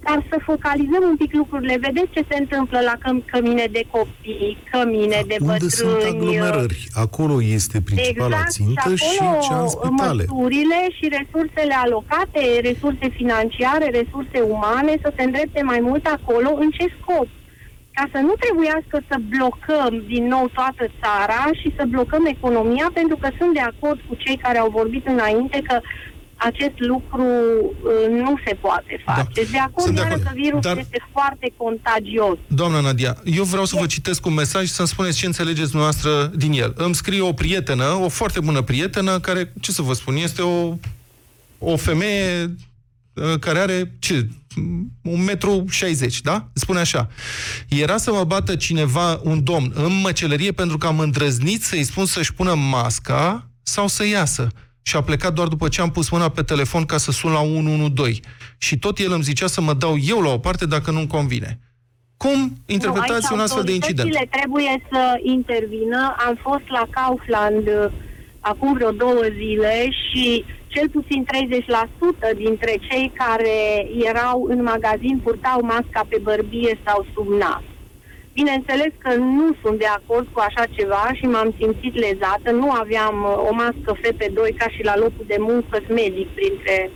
dar 0.05 0.25
să 0.29 0.37
focalizăm 0.43 1.03
un 1.09 1.15
pic 1.17 1.33
lucrurile. 1.33 1.77
Vedeți 1.81 2.11
ce 2.11 2.23
se 2.29 2.37
întâmplă 2.39 2.79
la 2.79 2.93
căm- 3.03 3.25
cămine 3.25 3.65
de 3.71 3.83
copii, 3.91 4.57
cămine 4.71 5.19
de 5.27 5.35
Unde 5.39 5.51
bătrâni. 5.51 5.71
sunt 5.71 6.01
aglomerări? 6.03 6.87
Acolo 6.93 7.43
este 7.43 7.81
principala 7.81 8.35
Exact, 8.35 8.49
țintă 8.51 8.95
și, 8.95 9.05
și 9.05 9.19
acolo 9.21 9.39
cea 9.47 9.59
în 9.61 9.67
spitale. 9.67 10.23
măsurile 10.27 10.79
și 10.97 11.05
resursele 11.17 11.73
alocate, 11.85 12.41
resurse 12.61 13.07
financiare, 13.19 13.85
resurse 13.99 14.39
umane, 14.55 14.93
să 15.01 15.11
se 15.15 15.23
îndrepte 15.23 15.61
mai 15.61 15.79
mult 15.81 16.05
acolo. 16.05 16.49
În 16.59 16.69
ce 16.77 16.85
scop? 17.01 17.27
Ca 17.97 18.03
să 18.13 18.19
nu 18.27 18.33
trebuiască 18.43 18.97
să 19.09 19.15
blocăm 19.33 20.03
din 20.13 20.23
nou 20.27 20.45
toată 20.53 20.83
țara 21.01 21.41
și 21.61 21.73
să 21.77 21.83
blocăm 21.87 22.25
economia, 22.25 22.87
pentru 22.93 23.17
că 23.21 23.27
sunt 23.39 23.53
de 23.53 23.59
acord 23.71 23.99
cu 24.07 24.15
cei 24.23 24.37
care 24.37 24.57
au 24.57 24.69
vorbit 24.79 25.07
înainte 25.07 25.61
că 25.67 25.79
acest 26.35 26.77
lucru 26.91 27.23
uh, 27.23 28.09
nu 28.23 28.33
se 28.45 28.53
poate 28.55 29.01
face. 29.05 29.41
Da. 29.43 29.51
De 29.51 29.57
acord, 29.57 29.83
Sunt 29.85 29.95
de 29.95 30.01
iară 30.01 30.13
acord. 30.13 30.27
că 30.27 30.31
virusul 30.35 30.59
Dar- 30.61 30.77
este 30.77 30.99
foarte 31.11 31.53
contagios. 31.57 32.37
Doamna 32.47 32.79
Nadia, 32.79 33.15
eu 33.23 33.43
vreau 33.43 33.65
să 33.65 33.75
vă 33.79 33.85
citesc 33.85 34.25
un 34.25 34.33
mesaj 34.33 34.63
și 34.65 34.71
să-mi 34.71 34.87
spuneți 34.87 35.17
ce 35.17 35.25
înțelegeți 35.25 35.71
dumneavoastră 35.71 36.31
din 36.35 36.51
el. 36.51 36.73
Îmi 36.77 36.95
scrie 36.95 37.21
o 37.21 37.33
prietenă, 37.33 37.85
o 38.01 38.09
foarte 38.09 38.39
bună 38.39 38.61
prietenă, 38.61 39.19
care, 39.19 39.53
ce 39.61 39.71
să 39.71 39.81
vă 39.81 39.93
spun, 39.93 40.15
este 40.15 40.41
o, 40.41 40.75
o 41.57 41.77
femeie 41.77 42.43
uh, 42.43 42.49
care 43.39 43.59
are, 43.59 43.95
ce, 43.99 44.27
un 45.03 45.23
metru 45.23 45.65
60, 45.69 46.21
da? 46.21 46.47
Spune 46.53 46.79
așa. 46.79 47.07
Era 47.69 47.97
să 47.97 48.11
mă 48.11 48.23
bată 48.23 48.55
cineva, 48.55 49.19
un 49.23 49.43
domn, 49.43 49.71
în 49.75 49.99
măcelărie 50.01 50.51
pentru 50.51 50.77
că 50.77 50.87
am 50.87 50.99
îndrăznit 50.99 51.63
să-i 51.63 51.83
spun 51.83 52.05
să-și 52.05 52.33
pună 52.33 52.53
masca 52.53 53.47
sau 53.63 53.87
să 53.87 54.05
iasă. 54.07 54.47
Și 54.81 54.95
a 54.95 55.01
plecat 55.01 55.33
doar 55.33 55.47
după 55.47 55.67
ce 55.67 55.81
am 55.81 55.91
pus 55.91 56.09
mâna 56.09 56.29
pe 56.29 56.43
telefon 56.43 56.85
ca 56.85 56.97
să 56.97 57.11
sun 57.11 57.31
la 57.31 57.39
112. 57.39 58.19
Și 58.57 58.77
tot 58.79 58.99
el 58.99 59.11
îmi 59.11 59.23
zicea 59.23 59.47
să 59.47 59.61
mă 59.61 59.73
dau 59.73 59.97
eu 60.07 60.21
la 60.21 60.29
o 60.29 60.37
parte 60.37 60.65
dacă 60.65 60.91
nu-mi 60.91 61.07
convine. 61.07 61.59
Cum 62.17 62.57
interpretați 62.65 63.27
Nu, 63.29 63.33
un 63.33 63.39
aici 63.39 63.47
astfel 63.47 63.63
de 63.63 63.73
incident? 63.73 63.99
autoritățile 63.99 64.37
trebuie 64.41 64.83
să 64.91 65.01
intervină. 65.23 66.15
Am 66.27 66.39
fost 66.41 66.67
la 66.67 66.83
Kaufland 66.89 67.67
uh, 67.67 67.91
acum 68.39 68.73
vreo 68.73 68.91
două 68.91 69.21
zile 69.37 69.87
și 69.91 70.45
cel 70.73 70.89
puțin 70.89 71.25
30% 72.33 72.37
dintre 72.43 72.73
cei 72.89 73.11
care 73.23 73.57
erau 74.11 74.45
în 74.49 74.63
magazin 74.63 75.19
purtau 75.23 75.59
masca 75.61 76.01
pe 76.09 76.17
bărbie 76.21 76.79
sau 76.85 77.05
sub 77.13 77.27
nas. 77.27 77.65
Bineînțeles 78.33 78.93
că 78.97 79.11
nu 79.15 79.47
sunt 79.61 79.77
de 79.79 79.89
acord 79.99 80.27
cu 80.31 80.39
așa 80.47 80.63
ceva 80.77 81.05
și 81.13 81.25
m-am 81.25 81.53
simțit 81.59 81.93
lezată. 82.05 82.51
Nu 82.51 82.69
aveam 82.71 83.15
uh, 83.23 83.49
o 83.49 83.53
mască 83.53 83.89
FP2 84.05 84.39
ca 84.57 84.67
și 84.75 84.83
la 84.83 84.95
locul 84.97 85.25
de 85.27 85.37
muncă 85.39 85.75
medic 85.89 86.27
printre 86.27 86.91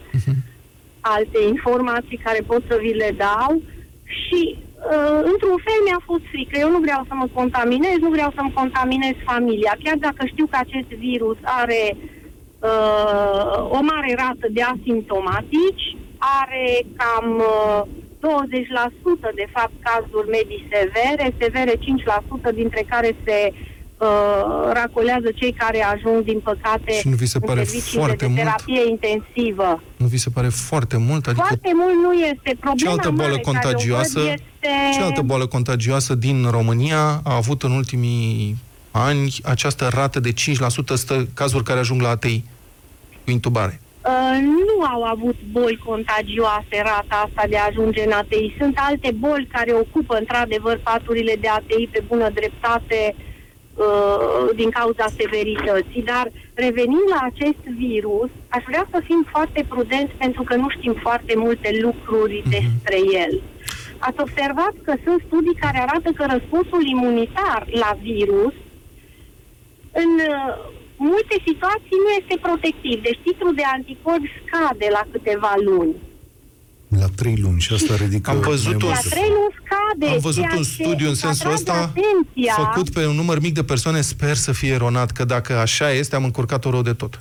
alte 1.16 1.40
informații 1.48 2.24
care 2.24 2.42
pot 2.50 2.62
să 2.70 2.78
vi 2.82 2.94
le 2.94 3.12
dau 3.18 3.62
și 4.22 4.42
uh, 4.56 5.20
într-un 5.32 5.58
fel 5.66 5.80
mi-a 5.86 6.02
fost 6.10 6.26
frică. 6.32 6.56
Eu 6.60 6.70
nu 6.70 6.80
vreau 6.80 7.02
să 7.08 7.14
mă 7.14 7.28
contaminez, 7.34 7.98
nu 8.00 8.10
vreau 8.10 8.32
să-mi 8.36 8.58
contaminez 8.60 9.16
familia, 9.32 9.74
chiar 9.84 9.98
dacă 10.08 10.22
știu 10.26 10.46
că 10.46 10.58
acest 10.60 10.90
virus 11.08 11.38
are 11.44 11.82
uh, 11.94 12.17
o 13.70 13.80
mare 13.82 14.16
rată 14.18 14.48
de 14.52 14.62
asimptomatici, 14.62 15.86
are 16.18 16.86
cam 16.98 17.28
uh, 17.38 17.82
20% 18.20 19.36
de 19.36 19.48
fapt 19.54 19.74
cazuri 19.80 20.30
medii 20.30 20.68
severe, 20.72 21.36
severe 21.40 21.74
5% 22.52 22.56
dintre 22.56 22.86
care 22.90 23.16
se 23.26 23.54
uh, 23.54 24.72
racolează 24.74 25.30
cei 25.36 25.52
care 25.52 25.84
ajung, 25.84 26.24
din 26.24 26.40
păcate, 26.40 26.92
Și 26.92 27.08
nu 27.10 27.16
vi 27.16 27.26
se 27.26 27.38
în 27.42 27.48
pare 27.48 27.64
serviciile 27.64 28.04
foarte 28.04 28.26
de 28.26 28.32
mult? 28.32 28.44
terapie 28.44 28.82
intensivă. 28.90 29.84
Nu 29.98 30.06
vi 30.06 30.18
se 30.18 30.30
pare 30.30 30.48
foarte 30.48 30.98
mult? 30.98 31.28
Adică 31.28 31.46
Foarte 31.48 31.72
mult 31.74 31.94
nu 32.06 32.14
este. 32.14 32.58
Problema 32.60 32.76
ce 32.76 32.90
altă 32.90 33.10
boală 33.10 33.32
mare 33.32 33.42
care 33.42 33.42
o 33.46 33.52
contagioasă, 33.52 34.20
văd 34.20 34.28
este... 34.30 34.70
ce 34.94 35.02
altă 35.02 35.22
boală 35.22 35.46
contagioasă 35.48 36.16
din 36.16 36.48
România 36.50 37.22
a 37.24 37.36
avut 37.36 37.64
în 37.64 37.72
ultimii 37.72 38.56
ani 39.06 39.34
această 39.44 39.90
rată 39.94 40.20
de 40.20 40.32
5% 40.32 40.34
stă 40.94 41.28
cazuri 41.34 41.64
care 41.64 41.80
ajung 41.80 42.02
la 42.02 42.10
ATI 42.10 42.44
cu 43.24 43.32
intubare? 43.32 43.80
Uh, 44.08 44.38
nu 44.68 44.84
au 44.94 45.04
avut 45.04 45.38
boli 45.52 45.84
contagioase 45.86 46.78
rata 46.92 47.16
asta 47.26 47.44
de 47.50 47.58
a 47.58 47.66
ajunge 47.70 48.02
în 48.06 48.12
ATI. 48.12 48.56
Sunt 48.60 48.76
alte 48.90 49.12
boli 49.26 49.52
care 49.52 49.72
ocupă 49.74 50.16
într-adevăr 50.18 50.80
paturile 50.84 51.36
de 51.40 51.48
ATI 51.48 51.90
pe 51.92 52.04
bună 52.08 52.30
dreptate 52.30 53.16
uh, 53.16 54.56
din 54.56 54.70
cauza 54.70 55.08
severității. 55.20 56.04
Dar 56.12 56.32
revenind 56.54 57.08
la 57.16 57.22
acest 57.32 57.64
virus, 57.86 58.30
aș 58.48 58.64
vrea 58.68 58.88
să 58.92 59.00
fim 59.04 59.28
foarte 59.34 59.66
prudenți 59.68 60.14
pentru 60.24 60.44
că 60.44 60.56
nu 60.56 60.70
știm 60.70 60.96
foarte 61.02 61.34
multe 61.36 61.70
lucruri 61.82 62.44
despre 62.56 62.98
el. 63.24 63.42
Ați 63.98 64.22
observat 64.26 64.74
că 64.86 64.94
sunt 65.04 65.24
studii 65.28 65.62
care 65.64 65.80
arată 65.80 66.10
că 66.18 66.24
răspunsul 66.36 66.84
imunitar 66.86 67.68
la 67.72 67.98
virus 68.02 68.54
în 70.02 70.12
uh, 70.32 70.54
multe 71.12 71.36
situații 71.50 71.98
nu 72.04 72.10
este 72.20 72.36
protectiv. 72.48 72.96
Deci 73.08 73.20
titlul 73.28 73.54
de 73.60 73.66
anticorpi 73.78 74.30
scade 74.42 74.88
la 74.98 75.04
câteva 75.12 75.54
luni. 75.70 75.96
La 77.02 77.08
trei 77.20 77.38
luni 77.46 77.60
și 77.66 77.74
asta 77.74 77.94
ridică... 78.04 78.30
Am 78.30 78.40
văzut 78.40 78.66
mai 78.66 78.74
un- 78.76 78.88
La 78.88 78.88
multe. 79.02 79.10
trei 79.16 79.30
luni 79.38 79.54
scade. 79.64 80.06
Am 80.14 80.20
văzut 80.30 80.44
ceea 80.44 80.56
un 80.58 80.64
ce 80.64 80.70
studiu 80.76 81.06
în 81.12 81.12
îți 81.16 81.20
sensul 81.26 81.46
atrage 81.52 81.62
ăsta 81.62 81.74
atenția. 81.74 82.54
făcut 82.64 82.88
pe 82.96 83.06
un 83.12 83.16
număr 83.22 83.40
mic 83.40 83.54
de 83.54 83.64
persoane, 83.64 84.02
sper 84.02 84.36
să 84.36 84.52
fie 84.52 84.72
eronat, 84.80 85.10
că 85.12 85.24
dacă 85.26 85.54
așa 85.58 85.92
este, 85.92 86.16
am 86.16 86.24
încurcat-o 86.24 86.70
rău 86.70 86.82
de 86.82 86.94
tot. 86.94 87.14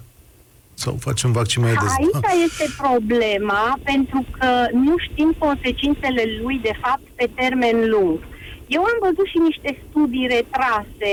Sau 0.74 0.96
facem 1.00 1.32
vaccin 1.32 1.62
mai 1.62 1.72
des. 1.72 1.92
Aici 1.98 2.44
este 2.50 2.66
problema, 2.82 3.78
pentru 3.82 4.24
că 4.38 4.48
nu 4.72 4.94
știm 4.98 5.34
consecințele 5.38 6.22
lui, 6.42 6.58
de 6.62 6.72
fapt, 6.82 7.06
pe 7.14 7.30
termen 7.34 7.76
lung. 7.90 8.18
Eu 8.66 8.80
am 8.82 8.96
văzut 9.00 9.26
și 9.32 9.38
niște 9.48 9.82
studii 9.88 10.26
retrase, 10.36 11.12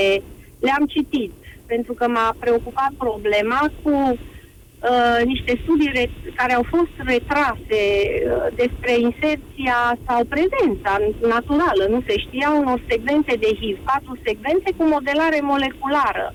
le-am 0.59 0.85
citit, 0.85 1.31
pentru 1.73 1.93
că 1.93 2.05
m-a 2.07 2.29
preocupat 2.43 2.91
problema 3.05 3.61
cu 3.83 3.93
uh, 4.09 5.19
niște 5.31 5.53
studii 5.63 5.91
re- 5.97 6.17
care 6.39 6.53
au 6.53 6.65
fost 6.75 6.95
retrase 7.13 7.81
uh, 7.81 8.47
despre 8.61 8.91
inserția 9.07 9.79
sau 10.07 10.19
prezența 10.33 10.93
naturală, 11.35 11.83
nu 11.93 11.99
se 12.07 12.15
știa, 12.25 12.49
unor 12.61 12.79
secvențe 12.89 13.33
de 13.43 13.51
HIV, 13.59 13.77
patru 13.91 14.13
secvențe 14.27 14.69
cu 14.77 14.83
modelare 14.95 15.39
moleculară. 15.51 16.27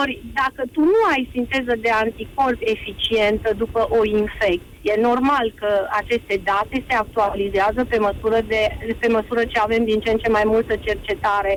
Ori, 0.00 0.14
dacă 0.40 0.62
tu 0.74 0.80
nu 0.92 1.00
ai 1.12 1.22
sinteză 1.34 1.74
de 1.84 1.90
anticorpi 2.04 2.70
eficientă 2.76 3.48
după 3.62 3.80
o 3.98 4.00
infecție, 4.20 4.92
normal 5.08 5.46
că 5.60 5.70
aceste 6.00 6.36
date 6.50 6.76
se 6.88 6.94
actualizează 6.94 7.80
pe 7.88 7.98
măsură, 8.08 8.38
de, 8.52 8.60
pe 9.02 9.08
măsură 9.18 9.42
ce 9.44 9.58
avem 9.58 9.84
din 9.84 10.00
ce 10.00 10.10
în 10.10 10.18
ce 10.22 10.30
mai 10.36 10.46
multă 10.54 10.74
cercetare 10.86 11.54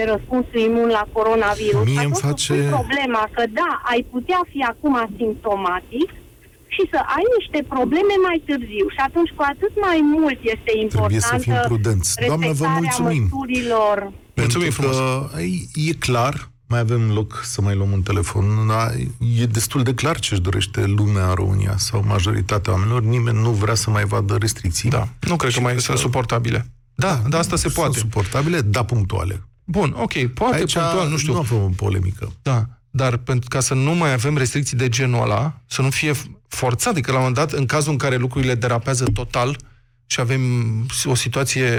pe 0.00 0.06
răspunsul 0.14 0.60
imun 0.68 0.88
la 0.98 1.04
coronavirus. 1.16 1.84
Mie 1.90 2.04
îmi 2.08 2.14
Atunci 2.18 2.24
face- 2.28 2.52
pui 2.52 2.72
problema 2.78 3.22
că 3.36 3.42
da, 3.60 3.70
ai 3.92 4.00
putea 4.14 4.40
fi 4.52 4.60
acum 4.72 4.92
asimptomatic 5.06 6.08
și 6.74 6.82
să 6.92 6.98
ai 7.16 7.24
niște 7.38 7.58
probleme 7.74 8.14
mai 8.26 8.38
târziu. 8.48 8.86
Și 8.94 9.00
atunci 9.08 9.30
cu 9.38 9.42
atât 9.52 9.72
mai 9.86 9.98
mult 10.16 10.38
este 10.54 10.70
importantă 10.84 11.28
să 11.32 11.36
fim 11.46 11.58
prudenți. 11.70 12.10
Doamnă, 12.26 12.46
vă 12.46 12.66
respectarea 12.66 12.80
mulțumim. 12.82 13.22
măsurilor 13.30 13.96
Mulțumim 14.42 14.70
Pentru 14.70 14.90
că 14.90 15.40
e, 15.40 15.88
e 15.90 16.04
clar, 16.08 16.34
mai 16.72 16.80
avem 16.86 17.02
loc 17.12 17.40
să 17.44 17.58
mai 17.66 17.74
luăm 17.74 17.92
un 17.92 18.02
telefon, 18.02 18.44
da, 18.72 18.82
e 19.40 19.44
destul 19.46 19.82
de 19.82 19.94
clar 19.94 20.18
ce 20.18 20.28
își 20.34 20.42
dorește 20.42 20.80
lumea 20.86 21.26
în 21.28 21.34
România 21.34 21.74
sau 21.76 22.04
majoritatea 22.06 22.72
oamenilor. 22.72 23.02
Nimeni 23.02 23.40
nu 23.42 23.50
vrea 23.50 23.74
să 23.74 23.90
mai 23.90 24.04
vadă 24.04 24.36
restricții. 24.40 24.90
Da, 24.90 25.08
nu 25.20 25.36
cred 25.36 25.52
că 25.52 25.60
mai 25.60 25.80
sunt 25.80 25.98
suportabile. 25.98 26.66
Da, 26.94 27.20
da, 27.28 27.38
asta 27.38 27.56
se 27.56 27.62
Sunt 27.62 27.74
poate. 27.74 27.98
suportabile, 27.98 28.60
da 28.60 28.84
punctuale. 28.84 29.42
Bun, 29.70 29.94
ok, 29.96 30.26
poate 30.26 30.56
Aici 30.56 30.72
punctual, 30.72 31.08
nu 31.08 31.16
știu. 31.16 31.32
nu 31.32 31.38
avem 31.38 31.58
o 31.62 31.68
polemică. 31.76 32.32
Da, 32.42 32.66
dar 32.90 33.16
pentru 33.16 33.48
ca 33.48 33.60
să 33.60 33.74
nu 33.74 33.94
mai 33.94 34.12
avem 34.12 34.36
restricții 34.36 34.76
de 34.76 34.88
genul 34.88 35.22
ăla, 35.22 35.60
să 35.66 35.82
nu 35.82 35.90
fie 35.90 36.12
forțat, 36.48 36.92
adică 36.92 37.10
la 37.12 37.16
un 37.18 37.24
moment 37.26 37.46
dat, 37.50 37.58
în 37.58 37.66
cazul 37.66 37.92
în 37.92 37.98
care 37.98 38.16
lucrurile 38.16 38.54
derapează 38.54 39.04
total 39.04 39.56
și 40.06 40.20
avem 40.20 40.40
o 41.04 41.14
situație 41.14 41.78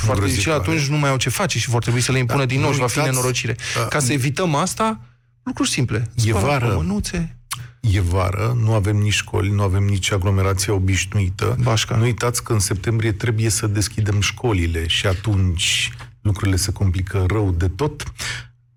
foarte 0.00 0.24
dificilă, 0.24 0.54
atunci 0.54 0.86
nu 0.86 0.96
mai 0.96 1.10
au 1.10 1.16
ce 1.16 1.28
face 1.28 1.58
și 1.58 1.68
vor 1.68 1.82
trebui 1.82 2.00
să 2.00 2.12
le 2.12 2.18
impună 2.18 2.38
Da, 2.38 2.44
din 2.46 2.58
nou 2.60 2.68
nu 2.68 2.74
și 2.74 2.80
va 2.80 2.86
fi 2.86 2.98
uitați, 2.98 3.14
nenorocire. 3.16 3.56
da, 3.76 3.84
Ca 3.86 3.98
să 3.98 4.12
evităm 4.12 4.54
asta, 4.54 5.00
lucruri 5.42 5.68
simple. 5.70 6.10
E 6.14 6.20
Spălăm 6.20 6.42
vară. 6.46 6.66
pe 6.68 6.74
Mânuțe. 6.74 7.36
E 7.80 8.00
vară, 8.00 8.56
nu 8.62 8.72
avem 8.74 8.96
nici 8.96 9.12
școli, 9.14 9.50
nu 9.50 9.62
avem 9.62 9.82
nici 9.84 10.12
aglomerația 10.12 10.72
obișnuită. 10.74 11.56
Bașca. 11.62 11.96
Nu 11.96 12.02
uitați 12.02 12.42
că 12.44 12.52
în 12.52 12.58
septembrie 12.58 13.12
trebuie 13.12 13.48
să 13.48 13.66
deschidem 13.66 14.20
școlile 14.20 14.86
și 14.86 15.06
atunci 15.06 15.92
lucrurile 16.28 16.56
se 16.56 16.72
complică 16.72 17.24
rău 17.30 17.50
de 17.50 17.68
tot. 17.76 18.02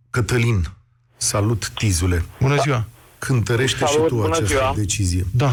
Cătălin, 0.10 0.60
salut, 1.18 1.70
Tizule. 1.70 2.26
Bună 2.39 2.56
ziua! 2.56 2.86
Cântărește 3.20 3.86
Salut, 3.86 4.02
și 4.02 4.08
tu 4.08 4.16
bună 4.16 4.28
această 4.28 4.45
ziua. 4.45 4.74
decizie. 4.76 5.24
Da. 5.34 5.52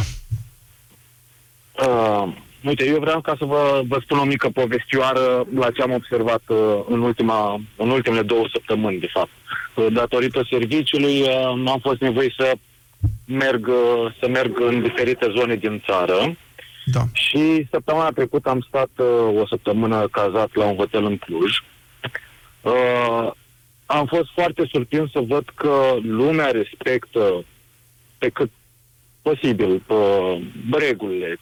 Uh, 1.86 2.36
uite, 2.64 2.86
eu 2.86 2.98
vreau 3.00 3.20
ca 3.20 3.34
să 3.38 3.44
vă, 3.44 3.82
vă 3.88 3.98
spun 4.02 4.18
o 4.18 4.24
mică 4.24 4.48
povestioară 4.48 5.46
la 5.54 5.70
ce 5.70 5.82
am 5.82 5.92
observat 5.92 6.42
uh, 6.46 6.58
în, 6.88 7.00
ultima, 7.00 7.60
în 7.76 7.90
ultimele 7.90 8.22
două 8.22 8.44
săptămâni, 8.52 8.98
de 9.00 9.08
fapt. 9.12 9.30
Uh, 9.74 9.86
datorită 9.92 10.46
serviciului 10.50 11.20
uh, 11.20 11.28
am 11.74 11.78
fost 11.82 12.00
nevoit 12.00 12.32
să 12.38 12.52
merg, 13.24 13.66
uh, 13.66 14.14
să 14.20 14.28
merg 14.28 14.60
în 14.60 14.82
diferite 14.82 15.26
zone 15.36 15.54
din 15.56 15.82
țară 15.86 16.36
Da. 16.84 17.02
și 17.12 17.66
săptămâna 17.70 18.10
trecută 18.10 18.48
am 18.48 18.64
stat 18.68 18.90
uh, 18.96 19.40
o 19.40 19.46
săptămână 19.46 20.08
cazat 20.10 20.54
la 20.54 20.64
un 20.64 20.76
hotel 20.76 21.04
în 21.04 21.16
Cluj. 21.16 21.50
Uh, 21.58 21.77
am 23.86 24.06
fost 24.06 24.28
foarte 24.34 24.68
surprins 24.72 25.10
să 25.10 25.20
văd 25.26 25.44
că 25.54 25.96
lumea 26.02 26.50
respectă 26.50 27.44
pe 28.18 28.28
cât 28.28 28.50
posibil 29.22 29.82
uh, 29.86 30.40
regulile. 30.70 31.38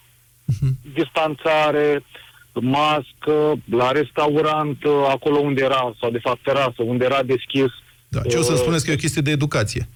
Distanțare, 0.94 2.04
mască, 2.52 3.54
la 3.70 3.90
restaurant, 3.90 4.84
uh, 4.84 5.06
acolo 5.08 5.38
unde 5.38 5.62
era, 5.62 5.94
sau 6.00 6.10
de 6.10 6.18
fapt 6.18 6.42
terasă, 6.42 6.82
unde 6.82 7.04
era 7.04 7.22
deschis. 7.22 7.70
da. 8.08 8.20
Ce 8.20 8.36
o 8.36 8.42
să 8.42 8.52
Uh, 8.52 8.58
spuneți 8.58 8.84
că 8.84 8.90
e 8.90 8.94
o 8.94 9.04
chestie 9.04 9.22
de 9.22 9.30
educație? 9.30 9.88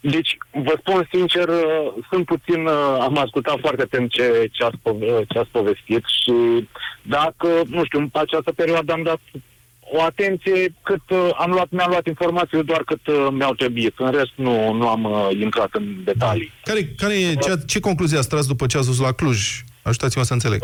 Deci, 0.00 0.36
vă 0.50 0.74
spun 0.78 1.08
sincer, 1.12 1.48
uh, 1.48 1.92
sunt 2.10 2.24
puțin, 2.24 2.66
uh, 2.66 2.96
am 3.00 3.18
ascultat 3.18 3.58
foarte 3.60 3.82
atent 3.82 4.10
ce, 4.10 4.48
ce, 4.52 4.64
ați, 4.64 4.76
pove- 4.82 5.24
ce 5.28 5.38
ați 5.38 5.50
povestit 5.50 6.04
și 6.22 6.68
dacă, 7.02 7.48
nu 7.66 7.84
știu, 7.84 7.98
în 7.98 8.08
această 8.12 8.52
perioadă 8.52 8.92
am 8.92 9.02
dat 9.02 9.20
o 9.92 10.02
atenție 10.02 10.74
cât 10.82 11.10
uh, 11.10 11.30
am 11.38 11.50
luat, 11.50 11.66
mi-am 11.70 11.90
luat 11.90 12.06
informații 12.06 12.64
doar 12.64 12.82
cât 12.84 13.06
uh, 13.06 13.28
mi-au 13.30 13.54
trebuit. 13.54 13.94
În 13.98 14.10
rest 14.10 14.32
nu, 14.34 14.72
nu 14.72 14.88
am 14.88 15.04
uh, 15.04 15.28
intrat 15.40 15.68
în 15.72 15.96
detalii. 16.04 16.52
Care, 16.62 16.84
care 16.96 17.14
e, 17.14 17.34
ce, 17.34 17.58
ce 17.66 17.80
concluzie 17.80 18.18
ați 18.18 18.28
tras 18.28 18.46
după 18.46 18.66
ce 18.66 18.76
ați 18.76 18.86
dus 18.86 18.98
la 18.98 19.12
Cluj? 19.12 19.64
Ajutați-mă 19.82 20.24
să 20.24 20.32
înțeleg. 20.32 20.62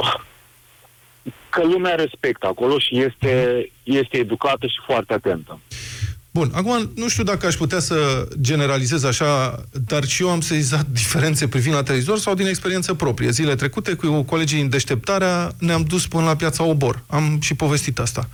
Că 1.48 1.62
lumea 1.62 1.94
respectă 1.94 2.46
acolo 2.46 2.78
și 2.78 3.00
este, 3.00 3.66
este 3.82 4.16
educată 4.16 4.66
și 4.66 4.80
foarte 4.86 5.12
atentă. 5.12 5.60
Bun, 6.34 6.50
acum 6.54 6.90
nu 6.94 7.08
știu 7.08 7.22
dacă 7.22 7.46
aș 7.46 7.54
putea 7.54 7.78
să 7.78 8.28
generalizez 8.40 9.04
așa, 9.04 9.62
dar 9.86 10.04
și 10.04 10.22
eu 10.22 10.30
am 10.30 10.40
sezizat 10.40 10.86
diferențe 11.00 11.48
privind 11.48 11.74
la 11.74 11.82
televizor 11.82 12.18
sau 12.18 12.34
din 12.34 12.46
experiență 12.46 12.94
proprie. 12.94 13.30
Zile 13.30 13.54
trecute 13.54 13.92
cu 13.92 14.22
colegii 14.22 14.60
în 14.60 14.68
deșteptarea 14.68 15.52
ne-am 15.58 15.82
dus 15.82 16.06
până 16.06 16.24
la 16.24 16.36
piața 16.36 16.64
Obor. 16.64 17.02
Am 17.06 17.38
și 17.40 17.54
povestit 17.54 17.98
asta 17.98 18.28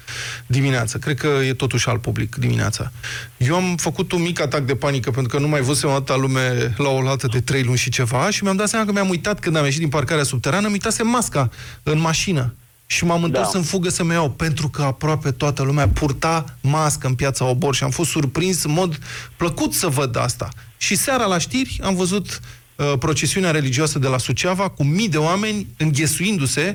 dimineața. 0.46 0.98
Cred 0.98 1.18
că 1.18 1.26
e 1.26 1.54
totuși 1.54 1.88
alt 1.88 2.00
public 2.00 2.34
dimineața. 2.34 2.92
Eu 3.36 3.54
am 3.54 3.76
făcut 3.76 4.12
un 4.12 4.22
mic 4.22 4.40
atac 4.40 4.62
de 4.62 4.74
panică 4.74 5.10
pentru 5.10 5.36
că 5.36 5.42
nu 5.42 5.48
mai 5.48 5.60
văzusem 5.60 5.90
atâta 5.90 6.16
lume 6.16 6.74
la 6.76 6.88
o 6.88 7.02
lată 7.02 7.26
de 7.26 7.40
trei 7.40 7.62
luni 7.62 7.78
și 7.78 7.90
ceva 7.90 8.30
și 8.30 8.42
mi-am 8.42 8.56
dat 8.56 8.68
seama 8.68 8.84
că 8.84 8.92
mi-am 8.92 9.08
uitat 9.08 9.40
când 9.40 9.56
am 9.56 9.64
ieșit 9.64 9.80
din 9.80 9.88
parcarea 9.88 10.24
subterană, 10.24 10.66
mi 10.66 10.72
uitasem 10.72 11.06
masca 11.06 11.50
în 11.82 11.98
mașină. 11.98 12.54
Și 12.90 13.04
m-am 13.04 13.22
întors 13.22 13.52
Da. 13.52 13.58
în 13.58 13.64
fugă 13.64 13.88
să-mi 13.88 14.12
iau, 14.12 14.30
pentru 14.30 14.68
că 14.68 14.82
aproape 14.82 15.30
toată 15.30 15.62
lumea 15.62 15.88
purta 15.88 16.44
mască 16.60 17.06
în 17.06 17.14
piața 17.14 17.44
Obor 17.44 17.74
și 17.74 17.84
am 17.84 17.90
fost 17.90 18.10
surprins 18.10 18.64
în 18.64 18.72
mod 18.72 18.98
plăcut 19.36 19.72
să 19.72 19.86
văd 19.86 20.16
asta. 20.16 20.48
Și 20.76 20.94
seara 20.94 21.24
la 21.24 21.38
știri 21.38 21.80
am 21.82 21.94
văzut 21.94 22.40
uh, 22.76 22.92
procesiunea 22.98 23.50
religioasă 23.50 23.98
de 23.98 24.08
la 24.08 24.18
Suceava 24.18 24.68
cu 24.68 24.84
mii 24.84 25.08
de 25.08 25.16
oameni 25.18 25.66
înghesuindu-se 25.76 26.74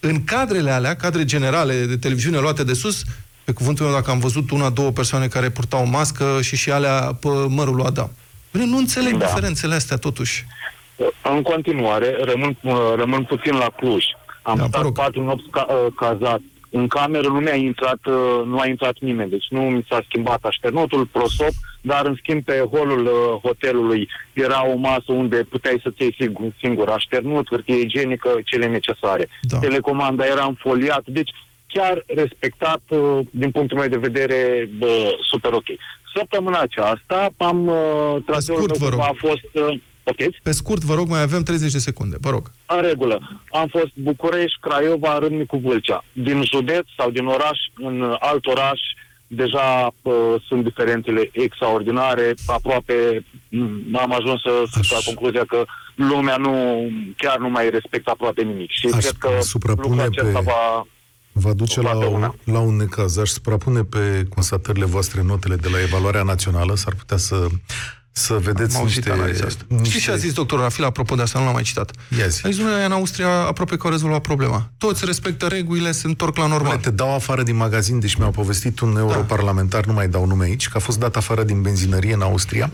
în 0.00 0.24
cadrele 0.24 0.70
alea, 0.70 0.96
cadre 0.96 1.24
generale 1.24 1.84
de 1.84 1.96
televiziune 1.96 2.38
luate 2.38 2.64
de 2.64 2.72
sus, 2.74 3.02
pe 3.44 3.52
cuvântul 3.52 3.84
meu, 3.86 3.94
dacă 3.94 4.10
am 4.10 4.18
văzut 4.18 4.50
una, 4.50 4.70
două 4.70 4.90
persoane 4.90 5.26
care 5.28 5.50
purtau 5.50 5.82
o 5.82 5.88
mască 5.88 6.38
și 6.42 6.56
și 6.56 6.70
alea 6.70 7.16
pe 7.20 7.28
mărul 7.48 7.74
lui 7.74 7.84
Adam. 7.86 8.10
Bine, 8.52 8.64
nu 8.64 8.76
înțeleg 8.76 9.16
Da. 9.16 9.24
diferențele 9.26 9.74
astea 9.74 9.96
totuși. 9.96 10.46
În 11.34 11.42
continuare, 11.42 12.16
rămân, 12.24 12.56
uh, 12.62 12.74
rămân 12.96 13.24
puțin 13.24 13.54
la 13.54 13.68
Cluj. 13.76 14.04
Am 14.44 14.56
Da, 14.56 14.62
vă 14.62 14.68
stat 14.68 14.82
rog. 14.82 14.94
patru 14.94 15.22
nopți 15.22 15.50
ca, 15.50 15.66
uh, 15.68 15.92
cazat. 15.96 16.40
În 16.70 16.86
cameră 16.86 17.28
nu 17.28 17.38
mi-a 17.38 17.54
intrat, 17.54 17.98
uh, 18.06 18.42
nu 18.44 18.58
a 18.58 18.66
intrat 18.66 18.96
nimeni, 19.00 19.30
deci 19.30 19.46
nu 19.50 19.60
mi 19.60 19.86
s-a 19.88 20.00
schimbat 20.08 20.44
așternutul, 20.44 21.06
prosop, 21.06 21.54
dar 21.80 22.06
în 22.06 22.16
schimb 22.22 22.44
pe 22.44 22.68
holul 22.72 23.04
uh, 23.06 23.40
hotelului 23.42 24.08
era 24.32 24.66
o 24.66 24.76
masă 24.76 25.12
unde 25.12 25.36
puteai 25.36 25.80
să-ți 25.82 26.02
iei 26.02 26.16
singur, 26.18 26.52
singur 26.60 26.88
așternut, 26.88 27.48
hârtie 27.50 27.80
igienică, 27.80 28.30
cele 28.44 28.66
necesare. 28.66 29.28
Da. 29.40 29.58
Telecomanda 29.58 30.24
era 30.26 30.44
înfoliat, 30.44 31.02
deci 31.06 31.30
chiar 31.66 32.04
respectat 32.06 32.80
uh, 32.88 33.18
din 33.30 33.50
punctul 33.50 33.78
meu 33.78 33.88
de 33.88 33.96
vedere 34.08 34.68
bă, 34.78 35.16
super 35.30 35.52
ok. 35.52 35.66
Săptămâna 36.16 36.58
aceasta 36.58 37.30
am 37.36 37.66
uh, 37.66 38.16
traseul 38.26 38.58
scurt, 38.58 38.78
meu 38.78 38.88
vă 38.88 38.96
rog. 38.96 39.00
a 39.00 39.12
fost 39.16 39.48
uh, 39.52 39.80
ok. 40.04 40.16
Pe 40.42 40.52
scurt, 40.52 40.82
vă 40.82 40.94
rog, 40.94 41.08
mai 41.08 41.22
avem 41.22 41.42
30 41.42 41.72
de 41.72 41.78
secunde. 41.78 42.16
Vă 42.20 42.30
rog. 42.30 42.50
În 42.66 42.80
regulă. 42.82 43.40
Am 43.52 43.66
fost 43.70 43.90
București, 43.94 44.58
Craiova, 44.60 45.18
Râmnicu, 45.18 45.56
Vâlcea. 45.56 46.04
Din 46.12 46.42
județ 46.52 46.84
sau 46.98 47.10
din 47.10 47.26
oraș 47.26 47.58
în 47.74 48.16
alt 48.18 48.46
oraș 48.46 48.80
deja 49.26 49.94
uh, 50.02 50.14
sunt 50.48 50.62
diferențele 50.64 51.28
extraordinare, 51.32 52.34
aproape 52.46 53.24
m- 53.48 54.00
am 54.00 54.12
ajuns 54.12 54.40
să, 54.40 54.62
să 54.72 54.80
la 54.94 55.00
concluzia 55.04 55.44
că 55.44 55.64
lumea 55.94 56.36
nu 56.36 56.52
chiar 57.16 57.38
nu 57.38 57.48
mai 57.48 57.70
respectă 57.70 58.10
aproape 58.10 58.42
nimic. 58.42 58.70
Și 58.70 58.86
Aș 58.94 59.02
cred 59.04 59.16
că 59.18 59.28
suprapune 59.40 59.88
lucrul 60.04 60.10
acesta 60.22 60.38
pe- 60.38 60.44
va... 60.44 60.86
Va 61.36 61.52
duce 61.52 61.80
la, 61.80 61.90
Toată 61.90 62.06
o, 62.06 62.10
una. 62.10 62.34
la 62.44 62.58
un 62.60 62.76
necaz. 62.76 63.16
Aș 63.16 63.28
suprapune 63.28 63.82
pe 63.84 64.22
constatările 64.34 64.84
voastre 64.84 65.22
notele 65.22 65.56
de 65.56 65.68
la 65.68 65.80
evaluarea 65.80 66.22
națională. 66.22 66.74
S-ar 66.74 66.94
putea 66.94 67.16
să, 67.16 67.46
să 68.16 68.34
vedeți 68.34 68.76
Am 68.76 68.80
auzit 68.82 68.96
niște... 68.96 69.10
analiza 69.20 69.44
asta. 69.46 69.64
niște... 69.68 69.88
Știți 69.88 70.04
ce 70.04 70.10
a 70.10 70.16
zis 70.16 70.32
doctorul 70.32 70.64
Rafil 70.64 70.84
apropo 70.84 71.14
de 71.14 71.22
asta? 71.22 71.38
Nu 71.38 71.44
l-am 71.44 71.54
mai 71.54 71.62
citat. 71.62 71.90
Ia 72.18 72.26
zi. 72.26 72.40
A 72.46 72.48
zis, 72.48 72.58
"Domnule, 72.58 72.84
în 72.84 72.92
Austria 72.92 73.28
aproape 73.28 73.76
că 73.76 73.86
au 73.86 73.90
rezolvat 73.92 74.20
problema. 74.20 74.70
Toți 74.78 75.04
respectă 75.04 75.46
regulile, 75.46 75.92
se 75.92 76.06
întorc 76.06 76.36
la 76.36 76.46
normal. 76.46 76.76
Te 76.76 76.90
dau 76.90 77.14
afară 77.14 77.42
din 77.42 77.56
magazin, 77.56 78.00
deci 78.00 78.14
mi-au 78.14 78.30
povestit 78.30 78.80
un 78.80 78.96
europarlamentar, 78.96 79.84
nu 79.84 79.92
mai 79.92 80.08
dau 80.08 80.26
nume 80.26 80.44
aici, 80.44 80.68
că 80.68 80.76
a 80.76 80.80
fost 80.80 80.98
dat 80.98 81.16
afară 81.16 81.42
din 81.42 81.62
benzinărie 81.62 82.14
în 82.14 82.22
Austria 82.22 82.70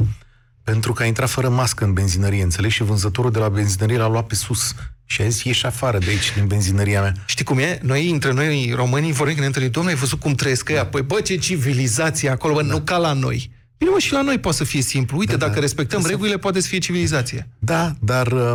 pentru 0.62 0.92
că 0.92 1.02
a 1.02 1.06
intrat 1.06 1.28
fără 1.28 1.48
mască 1.48 1.84
în 1.84 1.92
benzinărie, 1.92 2.42
înțelegi? 2.42 2.74
Și 2.74 2.82
vânzătorul 2.82 3.30
de 3.30 3.38
la 3.38 3.48
benzinărie 3.48 3.96
l-a 3.96 4.08
luat 4.08 4.26
pe 4.26 4.34
sus. 4.34 4.74
Și 5.04 5.22
a 5.22 5.28
zis, 5.28 5.42
ieși 5.42 5.66
afară 5.66 5.98
de 5.98 6.06
aici, 6.08 6.32
din 6.34 6.46
benzinăria 6.46 7.00
mea. 7.00 7.14
Știi 7.26 7.44
cum 7.44 7.58
e? 7.58 7.78
Noi, 7.82 8.10
între 8.10 8.32
noi, 8.32 8.72
românii, 8.76 9.12
vorbim 9.12 9.26
când 9.26 9.38
ne 9.38 9.46
întâlnim, 9.46 9.70
domnule, 9.70 9.94
ai 9.94 10.00
văzut 10.00 10.20
cum 10.20 10.34
trăiesc 10.34 10.68
ăia? 10.68 10.86
Păi, 10.86 11.02
bă, 11.02 11.20
ce 11.20 11.36
civilizație 11.36 12.28
acolo, 12.30 12.54
bă, 12.54 12.62
nu 12.62 12.80
ca 12.80 12.96
la 12.96 13.12
noi. 13.12 13.50
Bine, 13.80 13.92
mă, 13.92 13.98
și 13.98 14.12
la 14.12 14.22
noi 14.22 14.38
poate 14.38 14.56
să 14.56 14.64
fie 14.64 14.80
simplu. 14.82 15.18
Uite, 15.18 15.32
Da, 15.32 15.38
dacă 15.38 15.54
da. 15.54 15.60
respectăm 15.60 16.00
Să- 16.00 16.08
regulile, 16.08 16.38
poate 16.38 16.60
să 16.60 16.68
fie 16.68 16.78
civilizație. 16.78 17.48
Da, 17.58 17.92
dar 18.00 18.26
uh, 18.32 18.54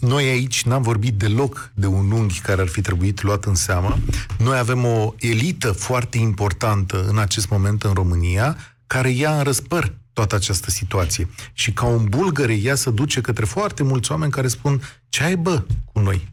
noi 0.00 0.24
aici 0.28 0.62
n-am 0.64 0.82
vorbit 0.82 1.14
deloc 1.14 1.70
de 1.74 1.86
un 1.86 2.10
unghi 2.10 2.38
care 2.40 2.60
ar 2.60 2.66
fi 2.68 2.80
trebuit 2.80 3.22
luat 3.22 3.44
în 3.44 3.54
seamă. 3.54 3.98
Noi 4.38 4.58
avem 4.58 4.84
o 4.84 5.14
elită 5.18 5.72
foarte 5.72 6.18
importantă 6.18 7.04
în 7.08 7.18
acest 7.18 7.48
moment 7.48 7.82
în 7.82 7.92
România 7.92 8.56
care 8.86 9.08
ia 9.10 9.36
în 9.36 9.42
răspăr 9.42 9.94
toată 10.12 10.34
această 10.34 10.70
situație. 10.70 11.28
Și 11.52 11.72
ca 11.72 11.86
un 11.86 12.04
bulgăre 12.08 12.54
ea 12.54 12.74
se 12.74 12.90
duce 12.90 13.20
către 13.20 13.44
foarte 13.44 13.82
mulți 13.82 14.10
oameni 14.10 14.30
care 14.32 14.48
spun 14.48 14.80
ce 15.08 15.22
ai 15.22 15.36
bă 15.36 15.62
cu 15.92 15.98
noi? 16.00 16.28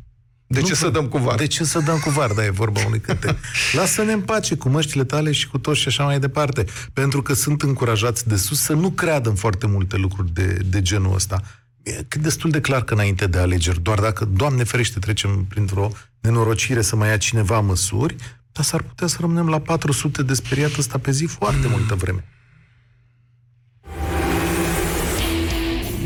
De 0.54 0.60
Nu 0.60 0.66
ce 0.68 0.74
să 0.76 0.86
vă- 0.86 0.92
dăm 0.92 1.08
cu 1.08 1.18
var? 1.18 1.36
De 1.36 1.48
ce 1.48 1.64
să 1.64 1.80
dăm 1.80 2.00
cu 2.00 2.10
var? 2.10 2.32
Da, 2.32 2.46
e 2.46 2.50
vorba 2.50 2.86
unui 2.86 3.00
cântec. 3.00 3.36
Lasă-ne 3.80 4.12
în 4.12 4.22
pace 4.22 4.56
cu 4.56 4.70
măștile 4.70 5.04
tale 5.04 5.32
și 5.32 5.48
cu 5.48 5.58
toți 5.58 5.80
și 5.80 5.88
așa 5.88 6.04
mai 6.04 6.20
departe. 6.20 6.66
Pentru 6.94 7.22
că 7.22 7.34
sunt 7.34 7.62
încurajați 7.62 8.28
de 8.28 8.36
sus 8.36 8.60
să 8.62 8.74
nu 8.74 8.90
creadă 8.90 9.30
în 9.30 9.36
foarte 9.36 9.68
multe 9.68 9.96
lucruri 9.98 10.34
de, 10.34 10.46
de 10.66 10.82
genul 10.82 11.14
ăsta. 11.14 11.42
E 11.84 11.92
cât 12.08 12.22
destul 12.22 12.50
de 12.50 12.62
clar 12.62 12.84
că 12.84 12.94
înainte 12.94 13.28
de 13.28 13.38
alegeri, 13.38 13.82
doar 13.82 14.00
dacă, 14.00 14.26
Doamne 14.26 14.64
ferește, 14.64 15.00
trecem 15.00 15.46
printr-o 15.50 15.92
nenorocire 16.20 16.82
să 16.82 16.96
mai 16.96 17.08
ia 17.10 17.18
cineva 17.18 17.60
măsuri, 17.60 18.16
dar 18.52 18.64
s-ar 18.66 18.82
putea 18.82 19.08
să 19.08 19.18
rămânem 19.20 19.50
la 19.50 19.60
400 19.60 20.24
de 20.24 20.34
speriat 20.34 20.78
ăsta 20.78 20.98
pe 20.98 21.12
zi 21.12 21.26
foarte 21.26 21.68
multă 21.68 21.96
vreme. 21.96 22.26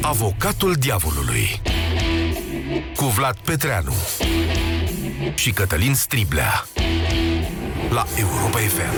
Avocatul 0.02 0.74
diavolului 0.74 1.62
cu 2.98 3.06
Vlad 3.06 3.38
Petreanu 3.44 3.94
și 5.36 5.52
Cătălin 5.52 5.96
Striblea 5.96 6.66
la 7.90 8.06
Europa 8.18 8.58
FM. 8.58 8.96